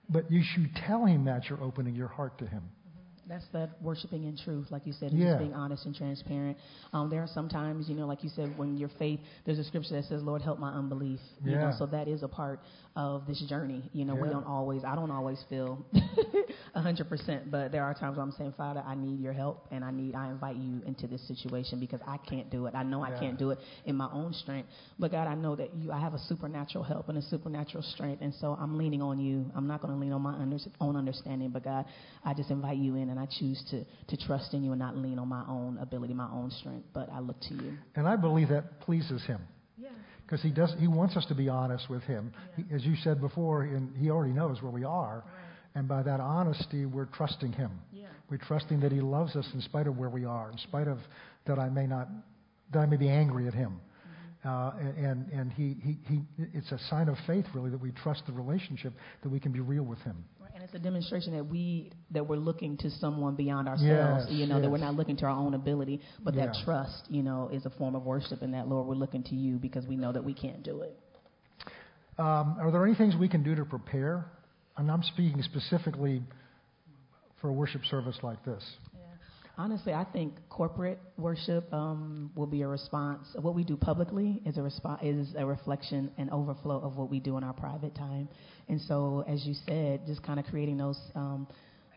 But 0.09 0.31
you 0.31 0.41
should 0.43 0.73
tell 0.87 1.05
him 1.05 1.25
that 1.25 1.49
you're 1.49 1.61
opening 1.63 1.95
your 1.95 2.07
heart 2.07 2.37
to 2.39 2.47
him. 2.47 2.63
That's 3.27 3.45
that 3.53 3.79
worshiping 3.79 4.23
in 4.23 4.35
truth, 4.35 4.67
like 4.71 4.87
you 4.87 4.93
said, 4.93 5.11
and 5.11 5.21
yeah. 5.21 5.27
just 5.27 5.39
being 5.39 5.53
honest 5.53 5.85
and 5.85 5.95
transparent. 5.95 6.57
Um, 6.93 7.11
there 7.11 7.21
are 7.21 7.29
sometimes, 7.31 7.87
you 7.87 7.93
know, 7.93 8.07
like 8.07 8.23
you 8.23 8.29
said, 8.35 8.57
when 8.57 8.75
your 8.75 8.89
faith, 8.97 9.19
there's 9.45 9.59
a 9.59 9.63
scripture 9.63 9.93
that 9.93 10.05
says, 10.05 10.23
"Lord, 10.23 10.41
help 10.41 10.57
my 10.57 10.71
unbelief." 10.71 11.19
You 11.45 11.51
yeah. 11.51 11.69
know, 11.69 11.71
so 11.77 11.85
that 11.85 12.07
is 12.07 12.23
a 12.23 12.27
part 12.27 12.59
of 12.95 13.27
this 13.27 13.39
journey. 13.47 13.83
You 13.93 14.03
know, 14.05 14.15
yeah. 14.15 14.21
we 14.23 14.29
don't 14.29 14.47
always, 14.47 14.83
I 14.83 14.95
don't 14.95 15.11
always 15.11 15.43
feel 15.47 15.85
a 16.79 16.81
hundred 16.81 17.09
percent, 17.09 17.51
but 17.51 17.71
there 17.71 17.83
are 17.83 17.93
times 17.93 18.17
where 18.17 18.25
I'm 18.25 18.31
saying, 18.31 18.53
Father, 18.57 18.81
I 18.85 18.95
need 18.95 19.19
your 19.19 19.33
help, 19.33 19.67
and 19.69 19.83
I 19.83 19.91
need, 19.91 20.15
I 20.15 20.29
invite 20.29 20.55
you 20.55 20.81
into 20.87 21.07
this 21.07 21.25
situation 21.27 21.79
because 21.79 21.99
I 22.07 22.17
can't 22.17 22.49
do 22.49 22.65
it. 22.65 22.73
I 22.73 22.83
know 22.83 23.03
I 23.03 23.11
can't 23.19 23.37
do 23.37 23.51
it 23.51 23.59
in 23.85 23.95
my 23.95 24.09
own 24.11 24.33
strength, 24.33 24.69
but 24.97 25.11
God, 25.11 25.27
I 25.27 25.35
know 25.35 25.55
that 25.55 25.75
you, 25.75 25.91
I 25.91 25.99
have 25.99 26.13
a 26.13 26.19
supernatural 26.19 26.83
help 26.83 27.09
and 27.09 27.17
a 27.17 27.21
supernatural 27.21 27.83
strength, 27.83 28.21
and 28.21 28.33
so 28.35 28.57
I'm 28.59 28.77
leaning 28.77 29.01
on 29.01 29.19
you. 29.19 29.45
I'm 29.55 29.67
not 29.67 29.81
going 29.81 29.93
to 29.93 29.99
lean 29.99 30.13
on 30.13 30.21
my 30.21 30.33
under, 30.33 30.57
own 30.79 30.95
understanding, 30.95 31.49
but 31.49 31.63
God, 31.63 31.85
I 32.23 32.33
just 32.33 32.49
invite 32.49 32.77
you 32.77 32.95
in, 32.95 33.09
and 33.09 33.19
I 33.19 33.27
choose 33.39 33.63
to, 33.71 33.83
to 33.83 34.25
trust 34.25 34.53
in 34.53 34.63
you 34.63 34.71
and 34.71 34.79
not 34.79 34.95
lean 34.97 35.19
on 35.19 35.27
my 35.27 35.43
own 35.47 35.77
ability, 35.79 36.13
my 36.13 36.29
own 36.31 36.49
strength, 36.51 36.87
but 36.93 37.09
I 37.11 37.19
look 37.19 37.39
to 37.41 37.53
you. 37.53 37.77
And 37.95 38.07
I 38.07 38.15
believe 38.15 38.49
that 38.49 38.79
pleases 38.81 39.21
him. 39.25 39.41
Yeah. 39.77 39.89
Because 40.23 40.41
he 40.41 40.49
does, 40.49 40.73
he 40.79 40.87
wants 40.87 41.17
us 41.17 41.25
to 41.27 41.35
be 41.35 41.49
honest 41.49 41.89
with 41.89 42.03
him. 42.03 42.31
Yeah. 42.57 42.63
He, 42.69 42.75
as 42.75 42.83
you 42.85 42.95
said 43.03 43.19
before, 43.19 43.63
and 43.63 43.95
he 43.97 44.09
already 44.09 44.33
knows 44.33 44.61
where 44.61 44.71
we 44.71 44.85
are. 44.85 45.23
Right. 45.25 45.48
And 45.75 45.87
by 45.87 46.03
that 46.03 46.19
honesty, 46.19 46.85
we're 46.85 47.05
trusting 47.05 47.53
him. 47.53 47.71
Yeah. 47.91 48.07
We're 48.29 48.37
trusting 48.37 48.79
that 48.81 48.91
he 48.91 49.01
loves 49.01 49.35
us 49.35 49.47
in 49.53 49.61
spite 49.61 49.87
of 49.87 49.97
where 49.97 50.09
we 50.09 50.25
are, 50.25 50.51
in 50.51 50.57
spite 50.57 50.87
of 50.87 50.99
that 51.45 51.59
I 51.59 51.69
may 51.69 51.87
not, 51.87 52.07
that 52.73 52.79
I 52.79 52.85
may 52.85 52.97
be 52.97 53.09
angry 53.09 53.47
at 53.47 53.53
him. 53.53 53.79
Mm-hmm. 54.43 54.49
Uh, 54.49 55.07
and 55.09 55.29
and 55.31 55.51
he, 55.53 55.75
he, 55.81 55.97
he, 56.07 56.21
it's 56.53 56.71
a 56.71 56.79
sign 56.89 57.07
of 57.07 57.17
faith, 57.27 57.45
really, 57.53 57.69
that 57.69 57.81
we 57.81 57.91
trust 57.91 58.23
the 58.25 58.33
relationship, 58.33 58.93
that 59.23 59.29
we 59.29 59.39
can 59.39 59.51
be 59.51 59.59
real 59.59 59.83
with 59.83 59.99
him 59.99 60.25
and 60.59 60.67
it's 60.67 60.75
a 60.75 60.79
demonstration 60.79 61.33
that 61.33 61.45
we 61.45 61.89
that 62.11 62.27
we're 62.27 62.35
looking 62.35 62.75
to 62.75 62.89
someone 62.89 63.33
beyond 63.35 63.69
ourselves. 63.69 64.25
Yes, 64.27 64.37
you 64.37 64.45
know 64.45 64.55
yes. 64.55 64.63
that 64.63 64.69
we're 64.69 64.77
not 64.77 64.95
looking 64.95 65.15
to 65.17 65.25
our 65.25 65.31
own 65.31 65.53
ability, 65.53 66.01
but 66.21 66.33
yeah. 66.33 66.47
that 66.47 66.55
trust, 66.65 67.03
you 67.07 67.23
know, 67.23 67.49
is 67.53 67.65
a 67.65 67.69
form 67.69 67.95
of 67.95 68.03
worship, 68.03 68.41
and 68.41 68.53
that 68.53 68.67
Lord, 68.67 68.85
we're 68.85 68.95
looking 68.95 69.23
to 69.23 69.35
you 69.35 69.55
because 69.55 69.85
we 69.87 69.95
know 69.95 70.11
that 70.11 70.23
we 70.23 70.33
can't 70.33 70.61
do 70.61 70.81
it. 70.81 70.97
Um, 72.17 72.57
are 72.59 72.71
there 72.71 72.85
any 72.85 72.95
things 72.95 73.15
we 73.15 73.29
can 73.29 73.41
do 73.41 73.55
to 73.55 73.63
prepare? 73.63 74.25
And 74.79 74.89
I'm 74.89 75.03
speaking 75.03 75.41
specifically 75.43 76.23
for 77.41 77.49
a 77.49 77.53
worship 77.53 77.83
service 77.83 78.17
like 78.23 78.43
this. 78.45 78.63
Honestly, 79.57 79.91
I 79.91 80.05
think 80.05 80.35
corporate 80.49 80.99
worship 81.17 81.71
um, 81.73 82.31
will 82.33 82.47
be 82.47 82.61
a 82.61 82.67
response. 82.67 83.27
What 83.41 83.55
we 83.55 83.65
do 83.65 83.75
publicly 83.75 84.41
is 84.45 84.57
a 84.57 84.61
response 84.61 85.01
is 85.03 85.35
a 85.37 85.45
reflection 85.45 86.11
and 86.17 86.31
overflow 86.31 86.79
of 86.79 86.95
what 86.95 87.09
we 87.09 87.19
do 87.19 87.35
in 87.35 87.43
our 87.43 87.51
private 87.51 87.93
time. 87.93 88.29
And 88.69 88.79
so, 88.79 89.25
as 89.27 89.45
you 89.45 89.53
said, 89.67 90.05
just 90.07 90.23
kind 90.23 90.39
of 90.39 90.45
creating 90.45 90.77
those 90.77 90.97
um, 91.13 91.45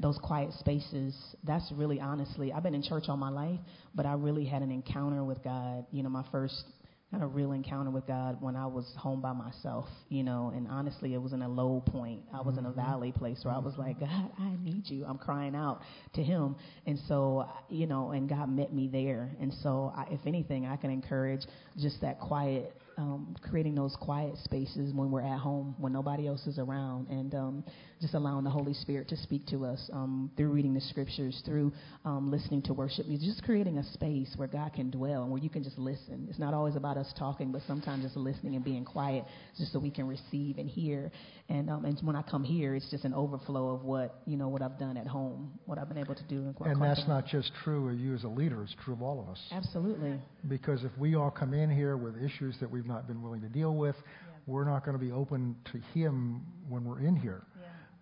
those 0.00 0.18
quiet 0.20 0.52
spaces. 0.54 1.14
That's 1.44 1.70
really 1.76 2.00
honestly, 2.00 2.52
I've 2.52 2.64
been 2.64 2.74
in 2.74 2.82
church 2.82 3.04
all 3.06 3.16
my 3.16 3.30
life, 3.30 3.60
but 3.94 4.06
I 4.06 4.14
really 4.14 4.44
had 4.44 4.62
an 4.62 4.72
encounter 4.72 5.22
with 5.22 5.44
God. 5.44 5.86
You 5.92 6.02
know, 6.02 6.08
my 6.08 6.24
first 6.32 6.64
had 7.12 7.22
a 7.22 7.26
real 7.26 7.52
encounter 7.52 7.90
with 7.90 8.06
God 8.06 8.38
when 8.40 8.56
I 8.56 8.66
was 8.66 8.90
home 8.96 9.20
by 9.20 9.32
myself, 9.34 9.86
you 10.08 10.22
know, 10.22 10.50
and 10.56 10.66
honestly, 10.68 11.12
it 11.12 11.20
was 11.20 11.34
in 11.34 11.42
a 11.42 11.48
low 11.48 11.82
point. 11.86 12.22
I 12.32 12.40
was 12.40 12.56
in 12.56 12.64
a 12.64 12.70
mm-hmm. 12.70 12.80
valley 12.80 13.12
place 13.12 13.40
where 13.42 13.54
I 13.54 13.58
was 13.58 13.74
like, 13.76 14.00
God, 14.00 14.30
I 14.38 14.56
need 14.62 14.84
you. 14.86 15.04
I'm 15.04 15.18
crying 15.18 15.54
out 15.54 15.82
to 16.14 16.22
Him. 16.22 16.56
And 16.86 16.98
so, 17.08 17.46
you 17.68 17.86
know, 17.86 18.12
and 18.12 18.28
God 18.28 18.48
met 18.48 18.72
me 18.72 18.88
there. 18.88 19.30
And 19.40 19.52
so, 19.62 19.92
I, 19.94 20.06
if 20.10 20.20
anything, 20.26 20.66
I 20.66 20.76
can 20.76 20.90
encourage 20.90 21.42
just 21.78 22.00
that 22.00 22.18
quiet 22.18 22.74
um, 22.98 23.34
creating 23.42 23.74
those 23.74 23.96
quiet 24.00 24.36
spaces 24.44 24.92
when 24.92 25.10
we're 25.10 25.22
at 25.22 25.38
home, 25.38 25.74
when 25.78 25.92
nobody 25.92 26.28
else 26.28 26.46
is 26.46 26.58
around, 26.58 27.08
and 27.08 27.34
um, 27.34 27.64
just 28.02 28.14
allowing 28.14 28.42
the 28.42 28.50
Holy 28.50 28.74
Spirit 28.74 29.08
to 29.08 29.16
speak 29.16 29.46
to 29.46 29.64
us 29.64 29.88
um, 29.92 30.30
through 30.36 30.50
reading 30.50 30.74
the 30.74 30.80
scriptures, 30.80 31.40
through 31.46 31.72
um, 32.04 32.30
listening 32.30 32.60
to 32.62 32.74
worship 32.74 33.06
music, 33.06 33.28
just 33.28 33.44
creating 33.44 33.78
a 33.78 33.84
space 33.92 34.34
where 34.36 34.48
God 34.48 34.72
can 34.74 34.90
dwell 34.90 35.22
and 35.22 35.30
where 35.30 35.40
you 35.40 35.48
can 35.48 35.62
just 35.62 35.78
listen. 35.78 36.26
It's 36.28 36.38
not 36.38 36.52
always 36.52 36.74
about 36.74 36.96
us 36.96 37.10
talking, 37.16 37.52
but 37.52 37.62
sometimes 37.66 38.02
just 38.02 38.16
listening 38.16 38.56
and 38.56 38.64
being 38.64 38.84
quiet, 38.84 39.24
just 39.56 39.72
so 39.72 39.78
we 39.78 39.90
can 39.90 40.08
receive 40.08 40.58
and 40.58 40.68
hear. 40.68 41.12
And 41.48 41.70
um, 41.70 41.84
and 41.84 41.96
when 42.02 42.16
I 42.16 42.22
come 42.22 42.42
here, 42.42 42.74
it's 42.74 42.90
just 42.90 43.04
an 43.04 43.14
overflow 43.14 43.70
of 43.70 43.84
what 43.84 44.20
you 44.26 44.36
know 44.36 44.48
what 44.48 44.62
I've 44.62 44.78
done 44.78 44.96
at 44.96 45.06
home, 45.06 45.58
what 45.66 45.78
I've 45.78 45.88
been 45.88 45.98
able 45.98 46.16
to 46.16 46.24
do. 46.24 46.52
And, 46.60 46.72
and 46.72 46.82
that's 46.82 47.06
not 47.06 47.26
just 47.26 47.52
true 47.62 47.88
of 47.88 47.98
you 48.00 48.14
as 48.14 48.24
a 48.24 48.28
leader; 48.28 48.64
it's 48.64 48.74
true 48.84 48.94
of 48.94 49.02
all 49.02 49.20
of 49.20 49.28
us. 49.28 49.40
Absolutely. 49.52 50.18
Because 50.48 50.82
if 50.82 50.90
we 50.98 51.14
all 51.14 51.30
come 51.30 51.54
in 51.54 51.70
here 51.70 51.96
with 51.96 52.16
issues 52.20 52.56
that 52.58 52.68
we've 52.68 52.86
not 52.86 53.06
been 53.06 53.22
willing 53.22 53.42
to 53.42 53.48
deal 53.48 53.76
with, 53.76 53.94
yeah. 53.96 54.38
we're 54.48 54.64
not 54.64 54.84
going 54.84 54.98
to 54.98 55.04
be 55.04 55.12
open 55.12 55.54
to 55.72 55.78
Him 55.96 56.42
when 56.68 56.84
we're 56.84 57.00
in 57.00 57.14
here. 57.14 57.44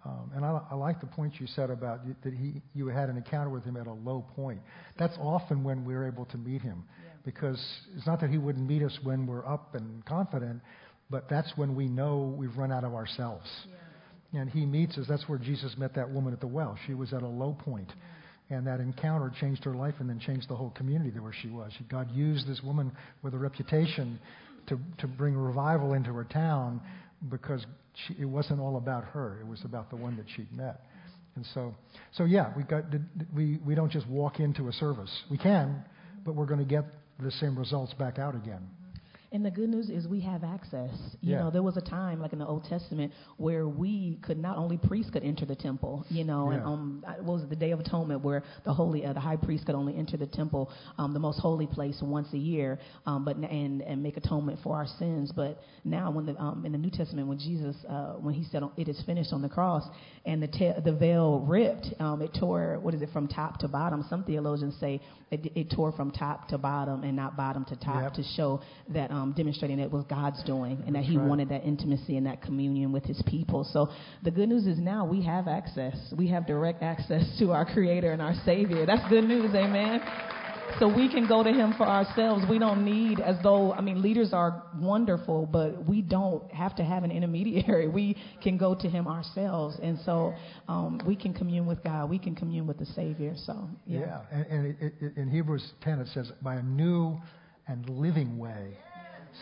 Um, 0.05 0.31
and 0.35 0.45
I, 0.45 0.61
I 0.71 0.75
like 0.75 1.01
the 1.01 1.07
point 1.07 1.35
you 1.39 1.47
said 1.47 1.71
about 1.71 2.01
that 2.23 2.33
he, 2.33 2.63
you 2.75 2.87
had 2.87 3.11
an 3.11 3.17
encounter 3.17 3.51
with 3.51 3.65
him 3.65 3.77
at 3.77 3.87
a 3.87 3.93
low 3.93 4.25
point. 4.35 4.61
That's 4.99 5.17
often 5.21 5.63
when 5.63 5.85
we're 5.85 6.07
able 6.07 6.25
to 6.27 6.39
meet 6.39 6.63
him, 6.63 6.85
yeah. 7.05 7.11
because 7.25 7.63
it's 7.97 8.07
not 8.07 8.21
that 8.21 8.31
he 8.31 8.39
wouldn't 8.39 8.67
meet 8.67 8.83
us 8.83 8.99
when 9.03 9.27
we're 9.27 9.47
up 9.47 9.75
and 9.75 10.05
confident, 10.07 10.63
but 11.11 11.29
that's 11.29 11.53
when 11.57 11.75
we 11.75 11.87
know 11.87 12.35
we've 12.39 12.57
run 12.57 12.73
out 12.73 12.85
of 12.85 12.95
ourselves. 12.95 13.47
Yeah. 13.69 14.41
And 14.41 14.51
he 14.51 14.65
meets 14.65 14.97
us. 14.97 15.07
That's 15.07 15.29
where 15.29 15.39
Jesus 15.39 15.75
met 15.77 15.95
that 15.97 16.09
woman 16.09 16.33
at 16.33 16.41
the 16.41 16.47
well. 16.47 16.79
She 16.87 16.95
was 16.95 17.13
at 17.13 17.23
a 17.23 17.29
low 17.29 17.57
point. 17.65 17.89
Yeah. 18.51 18.57
And 18.57 18.67
that 18.67 18.81
encounter 18.81 19.31
changed 19.39 19.65
her 19.65 19.75
life 19.75 19.95
and 19.99 20.09
then 20.09 20.19
changed 20.19 20.49
the 20.49 20.57
whole 20.57 20.71
community 20.71 21.19
where 21.19 21.35
she 21.43 21.49
was. 21.49 21.73
God 21.89 22.11
used 22.11 22.49
this 22.49 22.63
woman 22.63 22.91
with 23.23 23.35
a 23.35 23.39
reputation 23.39 24.19
to, 24.69 24.79
to 24.99 25.07
bring 25.07 25.37
revival 25.37 25.93
into 25.93 26.13
her 26.13 26.25
town 26.25 26.81
because 27.29 27.65
she, 28.07 28.17
it 28.21 28.25
wasn't 28.25 28.61
all 28.61 28.77
about 28.77 29.05
her. 29.05 29.39
It 29.41 29.47
was 29.47 29.63
about 29.65 29.91
the 29.91 29.97
one 29.97 30.17
that 30.17 30.27
she'd 30.37 30.53
met. 30.53 30.87
And 31.37 31.47
so, 31.55 31.75
so 32.13 32.25
yeah, 32.25 32.53
we 32.57 32.65
got 32.65 32.85
we 33.35 33.59
we 33.65 33.75
don't 33.75 33.91
just 33.91 34.07
walk 34.09 34.41
into 34.41 34.69
a 34.69 34.73
service. 34.73 35.11
We 35.31 35.39
can, 35.39 35.85
but 36.25 36.35
we're 36.35 36.47
going 36.47 36.61
to 36.61 36.67
get 36.67 36.85
the 37.19 37.31
same 37.33 37.59
results 37.59 37.95
back 37.95 38.19
out 38.19 38.35
again. 38.35 38.69
And 39.33 39.45
the 39.45 39.51
good 39.51 39.69
news 39.69 39.91
is 39.91 40.09
we 40.09 40.19
have 40.23 40.43
access. 40.43 40.91
You 41.21 41.35
yeah. 41.35 41.39
know, 41.39 41.51
there 41.53 41.63
was 41.63 41.77
a 41.77 41.81
time, 41.81 42.21
like 42.21 42.33
in 42.33 42.41
the 42.41 42.47
Old 42.47 42.65
Testament, 42.65 43.13
where 43.37 43.69
we 43.69 44.19
could 44.23 44.39
not 44.39 44.57
only 44.57 44.77
priests 44.77 45.13
could 45.13 45.23
enter 45.23 45.47
the 45.47 45.55
temple. 45.55 46.05
You 46.09 46.25
know, 46.25 46.51
yeah. 46.51 46.57
and 46.57 46.67
um, 46.67 47.05
what 47.19 47.35
was 47.35 47.43
it, 47.45 47.51
the 47.51 47.55
Day 47.55 47.71
of 47.71 47.79
Atonement, 47.79 48.25
where 48.25 48.43
the 48.65 48.75
holy, 48.75 49.07
uh, 49.07 49.13
the 49.13 49.21
high 49.21 49.37
priest 49.37 49.67
could 49.67 49.77
only 49.77 49.97
enter 49.97 50.17
the 50.17 50.27
temple, 50.27 50.73
um, 50.99 51.13
the 51.13 51.21
most 51.21 51.39
holy 51.39 51.69
place, 51.69 51.97
once 52.03 52.27
a 52.33 52.39
year, 52.39 52.81
um, 53.07 53.25
but 53.25 53.37
and 53.37 53.83
and 53.83 54.03
make 54.03 54.17
atonement 54.17 54.59
for 54.65 54.75
our 54.75 54.87
sins. 54.99 55.31
But 55.35 55.61
now, 55.85 56.11
when 56.11 56.27
the 56.27 56.37
um, 56.37 56.67
in 56.67 56.73
the 56.73 56.79
New 56.79 56.91
Testament, 56.91 57.29
when 57.29 57.39
Jesus, 57.39 57.77
uh, 57.89 58.15
when 58.15 58.35
he 58.35 58.43
said 58.51 58.65
it 58.77 58.89
is 58.89 59.01
finished 59.07 59.33
on 59.33 59.43
the 59.43 59.49
cross, 59.49 59.85
and 60.27 60.43
the 60.43 60.49
te- 60.49 60.73
the 60.85 60.93
veil 60.93 61.39
ripped, 61.47 61.87
um, 62.01 62.21
it 62.21 62.37
tore. 62.37 62.81
What 62.83 62.95
is 62.95 63.03
it 63.03 63.11
from 63.13 63.29
top 63.29 63.61
to 63.61 63.69
bottom? 63.69 64.05
Some 64.11 64.25
theologians 64.25 64.75
say 64.81 65.01
it, 65.31 65.53
it 65.55 65.73
tore 65.73 65.93
from 65.93 66.11
top 66.11 66.49
to 66.49 66.59
bottom 66.59 67.05
and 67.05 67.15
not 67.15 67.37
bottom 67.37 67.65
to 67.67 67.77
top 67.77 68.03
yep. 68.03 68.15
to 68.15 68.25
show 68.35 68.61
that. 68.89 69.13
Um, 69.13 69.20
um, 69.21 69.33
demonstrating 69.37 69.79
that 69.79 69.85
it 69.85 69.91
was 69.91 70.05
God's 70.09 70.43
doing 70.45 70.83
and 70.87 70.95
that 70.95 71.05
He 71.05 71.17
right. 71.17 71.27
wanted 71.27 71.49
that 71.51 71.65
intimacy 71.65 72.17
and 72.17 72.27
that 72.27 72.43
communion 72.43 72.93
with 72.93 73.05
His 73.05 73.23
people. 73.27 73.65
So 73.73 73.89
the 74.23 74.31
good 74.31 74.49
news 74.49 74.67
is 74.67 74.79
now 74.79 75.05
we 75.05 75.23
have 75.23 75.49
access. 75.49 75.97
We 76.17 76.29
have 76.29 76.47
direct 76.47 76.83
access 76.83 77.25
to 77.39 77.53
our 77.53 77.65
Creator 77.65 78.13
and 78.13 78.23
our 78.23 78.35
Savior. 78.45 78.87
That's 78.87 79.07
good 79.09 79.25
news, 79.25 79.55
amen. 79.55 80.01
So 80.79 80.87
we 80.87 81.13
can 81.13 81.27
go 81.27 81.43
to 81.43 81.51
Him 81.51 81.75
for 81.77 81.87
ourselves. 81.87 82.45
We 82.49 82.59
don't 82.59 82.85
need, 82.85 83.19
as 83.21 83.37
though, 83.43 83.73
I 83.73 83.81
mean, 83.81 84.01
leaders 84.01 84.33
are 84.33 84.63
wonderful, 84.79 85.47
but 85.47 85.85
we 85.85 86.01
don't 86.01 86.49
have 86.53 86.77
to 86.77 86.85
have 86.85 87.03
an 87.05 87.11
intermediary. 87.11 87.89
We 88.01 88.17
can 88.41 88.57
go 88.57 88.75
to 88.75 88.89
Him 88.89 89.09
ourselves. 89.09 89.77
And 89.83 89.99
so 90.05 90.33
um, 90.69 91.01
we 91.05 91.17
can 91.17 91.35
commune 91.35 91.67
with 91.67 91.83
God. 91.83 92.09
We 92.09 92.19
can 92.19 92.37
commune 92.37 92.67
with 92.67 92.79
the 92.79 92.87
Savior. 92.87 93.35
So, 93.37 93.69
yeah. 93.85 94.01
Yeah. 94.01 94.21
And, 94.31 94.47
and 94.47 94.67
it, 94.81 94.95
it, 95.01 95.17
in 95.17 95.29
Hebrews 95.29 95.73
10, 95.83 95.99
it 95.99 96.09
says, 96.15 96.31
by 96.41 96.55
a 96.57 96.63
new 96.63 97.21
and 97.71 97.89
living 97.89 98.39
way 98.39 98.77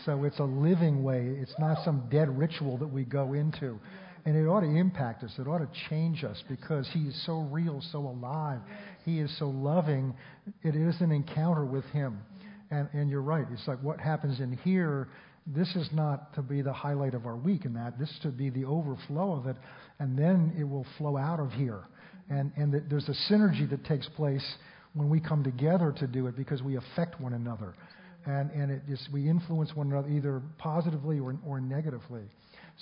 so 0.05 0.23
it's 0.23 0.39
a 0.39 0.43
living 0.43 1.03
way. 1.03 1.35
It's 1.39 1.55
not 1.59 1.83
some 1.83 2.07
dead 2.11 2.37
ritual 2.37 2.77
that 2.77 2.87
we 2.87 3.03
go 3.03 3.33
into. 3.33 3.79
And 4.25 4.35
it 4.35 4.47
ought 4.47 4.61
to 4.61 4.67
impact 4.67 5.23
us. 5.23 5.31
It 5.37 5.47
ought 5.47 5.59
to 5.59 5.69
change 5.89 6.23
us 6.23 6.43
because 6.49 6.87
He 6.93 7.01
is 7.01 7.25
so 7.25 7.47
real, 7.51 7.81
so 7.91 7.99
alive. 7.99 8.59
He 9.05 9.19
is 9.19 9.35
so 9.39 9.49
loving. 9.49 10.13
It 10.61 10.75
is 10.75 10.99
an 11.01 11.11
encounter 11.11 11.65
with 11.65 11.85
Him. 11.85 12.19
And, 12.69 12.89
and 12.93 13.09
you're 13.09 13.21
right. 13.21 13.45
It's 13.51 13.67
like 13.67 13.81
what 13.81 13.99
happens 13.99 14.39
in 14.39 14.53
here. 14.57 15.07
This 15.47 15.75
is 15.75 15.89
not 15.93 16.33
to 16.35 16.41
be 16.41 16.61
the 16.61 16.73
highlight 16.73 17.13
of 17.13 17.25
our 17.25 17.37
week 17.37 17.65
in 17.65 17.73
that. 17.73 17.97
This 17.97 18.09
is 18.09 18.19
to 18.23 18.29
be 18.29 18.49
the 18.49 18.65
overflow 18.65 19.33
of 19.33 19.47
it. 19.47 19.55
And 19.99 20.17
then 20.17 20.53
it 20.59 20.63
will 20.63 20.85
flow 20.97 21.17
out 21.17 21.39
of 21.39 21.51
here. 21.53 21.83
And, 22.29 22.51
and 22.57 22.83
there's 22.89 23.09
a 23.09 23.33
synergy 23.33 23.67
that 23.69 23.83
takes 23.85 24.07
place 24.09 24.45
when 24.93 25.09
we 25.09 25.19
come 25.19 25.43
together 25.43 25.93
to 25.97 26.07
do 26.07 26.27
it 26.27 26.35
because 26.35 26.61
we 26.61 26.75
affect 26.75 27.19
one 27.19 27.33
another 27.33 27.73
and, 28.29 28.51
and 28.51 28.71
it 28.71 28.81
just, 28.87 29.09
we 29.11 29.27
influence 29.27 29.75
one 29.75 29.91
another 29.91 30.09
either 30.09 30.41
positively 30.57 31.19
or, 31.19 31.35
or 31.45 31.59
negatively. 31.59 32.23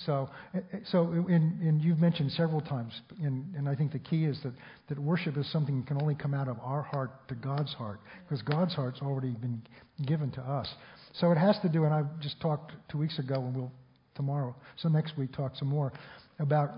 So, 0.06 0.28
eh, 0.54 0.60
eh, 0.72 0.76
so 0.86 1.10
in 1.10 1.80
you've 1.82 1.98
mentioned 1.98 2.30
several 2.32 2.60
times, 2.60 2.92
and, 3.20 3.54
and 3.56 3.68
I 3.68 3.74
think 3.74 3.92
the 3.92 3.98
key 3.98 4.26
is 4.26 4.38
that, 4.44 4.52
that 4.88 4.98
worship 4.98 5.36
is 5.36 5.50
something 5.50 5.80
that 5.80 5.86
can 5.88 6.00
only 6.00 6.14
come 6.14 6.34
out 6.34 6.48
of 6.48 6.58
our 6.62 6.82
heart 6.82 7.28
to 7.28 7.34
God's 7.34 7.72
heart, 7.74 8.00
because 8.24 8.42
God's 8.42 8.74
heart's 8.74 9.00
already 9.00 9.30
been 9.30 9.62
given 10.06 10.30
to 10.32 10.40
us. 10.40 10.72
So 11.14 11.32
it 11.32 11.38
has 11.38 11.58
to 11.62 11.68
do, 11.68 11.84
and 11.84 11.92
I 11.92 12.04
just 12.20 12.40
talked 12.40 12.72
two 12.90 12.98
weeks 12.98 13.18
ago, 13.18 13.34
and 13.36 13.56
we'll 13.56 13.72
tomorrow, 14.14 14.54
so 14.76 14.88
next 14.88 15.16
week 15.16 15.32
talk 15.32 15.52
some 15.56 15.68
more 15.68 15.92
about 16.40 16.70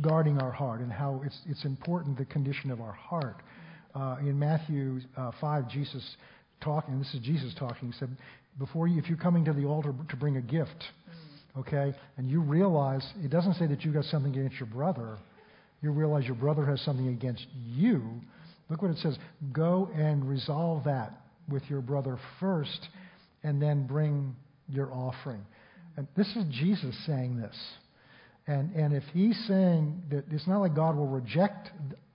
guarding 0.00 0.38
our 0.38 0.50
heart 0.50 0.80
and 0.80 0.90
how 0.90 1.22
it's, 1.24 1.38
it's 1.46 1.64
important 1.64 2.16
the 2.16 2.24
condition 2.24 2.70
of 2.70 2.80
our 2.80 2.92
heart. 2.92 3.36
Uh, 3.94 4.16
in 4.20 4.38
Matthew 4.38 5.00
uh, 5.16 5.30
5, 5.40 5.68
Jesus 5.68 6.16
talking, 6.60 6.98
this 6.98 7.12
is 7.14 7.20
Jesus 7.20 7.54
talking, 7.58 7.92
he 7.92 7.98
said, 7.98 8.16
before 8.58 8.88
you, 8.88 8.98
if 8.98 9.08
you're 9.08 9.18
coming 9.18 9.44
to 9.44 9.52
the 9.52 9.64
altar 9.64 9.94
to 10.08 10.16
bring 10.16 10.36
a 10.36 10.42
gift, 10.42 10.84
mm. 11.56 11.60
okay, 11.60 11.96
and 12.16 12.28
you 12.28 12.40
realize, 12.40 13.06
it 13.22 13.30
doesn't 13.30 13.54
say 13.54 13.66
that 13.66 13.84
you 13.84 13.92
got 13.92 14.04
something 14.04 14.32
against 14.32 14.58
your 14.58 14.68
brother, 14.68 15.18
you 15.80 15.90
realize 15.92 16.24
your 16.24 16.34
brother 16.34 16.66
has 16.66 16.80
something 16.82 17.08
against 17.08 17.46
you, 17.54 18.20
look 18.68 18.82
what 18.82 18.90
it 18.90 18.98
says 18.98 19.16
go 19.52 19.88
and 19.94 20.28
resolve 20.28 20.84
that 20.84 21.12
with 21.48 21.62
your 21.68 21.80
brother 21.80 22.18
first, 22.40 22.88
and 23.42 23.62
then 23.62 23.86
bring 23.86 24.34
your 24.68 24.92
offering. 24.92 25.44
And 25.96 26.06
this 26.16 26.28
is 26.36 26.44
Jesus 26.50 26.96
saying 27.06 27.38
this. 27.38 27.56
And, 28.46 28.74
and 28.74 28.94
if 28.94 29.04
he's 29.12 29.38
saying 29.46 30.02
that 30.10 30.24
it's 30.30 30.46
not 30.46 30.58
like 30.58 30.74
God 30.74 30.96
will 30.96 31.06
reject 31.06 31.70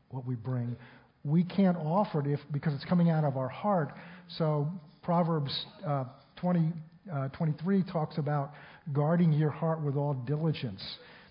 what 0.10 0.26
we 0.26 0.36
bring, 0.36 0.76
we 1.24 1.44
can't 1.44 1.78
offer 1.78 2.20
it 2.22 2.28
if, 2.28 2.40
because 2.52 2.74
it's 2.74 2.86
coming 2.86 3.10
out 3.10 3.24
of 3.24 3.38
our 3.38 3.50
heart. 3.50 3.94
So 4.38 4.68
Proverbs 5.02 5.66
uh, 5.86 6.06
20, 6.38 6.74
uh, 7.12 7.28
23 7.30 7.84
talks 7.92 8.18
about 8.18 8.52
guarding 8.92 9.32
your 9.32 9.50
heart 9.50 9.82
with 9.82 9.96
all 9.96 10.14
diligence 10.14 10.84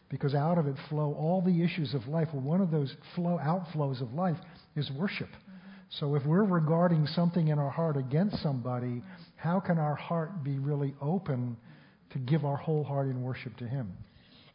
because 0.08 0.34
out 0.34 0.58
of 0.58 0.66
it 0.66 0.76
flow 0.88 1.14
all 1.18 1.40
the 1.40 1.62
issues 1.62 1.94
of 1.94 2.06
life. 2.06 2.28
Well, 2.32 2.42
one 2.42 2.60
of 2.60 2.70
those 2.70 2.94
flow 3.14 3.38
outflows 3.42 4.02
of 4.02 4.12
life 4.12 4.36
is 4.76 4.90
worship. 4.98 5.28
So 5.98 6.14
if 6.14 6.24
we're 6.24 6.44
regarding 6.44 7.06
something 7.06 7.48
in 7.48 7.58
our 7.58 7.70
heart 7.70 7.96
against 7.96 8.42
somebody, 8.42 9.02
how 9.36 9.60
can 9.60 9.78
our 9.78 9.94
heart 9.94 10.42
be 10.42 10.58
really 10.58 10.94
open 11.02 11.56
to 12.12 12.18
give 12.18 12.44
our 12.44 12.56
whole 12.56 12.84
heart 12.84 13.08
in 13.08 13.22
worship 13.22 13.56
to 13.58 13.66
Him? 13.66 13.92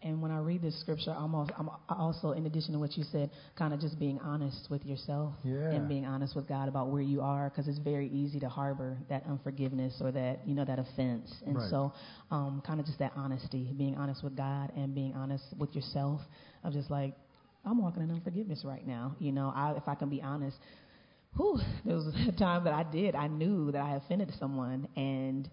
And 0.08 0.22
when 0.22 0.32
I 0.32 0.40
read 0.40 0.62
this 0.62 0.80
scripture, 0.80 1.12
I'm 1.12 1.36
also, 1.36 1.54
I'm 1.58 1.70
also, 1.90 2.32
in 2.32 2.46
addition 2.46 2.72
to 2.72 2.80
what 2.80 2.96
you 2.96 3.04
said, 3.12 3.30
kind 3.58 3.74
of 3.74 3.82
just 3.82 4.00
being 4.00 4.20
honest 4.20 4.68
with 4.70 4.86
yourself 4.86 5.34
yeah. 5.44 5.72
and 5.72 5.90
being 5.90 6.06
honest 6.06 6.34
with 6.34 6.48
God 6.48 6.70
about 6.70 6.88
where 6.88 7.02
you 7.02 7.20
are, 7.20 7.50
because 7.50 7.68
it's 7.68 7.80
very 7.80 8.08
easy 8.08 8.40
to 8.40 8.48
harbor 8.48 8.98
that 9.10 9.26
unforgiveness 9.28 10.00
or 10.00 10.14
that 10.14 10.40
you 10.46 10.56
know 10.56 10.64
that 10.64 10.80
offense. 10.80 11.30
And 11.46 11.58
right. 11.58 11.70
so, 11.70 11.92
um, 12.32 12.64
kind 12.66 12.80
of 12.80 12.86
just 12.86 13.00
that 13.00 13.12
honesty, 13.18 13.74
being 13.78 13.98
honest 13.98 14.24
with 14.24 14.38
God 14.38 14.72
and 14.78 14.96
being 14.96 15.14
honest 15.14 15.44
with 15.58 15.76
yourself, 15.76 16.22
of 16.64 16.72
just 16.72 16.90
like, 16.90 17.14
I'm 17.66 17.82
walking 17.82 18.02
in 18.02 18.10
unforgiveness 18.10 18.62
right 18.64 18.88
now. 18.88 19.14
You 19.20 19.34
know, 19.34 19.52
I, 19.54 19.74
if 19.76 19.90
I 19.90 19.96
can 19.96 20.10
be 20.10 20.22
honest, 20.22 20.56
whew, 21.36 21.60
there 21.84 21.98
was 21.98 22.08
a 22.08 22.32
time 22.40 22.64
that 22.64 22.74
I 22.74 22.84
did. 22.90 23.14
I 23.14 23.28
knew 23.28 23.74
that 23.74 23.82
I 23.82 23.98
offended 23.98 24.32
someone, 24.40 24.88
and 24.96 25.50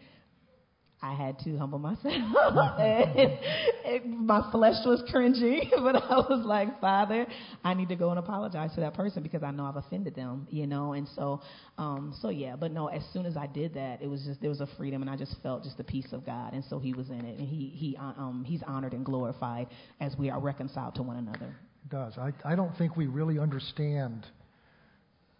I 1.02 1.14
had 1.14 1.38
to 1.40 1.57
humble 1.59 1.78
myself. 1.78 2.04
and, 2.78 3.38
and 3.85 4.26
my 4.26 4.50
flesh 4.50 4.76
was 4.87 5.02
cringing, 5.11 5.70
but 5.76 5.96
I 5.96 6.16
was 6.16 6.44
like, 6.46 6.80
Father, 6.80 7.26
I 7.62 7.74
need 7.74 7.88
to 7.90 7.96
go 7.96 8.11
and 8.11 8.18
apologize 8.18 8.74
to 8.74 8.80
that 8.80 8.94
person 8.94 9.22
because 9.22 9.42
I 9.42 9.50
know 9.50 9.66
I've 9.66 9.76
offended 9.76 10.14
them, 10.14 10.46
you 10.50 10.66
know. 10.66 10.94
And 10.94 11.07
so, 11.14 11.42
um, 11.76 12.14
so 12.20 12.30
yeah. 12.30 12.57
But 12.57 12.72
no, 12.72 12.87
as 12.87 13.02
soon 13.12 13.26
as 13.26 13.37
I 13.37 13.46
did 13.46 13.74
that, 13.74 14.00
it 14.00 14.09
was 14.09 14.24
just 14.24 14.40
there 14.40 14.50
was 14.50 14.61
a 14.61 14.68
freedom, 14.78 15.02
and 15.02 15.11
I 15.11 15.16
just 15.16 15.37
felt 15.42 15.62
just 15.62 15.76
the 15.76 15.85
peace 15.85 16.09
of 16.12 16.24
God, 16.24 16.54
and 16.54 16.64
so 16.64 16.78
He 16.78 16.94
was 16.94 17.11
in 17.11 17.24
it, 17.24 17.38
and 17.38 17.46
He 17.46 17.68
He 17.74 17.96
uh, 17.96 18.12
um 18.16 18.44
He's 18.46 18.62
honored 18.66 18.94
and 18.94 19.04
glorified 19.04 19.68
as 20.00 20.16
we 20.16 20.30
are 20.30 20.40
reconciled 20.40 20.94
to 20.96 21.02
one 21.02 21.16
another. 21.16 21.54
It 21.85 21.90
does. 21.90 22.14
I 22.16 22.33
I 22.44 22.54
don't 22.54 22.74
think 22.78 22.96
we 22.96 23.09
really 23.09 23.38
understand 23.38 24.26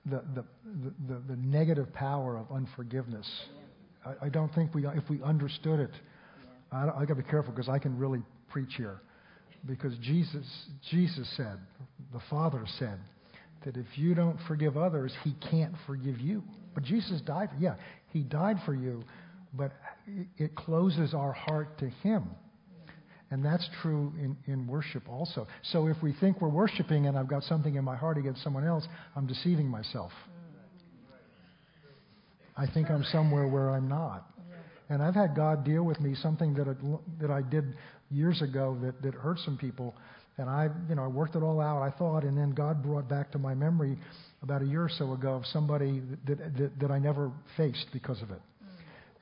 the 0.05 0.23
the 0.35 0.45
the, 0.65 1.15
the, 1.15 1.21
the 1.29 1.37
negative 1.37 1.93
power 1.95 2.37
of 2.37 2.53
unforgiveness. 2.53 3.29
Yeah 3.57 3.64
I, 4.05 4.27
I 4.27 4.29
don't 4.29 4.53
think 4.55 4.75
we, 4.75 4.87
if 4.87 5.09
we 5.09 5.23
understood 5.23 5.81
it, 5.81 5.91
I, 6.73 6.89
I 6.89 7.05
got 7.05 7.09
to 7.09 7.15
be 7.17 7.23
careful 7.23 7.53
because 7.53 7.69
I 7.69 7.79
can 7.79 7.99
really 7.99 8.23
preach 8.49 8.75
here. 8.77 9.01
Because 9.67 9.97
Jesus, 9.99 10.47
Jesus 10.91 11.29
said, 11.37 11.59
the 12.13 12.21
Father 12.29 12.65
said, 12.79 12.99
that 13.65 13.77
if 13.77 13.87
you 13.97 14.15
don't 14.15 14.39
forgive 14.47 14.77
others, 14.77 15.13
He 15.25 15.35
can't 15.51 15.75
forgive 15.87 16.21
you. 16.21 16.43
But 16.75 16.85
Jesus 16.85 17.21
died. 17.23 17.49
For, 17.51 17.57
yeah, 17.59 17.77
He 18.13 18.21
died 18.21 18.59
for 18.67 18.75
you, 18.75 19.05
but 19.55 19.73
it 20.37 20.55
closes 20.55 21.15
our 21.15 21.33
heart 21.33 21.79
to 21.79 21.89
Him. 21.89 22.31
And 23.31 23.45
that's 23.45 23.69
true 23.83 24.13
in, 24.19 24.37
in 24.47 24.67
worship 24.67 25.09
also. 25.09 25.47
So 25.63 25.87
if 25.87 25.97
we 26.03 26.13
think 26.21 26.41
we're 26.41 26.49
worshiping 26.49 27.07
and 27.07 27.19
I've 27.19 27.27
got 27.27 27.43
something 27.45 27.75
in 27.75 27.85
my 27.85 27.97
heart 27.97 28.19
against 28.19 28.43
someone 28.43 28.65
else, 28.65 28.87
I'm 29.17 29.27
deceiving 29.27 29.67
myself. 29.67 30.13
I 32.57 32.67
think 32.67 32.91
I'm 32.91 33.05
somewhere 33.05 33.49
where 33.49 33.71
I'm 33.71 33.89
not. 33.89 34.27
And 34.91 35.03
I've 35.03 35.15
had 35.15 35.35
God 35.35 35.65
deal 35.65 35.83
with 35.83 36.01
me 36.01 36.15
something 36.15 36.55
that 36.55 36.69
I, 36.69 36.75
that 37.21 37.31
I 37.31 37.43
did 37.43 37.75
years 38.11 38.43
ago 38.43 38.77
that, 38.83 39.01
that 39.03 39.15
hurt 39.15 39.39
some 39.45 39.57
people. 39.57 39.95
And 40.37 40.51
I, 40.51 40.69
you 40.89 40.95
know, 40.95 41.05
I 41.05 41.07
worked 41.07 41.37
it 41.37 41.43
all 41.43 41.61
out, 41.61 41.81
I 41.83 41.91
thought, 41.97 42.25
and 42.25 42.37
then 42.37 42.51
God 42.51 42.83
brought 42.83 43.09
back 43.09 43.31
to 43.33 43.39
my 43.39 43.55
memory 43.55 43.97
about 44.43 44.63
a 44.63 44.67
year 44.67 44.83
or 44.83 44.91
so 44.91 45.13
ago 45.13 45.35
of 45.35 45.47
somebody 45.47 46.03
that, 46.27 46.39
that, 46.57 46.79
that 46.81 46.91
I 46.91 46.99
never 46.99 47.31
faced 47.57 47.87
because 47.93 48.21
of 48.21 48.31
it. 48.31 48.41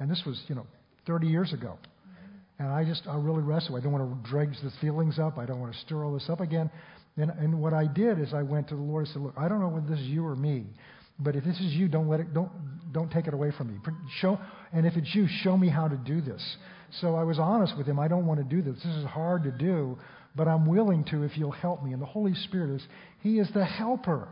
And 0.01 0.11
this 0.11 0.23
was, 0.27 0.43
you 0.49 0.55
know, 0.55 0.67
30 1.07 1.27
years 1.27 1.53
ago. 1.53 1.79
And 2.59 2.69
I 2.69 2.85
just, 2.85 3.03
I 3.07 3.17
really 3.17 3.43
wrestled. 3.43 3.79
I 3.79 3.83
don't 3.83 3.93
want 3.93 4.25
to 4.25 4.31
dredge 4.31 4.55
the 4.63 4.71
feelings 4.81 5.19
up. 5.19 5.39
I 5.39 5.47
don't 5.47 5.61
want 5.61 5.73
to 5.75 5.79
stir 5.81 6.05
all 6.05 6.15
this 6.15 6.29
up 6.29 6.41
again. 6.41 6.71
And, 7.17 7.31
and 7.31 7.61
what 7.61 7.75
I 7.75 7.87
did 7.87 8.19
is 8.19 8.33
I 8.33 8.43
went 8.43 8.69
to 8.69 8.77
the 8.77 8.81
Lord 8.81 9.07
and 9.07 9.13
said, 9.13 9.23
Look, 9.23 9.35
I 9.37 9.49
don't 9.49 9.61
know 9.61 9.69
whether 9.69 9.87
this 9.87 9.99
is 9.99 10.07
you 10.07 10.25
or 10.25 10.37
me, 10.37 10.67
but 11.23 11.37
if 11.37 11.45
this 11.45 11.59
is 11.61 11.73
you, 11.73 11.89
don't 11.89 12.09
let 12.09 12.21
it, 12.21 12.35
don't, 12.35 12.51
don't 12.93 13.11
take 13.11 13.27
it 13.27 13.35
away 13.35 13.51
from 13.57 13.69
me. 13.69 13.79
Show, 14.21 14.39
and 14.73 14.87
if 14.87 14.97
it's 14.97 15.15
you, 15.15 15.27
show 15.43 15.57
me 15.57 15.69
how 15.69 15.89
to 15.89 15.97
do 15.97 16.21
this. 16.21 16.57
So 17.01 17.15
I 17.15 17.25
was 17.25 17.39
honest 17.39 17.77
with 17.77 17.87
him. 17.87 17.99
I 17.99 18.09
don't 18.09 18.27
want 18.27 18.39
to 18.39 18.45
do 18.45 18.63
this. 18.63 18.83
This 18.83 18.97
is 18.97 19.05
hard 19.07 19.45
to 19.45 19.51
do, 19.51 19.99
but 20.37 20.47
I'm 20.47 20.67
willing 20.67 21.05
to 21.05 21.23
if 21.23 21.37
you'll 21.37 21.51
help 21.51 21.83
me. 21.83 21.93
And 21.93 22.03
the 22.03 22.07
Holy 22.07 22.35
Spirit 22.35 22.71
is, 22.71 22.83
He 23.21 23.39
is 23.39 23.49
the 23.55 23.65
helper. 23.65 24.29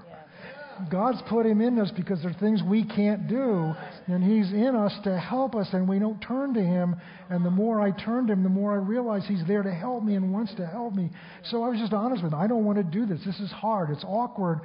God's 0.89 1.21
put 1.29 1.47
him 1.47 1.61
in 1.61 1.79
us 1.79 1.91
because 1.97 2.23
there 2.23 2.31
are 2.31 2.41
things 2.41 2.63
we 2.63 2.85
can't 2.85 3.29
do, 3.29 3.75
and 4.07 4.23
he's 4.23 4.53
in 4.53 4.77
us 4.77 4.97
to 5.05 5.19
help 5.19 5.55
us, 5.55 5.69
and 5.73 5.89
we 5.89 5.99
don't 5.99 6.21
turn 6.21 6.55
to 6.55 6.61
him. 6.63 6.97
And 7.29 7.45
the 7.45 7.51
more 7.51 7.81
I 7.81 7.91
turn 7.91 8.27
to 8.29 8.33
him, 8.33 8.43
the 8.43 8.49
more 8.49 8.73
I 8.73 8.77
realize 8.77 9.25
he's 9.27 9.45
there 9.47 9.63
to 9.63 9.73
help 9.73 10.03
me 10.05 10.15
and 10.15 10.33
wants 10.33 10.55
to 10.55 10.67
help 10.67 10.95
me. 10.95 11.11
So 11.45 11.63
I 11.63 11.69
was 11.69 11.79
just 11.79 11.93
honest 11.93 12.23
with 12.23 12.33
him. 12.33 12.39
I 12.39 12.47
don't 12.47 12.65
want 12.65 12.79
to 12.79 12.85
do 12.85 13.05
this. 13.07 13.21
This 13.25 13.39
is 13.41 13.51
hard. 13.51 13.91
It's 13.91 14.05
awkward. 14.05 14.61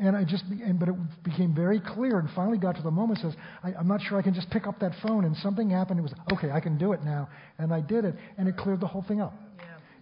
And 0.00 0.16
I 0.16 0.24
just, 0.24 0.44
and, 0.44 0.78
but 0.78 0.88
it 0.88 0.94
became 1.24 1.54
very 1.54 1.80
clear, 1.80 2.18
and 2.18 2.28
finally 2.36 2.58
got 2.58 2.76
to 2.76 2.82
the 2.82 2.90
moment. 2.90 3.20
Says, 3.20 3.34
I, 3.62 3.72
I'm 3.72 3.88
not 3.88 4.00
sure 4.02 4.18
I 4.18 4.22
can 4.22 4.34
just 4.34 4.50
pick 4.50 4.66
up 4.66 4.80
that 4.80 4.92
phone, 5.02 5.24
and 5.24 5.36
something 5.38 5.70
happened. 5.70 5.98
It 5.98 6.02
was 6.02 6.14
okay. 6.32 6.50
I 6.50 6.60
can 6.60 6.78
do 6.78 6.92
it 6.92 7.02
now, 7.02 7.28
and 7.58 7.72
I 7.72 7.80
did 7.80 8.04
it, 8.04 8.14
and 8.38 8.48
it 8.48 8.56
cleared 8.56 8.80
the 8.80 8.86
whole 8.86 9.04
thing 9.06 9.20
up 9.20 9.34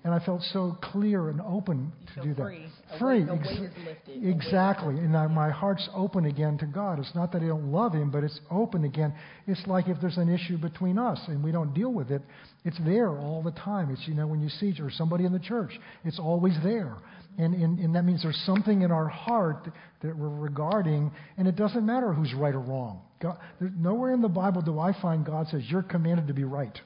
and 0.05 0.13
I 0.13 0.23
felt 0.23 0.43
so 0.53 0.77
clear 0.83 1.31
and 1.31 1.41
open 1.41 1.91
you 2.01 2.23
to 2.23 2.29
do 2.29 2.35
that. 2.35 2.43
Free. 2.43 2.67
Free. 2.99 3.23
A 3.23 3.33
weight, 3.33 3.41
a 3.49 3.89
lifted. 3.89 4.25
Exactly. 4.25 4.99
And 4.99 5.17
I, 5.17 5.27
my 5.29 5.51
heart's 5.51 5.89
open 5.95 6.27
again 6.27 6.59
to 6.59 6.67
God. 6.67 6.99
It's 6.99 7.15
not 7.15 7.33
that 7.33 7.43
I 7.43 7.47
don't 7.47 7.73
love 7.73 7.95
Him, 7.95 8.11
but 8.11 8.23
it's 8.23 8.39
open 8.51 8.85
again. 8.85 9.15
It's 9.47 9.67
like 9.67 9.89
if 9.89 9.97
there's 10.03 10.19
an 10.19 10.29
issue 10.29 10.59
between 10.59 10.99
us 10.99 11.19
and 11.29 11.43
we 11.43 11.53
don't 11.53 11.73
deal 11.73 11.91
with 11.91 12.11
it, 12.11 12.21
it's 12.67 12.79
there 12.85 13.17
all 13.17 13.43
the 13.43 13.53
time. 13.53 13.91
It's, 13.91 14.07
you 14.07 14.15
know, 14.15 14.27
when 14.27 14.43
you 14.43 14.51
see 14.51 14.75
or 14.79 14.91
somebody 14.91 15.25
in 15.25 15.33
the 15.33 15.39
church, 15.39 15.73
it's 16.05 16.19
always 16.19 16.55
there. 16.63 16.97
And, 17.39 17.55
and, 17.55 17.79
and 17.79 17.95
that 17.95 18.05
means 18.05 18.23
there's 18.23 18.43
something 18.45 18.83
in 18.83 18.93
our 18.93 19.09
heart 19.09 19.69
that 20.03 20.17
we're 20.17 20.29
regarding, 20.29 21.11
and 21.39 21.49
it 21.49 21.57
doesn't 21.57 21.85
matter 21.85 22.13
who's 22.13 22.33
right 22.35 22.55
or 22.55 22.61
wrong. 22.61 23.01
God, 23.21 23.39
nowhere 23.59 24.13
in 24.13 24.21
the 24.21 24.29
Bible 24.29 24.61
do 24.61 24.79
I 24.79 24.93
find 25.01 25.25
God 25.25 25.49
says 25.49 25.63
you're 25.69 25.83
commanded 25.83 26.29
to 26.29 26.35
be 26.35 26.45
right. 26.45 26.79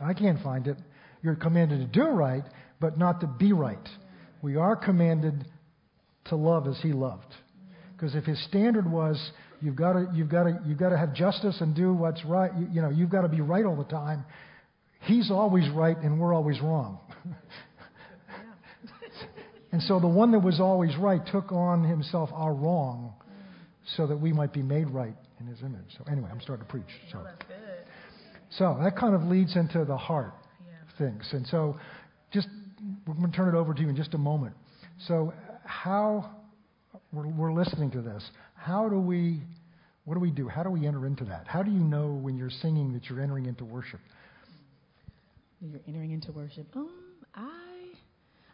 I 0.00 0.14
can't 0.14 0.42
find 0.42 0.66
it. 0.66 0.76
You're 1.22 1.36
commanded 1.36 1.80
to 1.80 1.86
do 1.86 2.08
right, 2.08 2.44
but 2.80 2.98
not 2.98 3.20
to 3.20 3.26
be 3.26 3.52
right. 3.52 3.88
We 4.42 4.56
are 4.56 4.76
commanded 4.76 5.46
to 6.26 6.36
love 6.36 6.66
as 6.66 6.78
He 6.82 6.92
loved. 6.92 7.34
Because 7.92 8.14
if 8.14 8.24
His 8.24 8.42
standard 8.44 8.90
was 8.90 9.32
you've 9.60 9.76
got 9.76 9.94
to 9.94 10.06
you've 10.14 10.28
got 10.28 10.44
to 10.44 10.60
you've 10.66 10.78
got 10.78 10.90
to 10.90 10.98
have 10.98 11.14
justice 11.14 11.60
and 11.60 11.74
do 11.74 11.94
what's 11.94 12.24
right, 12.24 12.50
you, 12.58 12.68
you 12.72 12.82
know 12.82 12.90
you've 12.90 13.10
got 13.10 13.22
to 13.22 13.28
be 13.28 13.40
right 13.40 13.64
all 13.64 13.76
the 13.76 13.84
time. 13.84 14.24
He's 15.00 15.30
always 15.30 15.68
right 15.70 15.96
and 15.96 16.20
we're 16.20 16.34
always 16.34 16.60
wrong. 16.60 16.98
and 19.72 19.80
so 19.82 20.00
the 20.00 20.08
one 20.08 20.32
that 20.32 20.40
was 20.40 20.60
always 20.60 20.96
right 20.96 21.20
took 21.30 21.52
on 21.52 21.84
himself 21.84 22.30
our 22.32 22.52
wrong 22.52 23.14
so 23.96 24.06
that 24.06 24.16
we 24.16 24.32
might 24.32 24.52
be 24.52 24.62
made 24.62 24.90
right 24.90 25.14
in 25.38 25.46
his 25.46 25.60
image. 25.60 25.86
So 25.96 26.04
anyway, 26.10 26.28
I'm 26.30 26.40
starting 26.40 26.66
to 26.66 26.70
preach. 26.70 26.84
So. 27.12 27.24
So 28.50 28.78
that 28.82 28.96
kind 28.96 29.14
of 29.14 29.22
leads 29.22 29.56
into 29.56 29.84
the 29.84 29.96
heart 29.96 30.34
yeah. 30.66 30.74
things. 30.98 31.28
And 31.32 31.46
so 31.46 31.76
just, 32.32 32.48
we're 33.06 33.14
going 33.14 33.30
to 33.30 33.36
turn 33.36 33.54
it 33.54 33.58
over 33.58 33.74
to 33.74 33.80
you 33.80 33.88
in 33.88 33.96
just 33.96 34.14
a 34.14 34.18
moment. 34.18 34.54
So, 35.06 35.32
how, 35.64 36.30
we're, 37.12 37.26
we're 37.26 37.52
listening 37.52 37.90
to 37.92 38.02
this. 38.02 38.24
How 38.54 38.88
do 38.88 38.98
we, 38.98 39.42
what 40.04 40.14
do 40.14 40.20
we 40.20 40.30
do? 40.30 40.48
How 40.48 40.62
do 40.62 40.70
we 40.70 40.86
enter 40.86 41.06
into 41.06 41.24
that? 41.24 41.46
How 41.46 41.62
do 41.62 41.70
you 41.70 41.80
know 41.80 42.08
when 42.08 42.36
you're 42.36 42.50
singing 42.50 42.92
that 42.92 43.06
you're 43.10 43.20
entering 43.20 43.46
into 43.46 43.64
worship? 43.64 44.00
You're 45.60 45.80
entering 45.88 46.12
into 46.12 46.32
worship. 46.32 46.66
Um, 46.76 46.90
I 47.34 47.65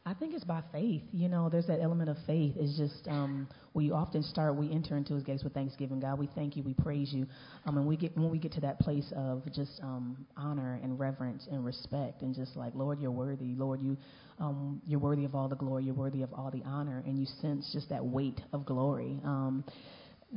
I 0.04 0.14
think 0.14 0.34
it's 0.34 0.44
by 0.44 0.62
faith. 0.72 1.02
You 1.12 1.28
know, 1.28 1.48
there's 1.48 1.66
that 1.68 1.80
element 1.80 2.10
of 2.10 2.16
faith. 2.26 2.54
It's 2.56 2.76
just 2.76 3.06
um, 3.06 3.46
we 3.72 3.92
often 3.92 4.24
start, 4.24 4.56
we 4.56 4.70
enter 4.72 4.96
into 4.96 5.14
His 5.14 5.22
gates 5.22 5.44
with 5.44 5.54
thanksgiving. 5.54 6.00
God, 6.00 6.18
we 6.18 6.28
thank 6.34 6.56
you, 6.56 6.64
we 6.64 6.74
praise 6.74 7.12
you, 7.12 7.26
um, 7.66 7.78
and 7.78 7.86
we 7.86 7.96
get 7.96 8.16
when 8.16 8.30
we 8.30 8.38
get 8.38 8.52
to 8.52 8.60
that 8.62 8.80
place 8.80 9.12
of 9.16 9.44
just 9.52 9.80
um, 9.80 10.26
honor 10.36 10.80
and 10.82 10.98
reverence 10.98 11.46
and 11.50 11.64
respect, 11.64 12.22
and 12.22 12.34
just 12.34 12.56
like 12.56 12.74
Lord, 12.74 12.98
you're 13.00 13.12
worthy. 13.12 13.54
Lord, 13.56 13.80
you 13.80 13.96
um, 14.40 14.82
you're 14.86 14.98
worthy 14.98 15.24
of 15.24 15.36
all 15.36 15.48
the 15.48 15.56
glory. 15.56 15.84
You're 15.84 15.94
worthy 15.94 16.22
of 16.22 16.32
all 16.32 16.50
the 16.50 16.62
honor, 16.64 17.04
and 17.06 17.16
you 17.16 17.26
sense 17.40 17.70
just 17.72 17.88
that 17.90 18.04
weight 18.04 18.40
of 18.52 18.66
glory. 18.66 19.20
Um, 19.24 19.64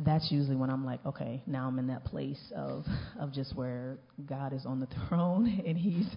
that's 0.03 0.29
usually 0.29 0.57
when 0.57 0.69
I'm 0.69 0.83
like, 0.83 0.99
okay, 1.05 1.41
now 1.47 1.67
I'm 1.67 1.79
in 1.79 1.87
that 1.87 2.03
place 2.03 2.39
of 2.55 2.83
of 3.17 3.31
just 3.31 3.55
where 3.55 3.97
God 4.25 4.51
is 4.51 4.65
on 4.65 4.81
the 4.81 4.87
throne 5.07 5.63
and 5.65 5.77
He's 5.77 6.07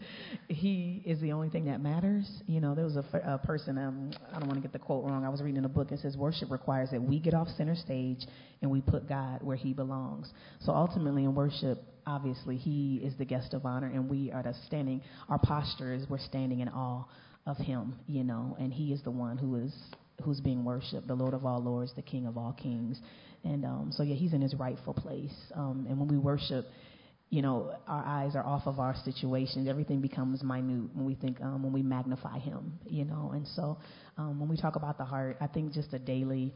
He 0.48 1.02
is 1.06 1.20
the 1.20 1.32
only 1.32 1.48
thing 1.48 1.66
that 1.66 1.80
matters. 1.80 2.28
You 2.46 2.60
know, 2.60 2.74
there 2.74 2.84
was 2.84 2.96
a, 2.96 3.04
a 3.24 3.38
person. 3.38 3.78
Um, 3.78 4.10
I 4.34 4.40
don't 4.40 4.48
want 4.48 4.56
to 4.56 4.62
get 4.62 4.72
the 4.72 4.80
quote 4.80 5.04
wrong. 5.04 5.24
I 5.24 5.28
was 5.28 5.42
reading 5.42 5.64
a 5.64 5.68
book. 5.68 5.92
It 5.92 6.00
says 6.00 6.16
worship 6.16 6.50
requires 6.50 6.90
that 6.90 7.00
we 7.00 7.20
get 7.20 7.34
off 7.34 7.46
center 7.56 7.76
stage 7.76 8.18
and 8.62 8.70
we 8.70 8.80
put 8.80 9.08
God 9.08 9.42
where 9.42 9.56
He 9.56 9.72
belongs. 9.72 10.28
So 10.60 10.72
ultimately, 10.72 11.24
in 11.24 11.34
worship, 11.34 11.80
obviously, 12.04 12.56
He 12.56 13.00
is 13.04 13.16
the 13.16 13.24
guest 13.24 13.54
of 13.54 13.64
honor, 13.64 13.86
and 13.86 14.10
we 14.10 14.32
are 14.32 14.42
the 14.42 14.54
standing. 14.66 15.02
Our 15.28 15.38
posture 15.38 15.92
is 15.92 16.08
we're 16.08 16.18
standing 16.18 16.60
in 16.60 16.68
awe 16.68 17.04
of 17.46 17.56
Him. 17.58 17.94
You 18.08 18.24
know, 18.24 18.56
and 18.58 18.72
He 18.72 18.92
is 18.92 19.02
the 19.02 19.12
one 19.12 19.38
who 19.38 19.54
is 19.56 19.72
who's 20.24 20.40
being 20.40 20.64
worshipped, 20.64 21.06
the 21.06 21.14
Lord 21.14 21.34
of 21.34 21.46
all 21.46 21.62
lords, 21.62 21.92
the 21.94 22.02
King 22.02 22.26
of 22.26 22.36
all 22.36 22.52
kings. 22.52 23.00
And 23.44 23.64
um, 23.64 23.90
so, 23.92 24.02
yeah, 24.02 24.14
he's 24.14 24.32
in 24.32 24.40
his 24.40 24.54
rightful 24.54 24.94
place. 24.94 25.34
Um, 25.54 25.86
and 25.88 25.98
when 25.98 26.08
we 26.08 26.18
worship, 26.18 26.66
you 27.30 27.42
know, 27.42 27.72
our 27.86 28.04
eyes 28.04 28.34
are 28.34 28.44
off 28.44 28.66
of 28.66 28.78
our 28.80 28.94
situations. 29.04 29.68
Everything 29.68 30.00
becomes 30.00 30.42
minute 30.42 30.90
when 30.94 31.04
we 31.04 31.14
think, 31.14 31.40
um, 31.40 31.62
when 31.62 31.72
we 31.72 31.82
magnify 31.82 32.38
him, 32.38 32.78
you 32.86 33.04
know. 33.04 33.32
And 33.34 33.46
so, 33.48 33.78
um, 34.16 34.40
when 34.40 34.48
we 34.48 34.56
talk 34.56 34.76
about 34.76 34.98
the 34.98 35.04
heart, 35.04 35.36
I 35.40 35.46
think 35.46 35.72
just 35.72 35.92
a 35.92 35.98
daily 35.98 36.54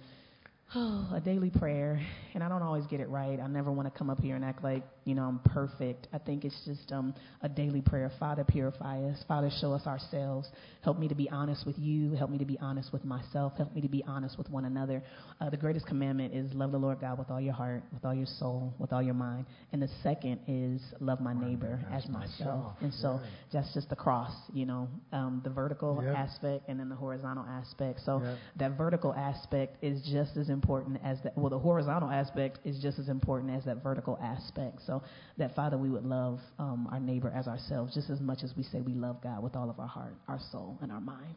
Oh, 0.74 1.10
a 1.14 1.20
daily 1.20 1.50
prayer, 1.50 2.00
and 2.34 2.42
I 2.42 2.48
don't 2.48 2.62
always 2.62 2.86
get 2.86 3.00
it 3.00 3.08
right. 3.08 3.38
I 3.38 3.46
never 3.46 3.70
want 3.70 3.92
to 3.92 3.98
come 3.98 4.08
up 4.08 4.20
here 4.20 4.36
and 4.36 4.44
act 4.44 4.64
like 4.64 4.82
you 5.04 5.14
know 5.14 5.22
I'm 5.22 5.38
perfect. 5.40 6.08
I 6.12 6.18
think 6.18 6.44
it's 6.44 6.60
just 6.64 6.90
um, 6.92 7.14
a 7.42 7.48
daily 7.48 7.80
prayer. 7.80 8.10
Father, 8.18 8.44
purify 8.44 9.02
us. 9.04 9.22
Father, 9.28 9.50
show 9.60 9.72
us 9.72 9.86
ourselves. 9.86 10.48
Help 10.82 10.98
me 10.98 11.08
to 11.08 11.14
be 11.14 11.30
honest 11.30 11.66
with 11.66 11.78
you. 11.78 12.14
Help 12.14 12.30
me 12.30 12.38
to 12.38 12.44
be 12.44 12.58
honest 12.60 12.92
with 12.92 13.04
myself. 13.04 13.52
Help 13.56 13.74
me 13.74 13.80
to 13.80 13.88
be 13.88 14.02
honest 14.06 14.36
with 14.36 14.50
one 14.50 14.64
another. 14.64 15.02
Uh, 15.40 15.50
the 15.50 15.56
greatest 15.56 15.86
commandment 15.86 16.34
is 16.34 16.52
love 16.54 16.72
the 16.72 16.78
Lord 16.78 17.00
God 17.00 17.18
with 17.18 17.30
all 17.30 17.40
your 17.40 17.54
heart, 17.54 17.82
with 17.92 18.04
all 18.04 18.14
your 18.14 18.26
soul, 18.26 18.74
with 18.78 18.92
all 18.92 19.02
your 19.02 19.14
mind. 19.14 19.46
And 19.72 19.80
the 19.80 19.88
second 20.02 20.40
is 20.48 20.82
love 21.00 21.20
my 21.20 21.32
neighbor 21.32 21.80
as 21.92 22.08
myself. 22.08 22.76
And 22.80 22.92
so 22.94 23.20
that's 23.52 23.72
just 23.74 23.88
the 23.88 23.96
cross, 23.96 24.32
you 24.52 24.66
know, 24.66 24.88
um, 25.12 25.40
the 25.44 25.50
vertical 25.50 26.02
yep. 26.04 26.16
aspect 26.16 26.64
and 26.68 26.78
then 26.80 26.88
the 26.88 26.96
horizontal 26.96 27.44
aspect. 27.48 28.00
So 28.04 28.20
yep. 28.22 28.38
that 28.56 28.76
vertical 28.76 29.14
aspect 29.14 29.82
is 29.82 30.02
just 30.12 30.36
as 30.36 30.48
important 30.48 30.82
important 30.82 31.00
as 31.04 31.22
that. 31.22 31.36
Well, 31.36 31.50
the 31.50 31.58
horizontal 31.58 32.10
aspect 32.10 32.58
is 32.64 32.80
just 32.82 32.98
as 32.98 33.08
important 33.08 33.52
as 33.52 33.64
that 33.64 33.82
vertical 33.82 34.18
aspect. 34.22 34.80
So 34.86 34.91
that 35.38 35.54
Father, 35.54 35.78
we 35.78 35.88
would 35.88 36.04
love 36.04 36.40
um, 36.58 36.88
our 36.90 37.00
neighbor 37.00 37.32
as 37.34 37.46
ourselves 37.46 37.94
just 37.94 38.10
as 38.10 38.20
much 38.20 38.38
as 38.42 38.52
we 38.56 38.62
say 38.64 38.80
we 38.80 38.94
love 38.94 39.22
God 39.22 39.42
with 39.42 39.54
all 39.54 39.70
of 39.70 39.78
our 39.78 39.86
heart, 39.86 40.14
our 40.28 40.40
soul, 40.50 40.76
and 40.82 40.90
our 40.90 41.00
mind. 41.00 41.34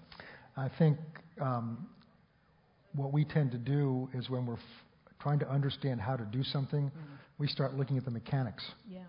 I 0.57 0.69
think 0.79 0.97
um, 1.39 1.87
what 2.95 3.13
we 3.13 3.25
tend 3.25 3.51
to 3.51 3.57
do 3.57 4.09
is 4.13 4.29
when 4.29 4.45
we're 4.45 4.53
f- 4.53 4.59
trying 5.19 5.39
to 5.39 5.49
understand 5.49 6.01
how 6.01 6.15
to 6.15 6.23
do 6.25 6.43
something, 6.43 6.85
mm-hmm. 6.85 7.13
we 7.37 7.47
start 7.47 7.75
looking 7.75 7.97
at 7.97 8.05
the 8.05 8.11
mechanics. 8.11 8.63
Yeah. 8.89 8.99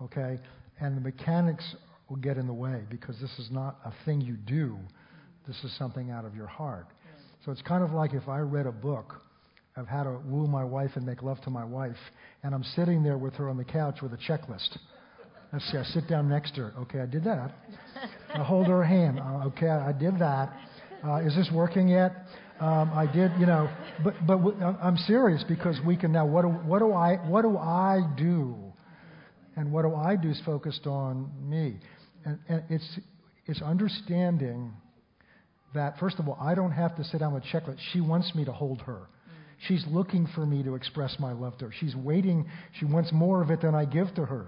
Okay? 0.00 0.38
And 0.80 0.96
the 0.96 1.00
mechanics 1.00 1.74
will 2.08 2.16
get 2.16 2.36
in 2.36 2.46
the 2.46 2.54
way 2.54 2.82
because 2.90 3.20
this 3.20 3.36
is 3.38 3.50
not 3.50 3.78
a 3.84 3.92
thing 4.04 4.20
you 4.20 4.36
do. 4.36 4.74
Mm-hmm. 4.74 5.46
This 5.46 5.56
is 5.64 5.76
something 5.76 6.10
out 6.10 6.24
of 6.24 6.34
your 6.34 6.46
heart. 6.46 6.86
So 7.44 7.50
it's 7.50 7.62
kind 7.62 7.82
of 7.82 7.90
like 7.90 8.14
if 8.14 8.28
I 8.28 8.38
read 8.38 8.66
a 8.66 8.72
book 8.72 9.20
of 9.76 9.86
how 9.86 10.02
to 10.02 10.18
woo 10.26 10.46
my 10.46 10.64
wife 10.64 10.90
and 10.96 11.06
make 11.06 11.22
love 11.22 11.40
to 11.42 11.50
my 11.50 11.64
wife. 11.64 11.96
And 12.42 12.54
I'm 12.54 12.64
sitting 12.64 13.02
there 13.02 13.18
with 13.18 13.34
her 13.34 13.48
on 13.48 13.56
the 13.56 13.64
couch 13.64 14.02
with 14.02 14.12
a 14.12 14.18
checklist. 14.18 14.76
Let's 15.52 15.70
see, 15.70 15.78
I 15.78 15.84
sit 15.84 16.08
down 16.08 16.28
next 16.28 16.54
to 16.54 16.62
her. 16.62 16.74
Okay, 16.80 17.00
I 17.00 17.06
did 17.06 17.24
that. 17.24 17.54
I 18.34 18.42
hold 18.42 18.66
her 18.68 18.82
hand. 18.84 19.18
Uh, 19.18 19.46
okay, 19.48 19.68
I 19.68 19.92
did 19.92 20.18
that. 20.18 20.52
Uh, 21.04 21.16
is 21.16 21.34
this 21.34 21.50
working 21.52 21.88
yet? 21.88 22.12
Um, 22.60 22.92
I 22.94 23.06
did, 23.12 23.32
you 23.38 23.46
know, 23.46 23.68
but 24.04 24.14
but 24.26 24.36
w- 24.36 24.56
I'm 24.62 24.96
serious 24.96 25.44
because 25.48 25.78
we 25.84 25.96
can 25.96 26.12
now. 26.12 26.24
What 26.24 26.42
do, 26.42 26.48
what 26.48 26.78
do 26.78 26.92
I 26.92 27.16
what 27.16 27.42
do 27.42 27.58
I 27.58 28.00
do? 28.16 28.54
And 29.56 29.72
what 29.72 29.82
do 29.82 29.94
I 29.94 30.16
do 30.16 30.30
is 30.30 30.40
focused 30.46 30.86
on 30.86 31.30
me, 31.42 31.78
and, 32.24 32.38
and 32.48 32.62
it's 32.70 33.00
it's 33.46 33.60
understanding 33.60 34.72
that 35.74 35.98
first 35.98 36.18
of 36.18 36.28
all, 36.28 36.38
I 36.40 36.54
don't 36.54 36.70
have 36.70 36.96
to 36.96 37.04
sit 37.04 37.18
down 37.18 37.34
with 37.34 37.42
checklist. 37.44 37.78
She 37.92 38.00
wants 38.00 38.32
me 38.34 38.44
to 38.44 38.52
hold 38.52 38.80
her. 38.82 39.08
She's 39.68 39.84
looking 39.88 40.28
for 40.34 40.44
me 40.44 40.62
to 40.64 40.74
express 40.74 41.16
my 41.18 41.32
love 41.32 41.58
to 41.58 41.66
her. 41.66 41.74
She's 41.78 41.94
waiting. 41.94 42.48
She 42.78 42.84
wants 42.84 43.10
more 43.12 43.42
of 43.42 43.50
it 43.50 43.60
than 43.60 43.74
I 43.74 43.84
give 43.84 44.14
to 44.16 44.24
her, 44.24 44.46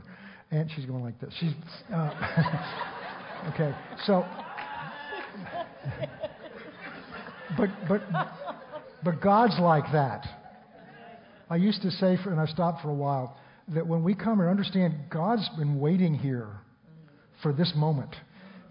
and 0.51 0.71
she's 0.75 0.87
going 0.87 1.05
like 1.05 1.21
this. 1.21 1.33
She's 1.39 1.53
uh, 1.93 3.51
okay. 3.55 3.75
So 4.07 4.25
but, 7.57 7.71
but, 7.89 8.03
but 9.05 9.21
God's 9.21 9.59
like 9.61 9.85
that. 9.93 10.27
I 11.49 11.57
used 11.57 11.83
to 11.83 11.91
say, 11.91 12.17
for, 12.23 12.31
and 12.31 12.41
I 12.41 12.47
stopped 12.47 12.83
for 12.83 12.91
a 12.91 12.95
while, 12.95 13.37
that 13.69 13.87
when 13.87 14.03
we 14.03 14.15
come 14.15 14.41
and 14.41 14.49
understand 14.49 14.95
God's 15.11 15.49
been 15.57 15.79
waiting 15.79 16.15
here 16.15 16.49
for 17.43 17.53
this 17.53 17.73
moment, 17.77 18.15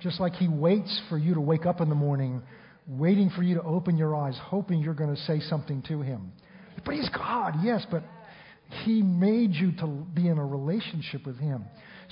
just 0.01 0.19
like 0.19 0.33
He 0.33 0.47
waits 0.47 1.01
for 1.09 1.17
you 1.17 1.35
to 1.35 1.41
wake 1.41 1.65
up 1.65 1.81
in 1.81 1.89
the 1.89 1.95
morning, 1.95 2.41
waiting 2.87 3.29
for 3.29 3.43
you 3.43 3.55
to 3.55 3.63
open 3.63 3.97
your 3.97 4.15
eyes, 4.15 4.37
hoping 4.41 4.79
you're 4.79 4.93
going 4.93 5.13
to 5.13 5.21
say 5.23 5.39
something 5.39 5.81
to 5.83 6.01
Him. 6.01 6.31
But 6.85 6.95
He's 6.95 7.09
God, 7.09 7.55
yes, 7.63 7.85
but 7.89 8.03
He 8.83 9.01
made 9.01 9.51
you 9.51 9.71
to 9.79 9.87
be 10.13 10.27
in 10.27 10.37
a 10.37 10.45
relationship 10.45 11.25
with 11.25 11.39
Him. 11.39 11.65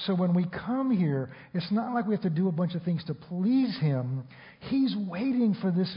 So 0.06 0.16
when 0.16 0.34
we 0.34 0.46
come 0.46 0.96
here, 0.96 1.30
it's 1.54 1.72
not 1.72 1.94
like 1.94 2.08
we 2.08 2.16
have 2.16 2.24
to 2.24 2.30
do 2.30 2.48
a 2.48 2.52
bunch 2.52 2.76
of 2.76 2.84
things 2.84 3.04
to 3.06 3.14
please 3.14 3.78
Him. 3.80 4.24
He's 4.62 4.96
waiting 4.96 5.56
for 5.62 5.72
this 5.72 5.96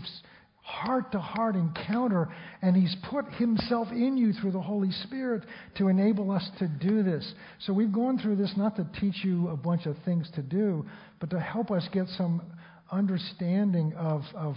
heart 0.64 1.12
to 1.12 1.18
heart 1.18 1.54
encounter, 1.56 2.34
and 2.62 2.74
He's 2.74 2.96
put 3.10 3.26
Himself 3.34 3.88
in 3.92 4.16
you 4.16 4.32
through 4.32 4.52
the 4.52 4.60
Holy 4.60 4.90
Spirit 4.90 5.44
to 5.76 5.88
enable 5.88 6.30
us 6.30 6.48
to 6.58 6.66
do 6.66 7.02
this. 7.02 7.32
So 7.60 7.72
we've 7.72 7.92
gone 7.92 8.18
through 8.18 8.36
this 8.36 8.52
not 8.56 8.74
to 8.76 8.86
teach 8.98 9.24
you 9.24 9.48
a 9.48 9.56
bunch 9.56 9.86
of 9.86 9.96
things 10.04 10.28
to 10.34 10.42
do, 10.42 10.84
but 11.20 11.30
to 11.30 11.38
help 11.38 11.70
us 11.70 11.86
get 11.92 12.08
some 12.16 12.42
understanding 12.90 13.94
of, 13.94 14.22
of 14.34 14.56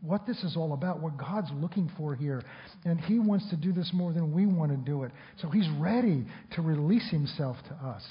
what 0.00 0.26
this 0.26 0.42
is 0.42 0.56
all 0.56 0.72
about, 0.72 1.00
what 1.00 1.16
God's 1.16 1.50
looking 1.52 1.90
for 1.96 2.14
here. 2.14 2.42
And 2.84 3.00
He 3.00 3.18
wants 3.18 3.48
to 3.50 3.56
do 3.56 3.72
this 3.72 3.90
more 3.92 4.12
than 4.12 4.32
we 4.32 4.46
want 4.46 4.70
to 4.70 4.76
do 4.76 5.02
it. 5.04 5.12
So 5.40 5.48
He's 5.48 5.68
ready 5.78 6.26
to 6.52 6.62
release 6.62 7.08
Himself 7.10 7.56
to 7.68 7.74
us. 7.74 8.02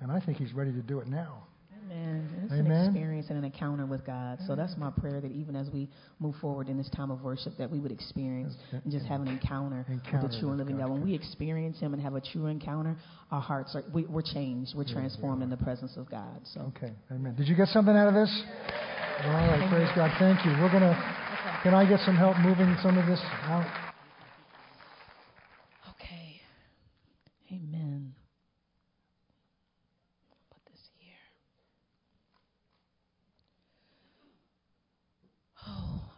And 0.00 0.10
I 0.10 0.20
think 0.20 0.38
He's 0.38 0.52
ready 0.52 0.72
to 0.72 0.82
do 0.82 1.00
it 1.00 1.08
now. 1.08 1.47
Amen. 1.90 2.28
It's 2.44 2.52
Amen. 2.52 2.70
an 2.70 2.86
experience 2.86 3.26
and 3.30 3.38
an 3.38 3.44
encounter 3.44 3.86
with 3.86 4.04
God. 4.04 4.38
So 4.46 4.54
that's 4.54 4.76
my 4.76 4.90
prayer 4.90 5.20
that 5.20 5.32
even 5.32 5.56
as 5.56 5.70
we 5.70 5.88
move 6.18 6.34
forward 6.40 6.68
in 6.68 6.76
this 6.76 6.90
time 6.90 7.10
of 7.10 7.22
worship, 7.22 7.54
that 7.58 7.70
we 7.70 7.78
would 7.78 7.92
experience 7.92 8.54
and 8.72 8.92
just 8.92 9.06
have 9.06 9.20
an 9.20 9.28
encounter, 9.28 9.86
encounter 9.88 10.22
with 10.22 10.32
the 10.32 10.40
true 10.40 10.50
and 10.50 10.58
living 10.58 10.78
God. 10.78 10.90
When 10.90 11.02
we 11.02 11.14
experience 11.14 11.78
Him 11.80 11.94
and 11.94 12.02
have 12.02 12.14
a 12.14 12.20
true 12.20 12.46
encounter, 12.46 12.96
our 13.30 13.40
hearts 13.40 13.74
are 13.74 13.84
we, 13.94 14.04
are 14.04 14.22
changed. 14.22 14.74
We're 14.76 14.84
transformed 14.84 15.42
in 15.42 15.50
the 15.50 15.56
presence 15.56 15.96
of 15.96 16.10
God. 16.10 16.40
So 16.44 16.72
okay, 16.76 16.92
Amen. 17.10 17.34
Did 17.36 17.48
you 17.48 17.56
get 17.56 17.68
something 17.68 17.94
out 17.94 18.08
of 18.08 18.14
this? 18.14 18.42
All 19.24 19.30
right, 19.30 19.68
praise 19.70 19.88
God. 19.96 20.10
Thank 20.18 20.44
you. 20.44 20.52
We're 20.62 20.72
gonna. 20.72 20.94
Can 21.62 21.74
I 21.74 21.88
get 21.88 22.00
some 22.00 22.16
help 22.16 22.36
moving 22.38 22.76
some 22.82 22.98
of 22.98 23.06
this 23.06 23.20
out? 23.44 23.66
Okay. 25.94 26.40
Amen. 27.50 28.14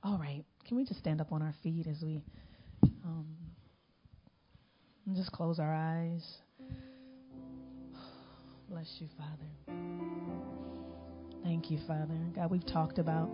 All 0.03 0.19
right. 0.19 0.45
Can 0.67 0.79
we 0.79 0.85
just 0.85 1.01
stand 1.01 1.21
up 1.21 1.31
on 1.31 1.43
our 1.43 1.55
feet 1.63 1.87
as 1.87 2.03
we 2.03 2.23
um, 3.05 3.27
just 5.15 5.31
close 5.33 5.59
our 5.59 5.75
eyes? 5.75 6.27
Bless 8.71 8.87
you, 8.99 9.09
Father. 9.19 9.79
Thank 11.43 11.71
you, 11.71 11.79
Father. 11.87 12.19
God, 12.35 12.51
we've 12.51 12.67
talked 12.67 12.99
about 12.99 13.29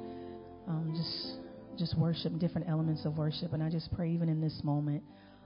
um, 0.67 0.93
just 0.97 1.39
just 1.79 1.97
worship, 1.99 2.37
different 2.39 2.69
elements 2.69 3.05
of 3.05 3.19
worship, 3.19 3.53
and 3.53 3.63
I 3.63 3.69
just 3.69 3.95
pray 3.95 4.11
even 4.11 4.29
in 4.29 4.41
this 4.41 4.61
moment, 4.65 5.05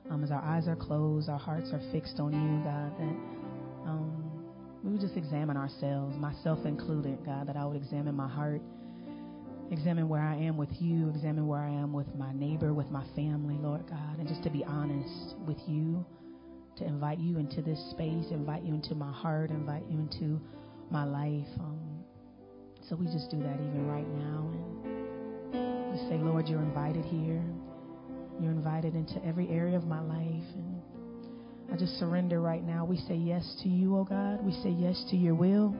um, 0.08 0.22
as 0.22 0.30
our 0.30 0.42
eyes 0.42 0.68
are 0.68 0.76
closed, 0.76 1.28
our 1.28 1.38
hearts 1.38 1.70
are 1.72 1.80
fixed 1.90 2.20
on 2.20 2.32
you, 2.32 2.64
God, 2.64 2.96
that 2.96 3.90
um, 3.90 4.30
we 4.84 4.92
would 4.92 5.00
just 5.00 5.16
examine 5.16 5.56
ourselves, 5.56 6.16
myself 6.16 6.64
included, 6.64 7.18
God, 7.26 7.48
that 7.48 7.56
I 7.56 7.66
would 7.66 7.76
examine 7.76 8.14
my 8.14 8.28
heart 8.28 8.62
examine 9.70 10.08
where 10.08 10.22
I 10.22 10.34
am 10.34 10.56
with 10.56 10.70
you, 10.80 11.10
examine 11.10 11.46
where 11.46 11.60
I 11.60 11.70
am 11.70 11.92
with 11.92 12.12
my 12.16 12.32
neighbor, 12.32 12.74
with 12.74 12.90
my 12.90 13.04
family, 13.14 13.56
Lord 13.60 13.88
God, 13.88 14.18
and 14.18 14.28
just 14.28 14.42
to 14.42 14.50
be 14.50 14.64
honest 14.64 15.36
with 15.46 15.58
you, 15.66 16.04
to 16.76 16.84
invite 16.84 17.18
you 17.18 17.38
into 17.38 17.62
this 17.62 17.78
space, 17.90 18.26
invite 18.30 18.64
you 18.64 18.74
into 18.74 18.94
my 18.94 19.12
heart, 19.12 19.50
invite 19.50 19.84
you 19.88 19.98
into 19.98 20.40
my 20.90 21.04
life. 21.04 21.48
Um, 21.60 22.04
so 22.88 22.96
we 22.96 23.06
just 23.06 23.30
do 23.30 23.38
that 23.38 23.54
even 23.54 23.86
right 23.86 24.08
now. 24.08 24.50
And 25.54 25.92
we 25.92 25.98
say, 26.08 26.16
Lord, 26.22 26.48
you're 26.48 26.62
invited 26.62 27.04
here. 27.04 27.42
You're 28.40 28.52
invited 28.52 28.94
into 28.94 29.24
every 29.24 29.48
area 29.50 29.76
of 29.76 29.84
my 29.84 30.00
life. 30.00 30.48
And 30.54 30.82
I 31.72 31.76
just 31.76 31.98
surrender 31.98 32.40
right 32.40 32.64
now. 32.64 32.84
We 32.84 32.96
say 32.96 33.14
yes 33.14 33.44
to 33.62 33.68
you, 33.68 33.96
oh 33.96 34.04
God. 34.04 34.44
We 34.44 34.52
say 34.62 34.70
yes 34.70 35.04
to 35.10 35.16
your 35.16 35.34
will. 35.34 35.76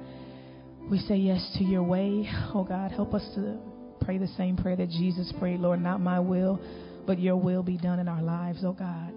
We 0.89 0.99
say 0.99 1.17
yes 1.17 1.57
to 1.59 1.65
your 1.65 1.83
way. 1.83 2.29
Oh 2.55 2.65
God, 2.65 2.93
help 2.93 3.15
us 3.15 3.27
to 3.35 3.59
pray 4.01 4.19
the 4.19 4.29
same 4.37 4.57
prayer 4.57 4.77
that 4.77 4.91
Jesus 4.91 5.33
prayed, 5.39 5.61
Lord, 5.61 5.83
not 5.83 6.01
my 6.01 6.21
will, 6.21 6.61
but 7.07 7.19
your 7.19 7.37
will 7.37 7.63
be 7.63 7.77
done 7.77 7.99
in 7.99 8.09
our 8.09 8.23
lives, 8.23 8.61
oh 8.65 8.73
God. 8.73 9.13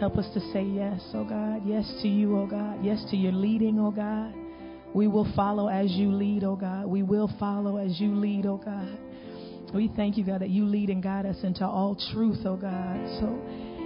Help 0.00 0.16
us 0.16 0.26
to 0.34 0.40
say 0.52 0.62
yes, 0.62 1.00
oh 1.14 1.24
God. 1.24 1.62
Yes 1.66 1.84
to 2.02 2.08
you, 2.08 2.38
oh 2.38 2.46
God. 2.46 2.84
Yes 2.84 3.04
to 3.10 3.16
your 3.16 3.32
leading, 3.32 3.78
oh 3.80 3.90
God. 3.90 4.32
We 4.94 5.06
will 5.06 5.30
follow 5.34 5.68
as 5.68 5.90
you 5.92 6.12
lead, 6.12 6.44
oh 6.44 6.56
God. 6.56 6.86
We 6.86 7.02
will 7.02 7.30
follow 7.38 7.78
as 7.78 8.00
you 8.00 8.14
lead, 8.14 8.46
oh 8.46 8.58
God. 8.58 8.98
We 9.74 9.90
thank 9.96 10.16
you, 10.16 10.24
God, 10.24 10.40
that 10.40 10.50
you 10.50 10.64
lead 10.64 10.88
and 10.88 11.02
guide 11.02 11.26
us 11.26 11.36
into 11.42 11.66
all 11.66 11.96
truth, 12.12 12.38
oh 12.44 12.56
God. 12.56 13.20
So 13.20 13.26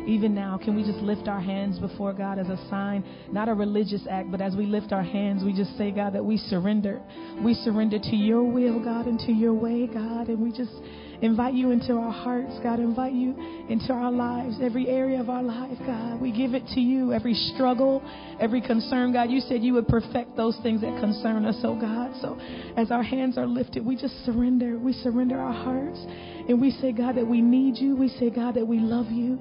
even 0.06 0.34
now, 0.34 0.58
can 0.62 0.74
we 0.74 0.82
just 0.82 0.98
lift 0.98 1.28
our 1.28 1.40
hands 1.40 1.78
before 1.78 2.12
God 2.12 2.38
as 2.38 2.48
a 2.48 2.56
sign, 2.68 3.04
not 3.30 3.48
a 3.48 3.54
religious 3.54 4.02
act, 4.10 4.30
but 4.30 4.40
as 4.40 4.56
we 4.56 4.66
lift 4.66 4.92
our 4.92 5.02
hands, 5.02 5.44
we 5.44 5.52
just 5.52 5.76
say, 5.78 5.90
God, 5.90 6.14
that 6.14 6.24
we 6.24 6.36
surrender. 6.36 7.00
We 7.42 7.54
surrender 7.54 7.98
to 7.98 8.16
your 8.16 8.42
will, 8.44 8.82
God, 8.82 9.06
and 9.06 9.18
to 9.20 9.32
your 9.32 9.54
way, 9.54 9.86
God, 9.86 10.28
and 10.28 10.40
we 10.40 10.50
just 10.50 10.72
invite 11.22 11.54
you 11.54 11.70
into 11.70 11.92
our 11.94 12.10
hearts, 12.10 12.52
God, 12.64 12.80
invite 12.80 13.12
you 13.12 13.36
into 13.68 13.92
our 13.92 14.10
lives, 14.10 14.56
every 14.60 14.88
area 14.88 15.20
of 15.20 15.30
our 15.30 15.42
life, 15.42 15.78
God. 15.86 16.20
We 16.20 16.32
give 16.32 16.52
it 16.54 16.66
to 16.74 16.80
you, 16.80 17.12
every 17.12 17.34
struggle, 17.54 18.02
every 18.40 18.60
concern, 18.60 19.12
God. 19.12 19.30
You 19.30 19.38
said 19.38 19.62
you 19.62 19.74
would 19.74 19.86
perfect 19.86 20.36
those 20.36 20.58
things 20.64 20.80
that 20.80 21.00
concern 21.00 21.44
us, 21.44 21.58
oh 21.62 21.80
God. 21.80 22.10
So 22.20 22.38
as 22.76 22.90
our 22.90 23.04
hands 23.04 23.38
are 23.38 23.46
lifted, 23.46 23.86
we 23.86 23.94
just 23.94 24.24
surrender. 24.24 24.76
We 24.78 24.92
surrender 24.94 25.38
our 25.38 25.52
hearts, 25.52 26.00
and 26.48 26.60
we 26.60 26.72
say, 26.72 26.90
God, 26.90 27.16
that 27.16 27.26
we 27.26 27.40
need 27.40 27.76
you. 27.76 27.94
We 27.94 28.08
say, 28.08 28.28
God, 28.28 28.56
that 28.56 28.66
we 28.66 28.80
love 28.80 29.06
you. 29.06 29.40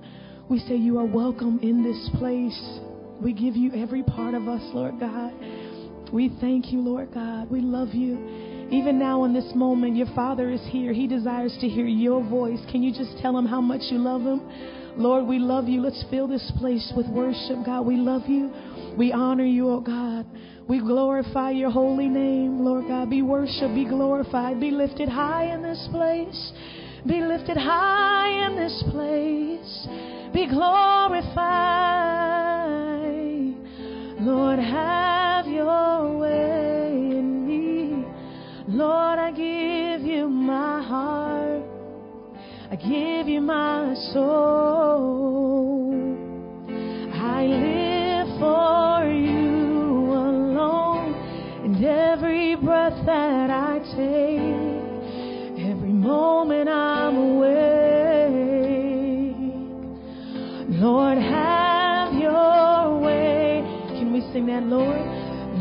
We 0.49 0.59
say 0.59 0.75
you 0.75 0.99
are 0.99 1.05
welcome 1.05 1.59
in 1.61 1.83
this 1.83 2.09
place. 2.19 2.79
We 3.21 3.33
give 3.33 3.55
you 3.55 3.71
every 3.73 4.03
part 4.03 4.33
of 4.33 4.47
us, 4.47 4.61
Lord 4.73 4.99
God. 4.99 5.33
We 6.11 6.35
thank 6.41 6.71
you, 6.71 6.79
Lord 6.79 7.13
God. 7.13 7.49
We 7.49 7.61
love 7.61 7.89
you. 7.93 8.67
Even 8.71 8.97
now 8.99 9.25
in 9.25 9.33
this 9.33 9.51
moment, 9.53 9.95
your 9.95 10.07
Father 10.15 10.49
is 10.49 10.61
here. 10.69 10.93
He 10.93 11.07
desires 11.07 11.55
to 11.61 11.67
hear 11.67 11.85
your 11.85 12.23
voice. 12.27 12.59
Can 12.71 12.83
you 12.83 12.91
just 12.93 13.21
tell 13.21 13.37
him 13.37 13.45
how 13.45 13.61
much 13.61 13.81
you 13.91 13.97
love 13.97 14.21
him? 14.21 14.41
Lord, 14.97 15.25
we 15.25 15.39
love 15.39 15.67
you. 15.67 15.81
Let's 15.81 16.03
fill 16.09 16.27
this 16.27 16.51
place 16.57 16.91
with 16.95 17.07
worship, 17.07 17.65
God. 17.65 17.85
We 17.85 17.97
love 17.97 18.23
you. 18.27 18.51
We 18.97 19.11
honor 19.13 19.45
you, 19.45 19.69
oh 19.69 19.79
God. 19.79 20.25
We 20.67 20.79
glorify 20.79 21.51
your 21.51 21.69
holy 21.69 22.07
name, 22.07 22.63
Lord 22.63 22.87
God. 22.87 23.09
Be 23.09 23.21
worshiped, 23.21 23.75
be 23.75 23.85
glorified, 23.85 24.59
be 24.59 24.71
lifted 24.71 25.09
high 25.09 25.53
in 25.53 25.61
this 25.61 25.87
place. 25.91 26.51
Be 27.07 27.21
lifted 27.21 27.57
high 27.57 28.47
in 28.47 28.55
this 28.55 28.83
place 28.91 29.87
be 30.33 30.47
glorified. 30.47 31.31
Lord, 34.21 34.59
have 34.59 35.47
your 35.47 36.17
way 36.17 36.89
in 36.91 37.45
me. 37.47 38.05
Lord, 38.67 39.19
I 39.19 39.31
give 39.31 40.01
you 40.07 40.29
my 40.29 40.81
heart. 40.81 41.63
I 42.71 42.75
give 42.75 43.27
you 43.27 43.41
my 43.41 43.93
soul. 44.13 45.91
I 47.13 47.45
live 47.45 48.27
for 48.39 49.11
you 49.11 50.13
alone. 50.13 51.13
And 51.65 51.83
every 51.83 52.55
breath 52.55 53.05
that 53.05 53.49
I 53.49 53.79
take, 53.79 55.69
every 55.69 55.91
moment 55.91 56.69
I'm 56.69 57.17
awake. 57.17 57.70
Lord, 60.81 61.19
have 61.19 62.11
your 62.15 62.99
way. 62.99 63.61
Can 63.99 64.11
we 64.11 64.21
sing 64.33 64.47
that, 64.47 64.63
Lord? 64.63 64.97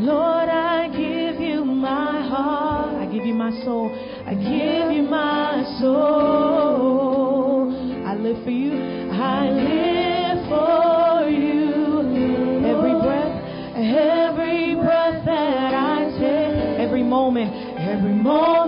Lord, 0.01 0.49
I 0.49 0.89
give 0.89 1.39
you 1.39 1.63
my 1.63 2.27
heart. 2.27 2.95
I 2.95 3.05
give 3.13 3.27
you 3.27 3.35
my 3.35 3.51
soul. 3.63 3.93
I 4.27 4.33
give 4.33 4.91
you 4.97 5.03
my 5.03 5.63
soul. 5.79 7.71
I 8.07 8.15
live 8.15 8.43
for 8.45 8.51
you. 8.51 8.73
I 9.13 9.51
live 9.51 10.49
for 10.49 11.29
you. 11.29 12.01
Every 12.65 12.95
breath, 13.05 13.45
every 13.77 14.75
breath 14.77 15.23
that 15.27 15.75
I 15.75 16.09
take, 16.19 16.81
every 16.81 17.03
moment, 17.03 17.53
every 17.79 18.15
moment 18.15 18.60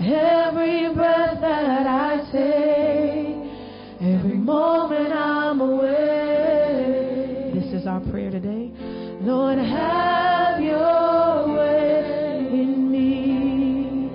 every 0.00 0.94
breath 0.94 1.40
that 1.40 1.86
I 1.86 2.16
take, 2.32 3.36
every 4.00 4.36
moment 4.36 5.12
I'm 5.12 5.60
away. 5.60 7.50
This 7.54 7.72
is 7.72 7.86
our 7.86 8.00
prayer 8.10 8.30
today. 8.30 8.70
Lord, 9.20 9.58
have 9.58 10.60
your 10.60 11.54
way 11.56 12.48
in 12.52 12.90
me. 12.90 14.10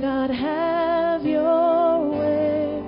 God, 0.00 0.30
have 0.30 1.24
your 1.24 2.08
way. 2.10 2.82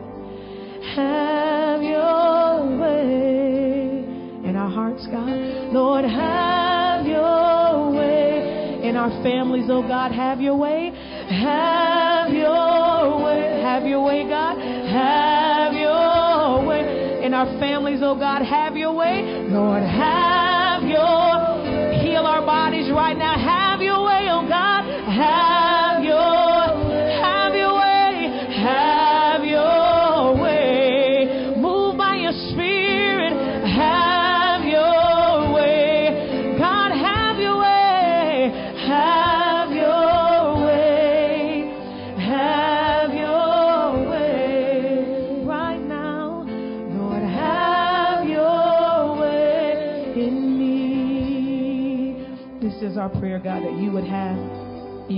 Have 0.97 1.83
your 1.83 2.79
way 2.81 4.05
in 4.49 4.57
our 4.57 4.71
hearts, 4.71 5.07
God. 5.07 5.29
Lord, 5.73 6.05
have 6.05 7.07
your 7.07 7.91
way 7.93 8.81
in 8.89 8.97
our 8.97 9.11
families, 9.23 9.69
oh 9.69 9.83
God. 9.83 10.13
Have 10.13 10.41
your 10.41 10.57
way. 10.57 10.91
Have 11.29 11.78
our 17.39 17.47
families, 17.61 18.01
oh 18.03 18.17
God. 18.17 18.43
Have 18.43 18.77
your 18.77 18.93
way. 18.93 19.23
Lord, 19.49 19.85
have 19.85 20.38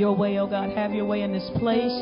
your 0.01 0.17
way, 0.17 0.39
oh 0.39 0.47
God. 0.47 0.71
Have 0.71 0.93
your 0.93 1.05
way 1.05 1.21
in 1.21 1.33
this 1.33 1.49
place. 1.59 1.93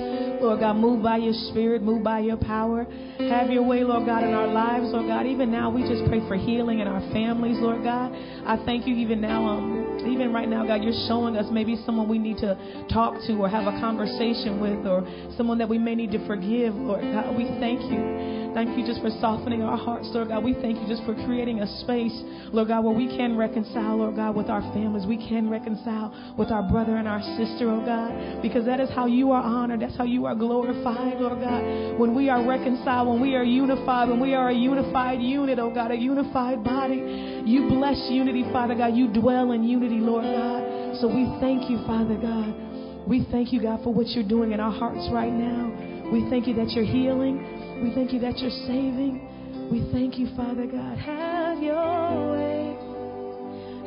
Lord 0.40 0.60
God, 0.60 0.76
move 0.76 1.02
by 1.02 1.16
your 1.16 1.34
spirit, 1.50 1.82
move 1.82 2.04
by 2.04 2.20
your 2.20 2.36
power. 2.36 2.86
Have 3.18 3.50
your 3.50 3.64
way, 3.64 3.82
Lord 3.82 4.06
God, 4.06 4.22
in 4.22 4.32
our 4.32 4.46
lives, 4.46 4.86
Lord 4.92 5.08
God. 5.08 5.26
Even 5.26 5.50
now, 5.50 5.68
we 5.68 5.82
just 5.82 6.08
pray 6.08 6.20
for 6.28 6.36
healing 6.36 6.78
in 6.78 6.86
our 6.86 7.00
families, 7.12 7.58
Lord 7.58 7.82
God. 7.82 8.12
I 8.46 8.56
thank 8.64 8.86
you 8.86 8.94
even 8.94 9.20
now, 9.20 9.44
um, 9.44 9.98
even 10.06 10.32
right 10.32 10.48
now, 10.48 10.64
God, 10.64 10.82
you're 10.82 11.06
showing 11.08 11.36
us 11.36 11.46
maybe 11.50 11.76
someone 11.84 12.08
we 12.08 12.18
need 12.18 12.38
to 12.38 12.56
talk 12.88 13.14
to 13.26 13.32
or 13.34 13.48
have 13.48 13.66
a 13.66 13.78
conversation 13.80 14.60
with 14.60 14.86
or 14.86 15.02
someone 15.36 15.58
that 15.58 15.68
we 15.68 15.78
may 15.78 15.96
need 15.96 16.12
to 16.12 16.24
forgive, 16.26 16.74
Lord 16.74 17.02
God. 17.02 17.36
We 17.36 17.44
thank 17.58 17.82
you. 17.90 18.37
Thank 18.54 18.76
you 18.76 18.86
just 18.86 19.00
for 19.00 19.10
softening 19.20 19.62
our 19.62 19.76
hearts, 19.76 20.08
Lord 20.12 20.28
God. 20.28 20.42
We 20.42 20.54
thank 20.54 20.80
you 20.80 20.88
just 20.88 21.04
for 21.04 21.14
creating 21.26 21.60
a 21.60 21.66
space, 21.80 22.14
Lord 22.52 22.68
God, 22.68 22.84
where 22.84 22.94
we 22.94 23.06
can 23.06 23.36
reconcile, 23.36 23.98
Lord 23.98 24.16
God, 24.16 24.34
with 24.34 24.48
our 24.48 24.62
families. 24.72 25.06
We 25.06 25.16
can 25.16 25.48
reconcile 25.48 26.34
with 26.36 26.50
our 26.50 26.62
brother 26.62 26.96
and 26.96 27.06
our 27.06 27.20
sister, 27.36 27.70
oh 27.70 27.84
God, 27.84 28.42
because 28.42 28.64
that 28.66 28.80
is 28.80 28.88
how 28.90 29.06
you 29.06 29.30
are 29.32 29.42
honored. 29.42 29.80
That's 29.80 29.96
how 29.96 30.04
you 30.04 30.26
are 30.26 30.34
glorified, 30.34 31.20
Lord 31.20 31.40
God. 31.40 31.98
When 31.98 32.14
we 32.14 32.28
are 32.30 32.46
reconciled, 32.46 33.08
when 33.08 33.20
we 33.20 33.34
are 33.36 33.44
unified, 33.44 34.08
when 34.08 34.20
we 34.20 34.34
are 34.34 34.48
a 34.48 34.54
unified 34.54 35.20
unit, 35.20 35.58
oh 35.58 35.72
God, 35.72 35.90
a 35.90 35.96
unified 35.96 36.64
body, 36.64 37.42
you 37.44 37.68
bless 37.68 37.98
unity, 38.10 38.44
Father 38.52 38.74
God. 38.74 38.94
You 38.96 39.08
dwell 39.12 39.52
in 39.52 39.62
unity, 39.62 39.98
Lord 40.00 40.24
God. 40.24 40.98
So 41.00 41.06
we 41.06 41.26
thank 41.40 41.70
you, 41.70 41.78
Father 41.86 42.16
God. 42.16 43.06
We 43.06 43.26
thank 43.30 43.52
you, 43.52 43.62
God, 43.62 43.84
for 43.84 43.92
what 43.94 44.08
you're 44.08 44.28
doing 44.28 44.52
in 44.52 44.60
our 44.60 44.72
hearts 44.72 45.08
right 45.12 45.32
now. 45.32 46.10
We 46.12 46.28
thank 46.30 46.46
you 46.46 46.54
that 46.54 46.70
you're 46.70 46.84
healing. 46.84 47.57
We 47.82 47.94
thank 47.94 48.12
you 48.12 48.18
that 48.20 48.38
you're 48.38 48.50
saving. 48.66 49.68
We 49.70 49.88
thank 49.92 50.18
you, 50.18 50.26
Father 50.36 50.66
God. 50.66 50.98
Have 50.98 51.62
your 51.62 52.32
way. 52.32 52.76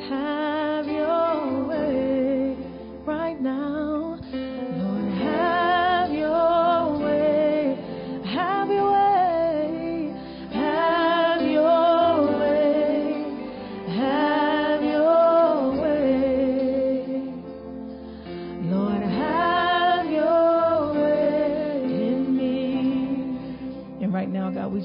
Have 0.09 0.85
your 0.85 1.67
way 1.67 2.55
right 3.05 3.39
now. 3.41 3.70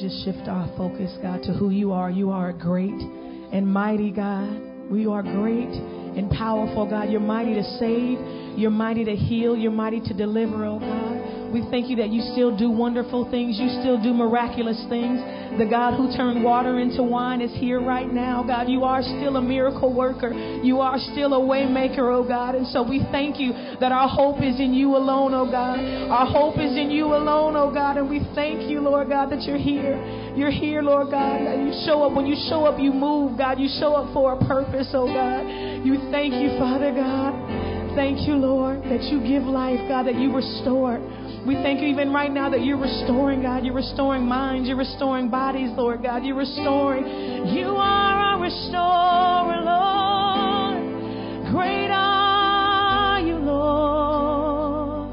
Just 0.08 0.24
shift 0.24 0.46
our 0.46 0.68
focus, 0.76 1.10
God, 1.20 1.42
to 1.42 1.52
who 1.52 1.70
you 1.70 1.92
are. 1.92 2.10
You 2.10 2.30
are 2.30 2.50
a 2.50 2.52
great 2.52 2.90
and 2.90 3.66
mighty 3.66 4.12
God. 4.12 4.62
We 4.88 5.06
are 5.06 5.22
great 5.22 5.68
and 5.68 6.30
powerful, 6.30 6.88
God. 6.88 7.10
You're 7.10 7.20
mighty 7.20 7.54
to 7.54 7.64
save. 7.80 8.18
You're 8.56 8.70
mighty 8.70 9.04
to 9.04 9.16
heal. 9.16 9.56
You're 9.56 9.72
mighty 9.72 10.00
to 10.00 10.14
deliver, 10.14 10.64
oh 10.64 10.78
God. 10.78 11.25
We 11.56 11.64
thank 11.70 11.88
you 11.88 11.96
that 12.04 12.12
you 12.12 12.20
still 12.36 12.52
do 12.52 12.70
wonderful 12.70 13.30
things. 13.30 13.56
You 13.56 13.80
still 13.80 13.96
do 13.96 14.12
miraculous 14.12 14.76
things. 14.90 15.24
The 15.56 15.64
God 15.64 15.96
who 15.96 16.12
turned 16.14 16.44
water 16.44 16.78
into 16.78 17.02
wine 17.02 17.40
is 17.40 17.48
here 17.56 17.80
right 17.80 18.12
now, 18.12 18.44
God. 18.44 18.68
You 18.68 18.84
are 18.84 19.00
still 19.00 19.36
a 19.36 19.40
miracle 19.40 19.88
worker. 19.88 20.34
You 20.36 20.80
are 20.80 20.98
still 20.98 21.32
a 21.32 21.40
waymaker, 21.40 22.12
oh 22.12 22.28
God. 22.28 22.56
And 22.56 22.66
so 22.66 22.86
we 22.86 23.00
thank 23.10 23.40
you 23.40 23.54
that 23.80 23.90
our 23.90 24.06
hope 24.06 24.42
is 24.42 24.60
in 24.60 24.74
you 24.74 24.96
alone, 24.96 25.32
oh 25.32 25.50
God. 25.50 25.80
Our 25.80 26.26
hope 26.26 26.60
is 26.60 26.76
in 26.76 26.90
you 26.90 27.16
alone, 27.16 27.56
oh 27.56 27.72
God. 27.72 27.96
And 27.96 28.10
we 28.10 28.20
thank 28.34 28.68
you, 28.68 28.82
Lord 28.82 29.08
God, 29.08 29.32
that 29.32 29.40
you're 29.48 29.56
here. 29.56 29.96
You're 30.36 30.52
here, 30.52 30.82
Lord 30.82 31.10
God. 31.10 31.40
You 31.40 31.72
show 31.86 32.02
up. 32.02 32.12
When 32.12 32.26
you 32.26 32.36
show 32.50 32.66
up, 32.66 32.78
you 32.78 32.92
move, 32.92 33.38
God. 33.38 33.58
You 33.58 33.72
show 33.80 33.94
up 33.94 34.12
for 34.12 34.34
a 34.34 34.44
purpose, 34.44 34.90
oh 34.92 35.06
God. 35.06 35.48
You 35.86 36.10
thank 36.10 36.34
you, 36.34 36.58
Father 36.58 36.92
God. 36.92 37.32
Thank 37.96 38.28
you, 38.28 38.34
Lord, 38.34 38.82
that 38.92 39.08
you 39.08 39.24
give 39.24 39.48
life, 39.48 39.80
God, 39.88 40.04
that 40.04 40.20
you 40.20 40.36
restore. 40.36 41.00
We 41.46 41.54
thank 41.54 41.80
you 41.80 41.86
even 41.86 42.12
right 42.12 42.32
now 42.32 42.50
that 42.50 42.64
you're 42.64 42.76
restoring, 42.76 43.42
God. 43.42 43.64
You're 43.64 43.72
restoring 43.72 44.26
minds. 44.26 44.66
You're 44.66 44.76
restoring 44.76 45.28
bodies, 45.30 45.70
Lord 45.76 46.02
God. 46.02 46.24
You're 46.24 46.34
restoring. 46.34 47.06
You 47.54 47.68
are 47.68 48.18
our 48.18 48.42
restorer, 48.42 49.62
Lord. 49.62 50.82
Great 51.52 51.90
are 51.92 53.20
you, 53.20 53.36
Lord. 53.36 55.08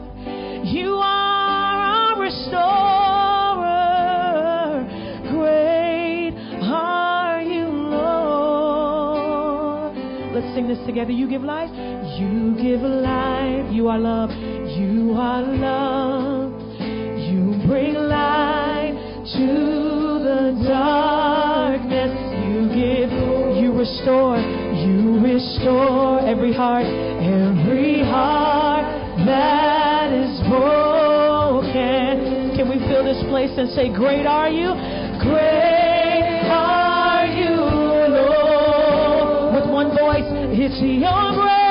You 0.65 0.95
are 0.95 2.15
our 2.15 2.19
restorer. 2.19 2.53
Great 5.29 6.33
are 6.63 7.43
you, 7.43 7.67
Lord. 7.93 9.23
Let's 10.33 10.55
sing 10.55 10.67
this 10.67 10.83
together. 10.87 11.11
You 11.11 11.29
give 11.29 11.43
life. 11.43 11.69
You 12.19 12.55
give 12.59 12.81
life. 12.81 13.71
You 13.71 13.87
are 13.89 13.99
love. 13.99 14.31
You 14.83 15.13
are 15.15 15.41
love. 15.41 16.51
You 16.81 17.55
bring 17.65 17.95
light 17.95 18.91
to 19.31 19.47
the 20.19 20.59
darkness. 20.67 22.11
You 22.43 22.67
give, 22.67 23.09
you 23.63 23.71
restore, 23.71 24.35
you 24.35 25.23
restore 25.23 26.19
every 26.27 26.51
heart, 26.53 26.83
every 26.83 28.01
heart 28.03 28.83
that 29.25 30.11
is 30.11 30.41
broken. 30.49 31.71
Can 32.57 32.67
we 32.67 32.79
fill 32.79 33.05
this 33.05 33.23
place 33.29 33.51
and 33.55 33.69
say, 33.69 33.87
Great 33.87 34.25
are 34.25 34.49
you? 34.49 34.67
Great 35.23 36.43
are 36.51 37.25
you, 37.25 37.55
Lord. 38.19 39.55
With 39.55 39.71
one 39.71 39.95
voice, 39.95 40.27
it's 40.51 40.81
your 40.81 41.41
breath 41.41 41.62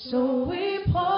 ourselves 0.00 1.17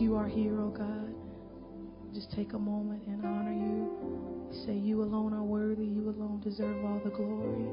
You 0.00 0.16
are 0.16 0.26
here, 0.26 0.60
oh 0.60 0.70
God. 0.70 1.14
Just 2.14 2.30
take 2.32 2.52
a 2.54 2.58
moment 2.58 3.02
and 3.06 3.24
honor 3.24 3.52
you. 3.52 4.52
Say, 4.66 4.74
You 4.74 5.02
alone 5.02 5.32
are 5.32 5.42
worthy. 5.42 5.84
You 5.84 6.08
alone 6.08 6.40
deserve 6.42 6.84
all 6.84 7.00
the 7.04 7.10
glory. 7.10 7.68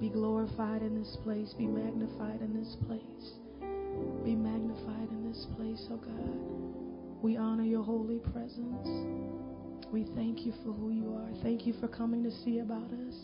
Be 0.00 0.08
glorified 0.08 0.82
in 0.82 0.98
this 0.98 1.16
place. 1.24 1.54
Be 1.56 1.66
magnified 1.66 2.40
in 2.42 2.52
this 2.58 2.76
place. 2.86 3.32
Be 4.24 4.34
magnified 4.34 5.08
in 5.10 5.28
this 5.28 5.46
place, 5.56 5.86
oh 5.90 5.96
God. 5.96 7.22
We 7.22 7.36
honor 7.36 7.64
your 7.64 7.82
holy 7.82 8.18
presence. 8.18 8.88
We 9.90 10.04
thank 10.14 10.44
you 10.44 10.52
for 10.64 10.72
who 10.72 10.90
you 10.90 11.14
are. 11.14 11.42
Thank 11.42 11.66
you 11.66 11.74
for 11.80 11.88
coming 11.88 12.22
to 12.24 12.30
see 12.44 12.58
about 12.58 12.90
us. 13.08 13.16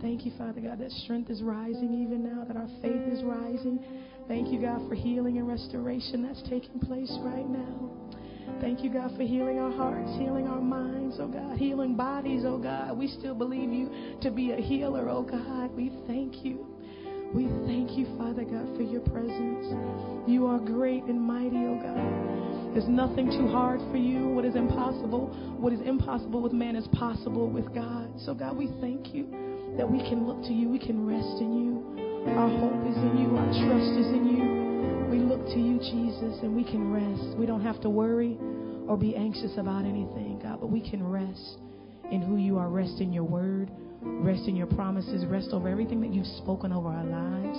Thank 0.00 0.24
you, 0.24 0.32
Father 0.38 0.60
God, 0.60 0.78
that 0.78 0.92
strength 0.92 1.28
is 1.28 1.42
rising 1.42 2.02
even 2.02 2.22
now, 2.22 2.44
that 2.44 2.56
our 2.56 2.68
faith 2.80 3.02
is 3.12 3.22
rising. 3.24 3.80
Thank 4.28 4.52
you, 4.52 4.60
God, 4.60 4.88
for 4.88 4.94
healing 4.94 5.38
and 5.38 5.48
restoration 5.48 6.22
that's 6.22 6.42
taking 6.48 6.78
place 6.78 7.12
right 7.22 7.48
now. 7.48 7.90
Thank 8.60 8.84
you, 8.84 8.92
God, 8.92 9.10
for 9.16 9.24
healing 9.24 9.58
our 9.58 9.72
hearts, 9.72 10.10
healing 10.18 10.46
our 10.46 10.60
minds, 10.60 11.16
oh 11.18 11.26
God, 11.26 11.58
healing 11.58 11.96
bodies, 11.96 12.42
oh 12.46 12.58
God. 12.58 12.96
We 12.96 13.08
still 13.08 13.34
believe 13.34 13.72
you 13.72 14.16
to 14.22 14.30
be 14.30 14.52
a 14.52 14.56
healer, 14.56 15.08
oh 15.08 15.22
God. 15.22 15.74
We 15.74 15.90
thank 16.06 16.44
you. 16.44 16.66
We 17.34 17.46
thank 17.66 17.98
you, 17.98 18.06
Father 18.16 18.44
God, 18.44 18.76
for 18.76 18.82
your 18.82 19.02
presence. 19.02 19.66
You 20.28 20.46
are 20.46 20.58
great 20.58 21.04
and 21.04 21.20
mighty, 21.20 21.66
oh 21.66 21.78
God. 21.82 22.74
There's 22.74 22.88
nothing 22.88 23.30
too 23.30 23.48
hard 23.48 23.80
for 23.90 23.96
you. 23.96 24.28
What 24.28 24.44
is 24.44 24.54
impossible, 24.54 25.56
what 25.58 25.72
is 25.72 25.80
impossible 25.80 26.40
with 26.40 26.52
man 26.52 26.76
is 26.76 26.86
possible 26.92 27.50
with 27.50 27.74
God. 27.74 28.08
So, 28.24 28.32
God, 28.34 28.56
we 28.56 28.68
thank 28.80 29.12
you 29.12 29.47
that 29.78 29.90
we 29.90 29.98
can 30.00 30.26
look 30.26 30.42
to 30.42 30.52
you, 30.52 30.68
we 30.68 30.78
can 30.78 31.06
rest 31.06 31.40
in 31.40 31.54
you. 31.54 31.72
Our 32.36 32.50
hope 32.50 32.84
is 32.84 32.96
in 32.98 33.18
you, 33.22 33.36
our 33.38 33.46
trust 33.46 33.92
is 33.96 34.06
in 34.12 34.26
you. 34.28 35.08
We 35.08 35.18
look 35.24 35.46
to 35.46 35.58
you, 35.58 35.78
Jesus, 35.78 36.42
and 36.42 36.54
we 36.54 36.64
can 36.64 36.92
rest. 36.92 37.38
We 37.38 37.46
don't 37.46 37.62
have 37.62 37.80
to 37.82 37.88
worry 37.88 38.36
or 38.86 38.98
be 38.98 39.16
anxious 39.16 39.56
about 39.56 39.84
anything, 39.84 40.40
God, 40.42 40.60
but 40.60 40.68
we 40.68 40.82
can 40.82 41.02
rest 41.06 41.58
in 42.10 42.20
who 42.20 42.36
you 42.36 42.58
are, 42.58 42.68
rest 42.68 43.00
in 43.00 43.12
your 43.12 43.24
word 43.24 43.70
Rest 44.02 44.46
in 44.46 44.56
your 44.56 44.66
promises. 44.66 45.24
Rest 45.26 45.48
over 45.52 45.68
everything 45.68 46.00
that 46.00 46.12
you've 46.12 46.26
spoken 46.38 46.72
over 46.72 46.88
our 46.88 47.04
lives, 47.04 47.58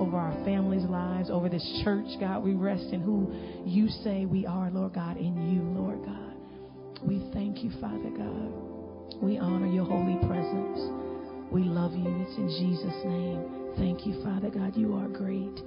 over 0.00 0.16
our 0.16 0.32
families' 0.44 0.84
lives, 0.84 1.30
over 1.30 1.48
this 1.48 1.80
church, 1.84 2.06
God. 2.18 2.42
We 2.42 2.54
rest 2.54 2.92
in 2.92 3.00
who 3.00 3.32
you 3.64 3.88
say 3.88 4.24
we 4.24 4.46
are, 4.46 4.70
Lord 4.70 4.94
God, 4.94 5.16
in 5.16 5.36
you, 5.52 5.62
Lord 5.80 6.04
God. 6.04 7.02
We 7.02 7.30
thank 7.32 7.62
you, 7.62 7.70
Father 7.80 8.10
God. 8.10 9.22
We 9.22 9.38
honor 9.38 9.66
your 9.66 9.84
holy 9.84 10.16
presence. 10.26 11.05
We 11.50 11.62
love 11.62 11.92
you. 11.92 12.26
It's 12.26 12.36
in 12.36 12.48
Jesus' 12.48 13.04
name. 13.04 13.74
Thank 13.76 14.06
you, 14.06 14.22
Father 14.24 14.50
God. 14.50 14.76
You 14.76 14.94
are 14.94 15.08
great. 15.08 15.60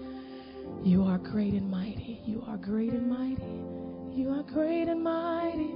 You 0.84 1.04
are 1.04 1.18
great 1.18 1.54
and 1.54 1.70
mighty. 1.70 2.22
You 2.26 2.44
are 2.48 2.58
great 2.58 2.92
and 2.92 3.10
mighty. 3.10 4.20
You 4.20 4.30
are 4.32 4.44
great 4.44 4.88
and 4.88 5.04
mighty. 5.04 5.74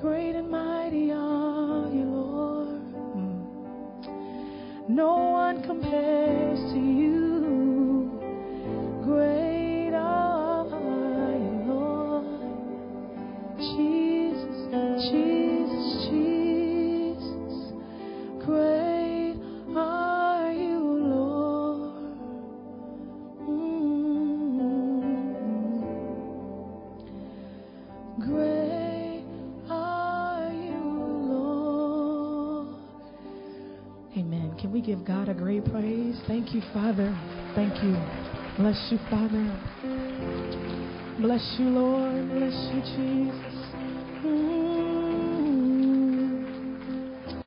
Great 0.00 0.34
and 0.36 0.50
mighty 0.50 1.10
are 1.10 1.88
you, 1.90 2.04
Lord. 2.04 2.82
Mm. 3.16 4.88
No 4.88 5.16
one 5.16 5.62
compares 5.62 6.58
to 6.72 6.78
you. 6.78 8.20
Great 9.04 9.55
give 34.86 35.04
God 35.04 35.28
a 35.28 35.34
great 35.34 35.64
praise? 35.64 36.16
Thank 36.28 36.54
you, 36.54 36.62
Father. 36.72 37.12
Thank 37.56 37.74
you. 37.82 37.96
Bless 38.56 38.88
you, 38.92 38.98
Father. 39.10 39.44
Bless 41.18 41.56
you, 41.58 41.66
Lord. 41.66 42.28
Bless 42.30 42.54
you, 42.72 42.80
Jesus. 42.94 43.55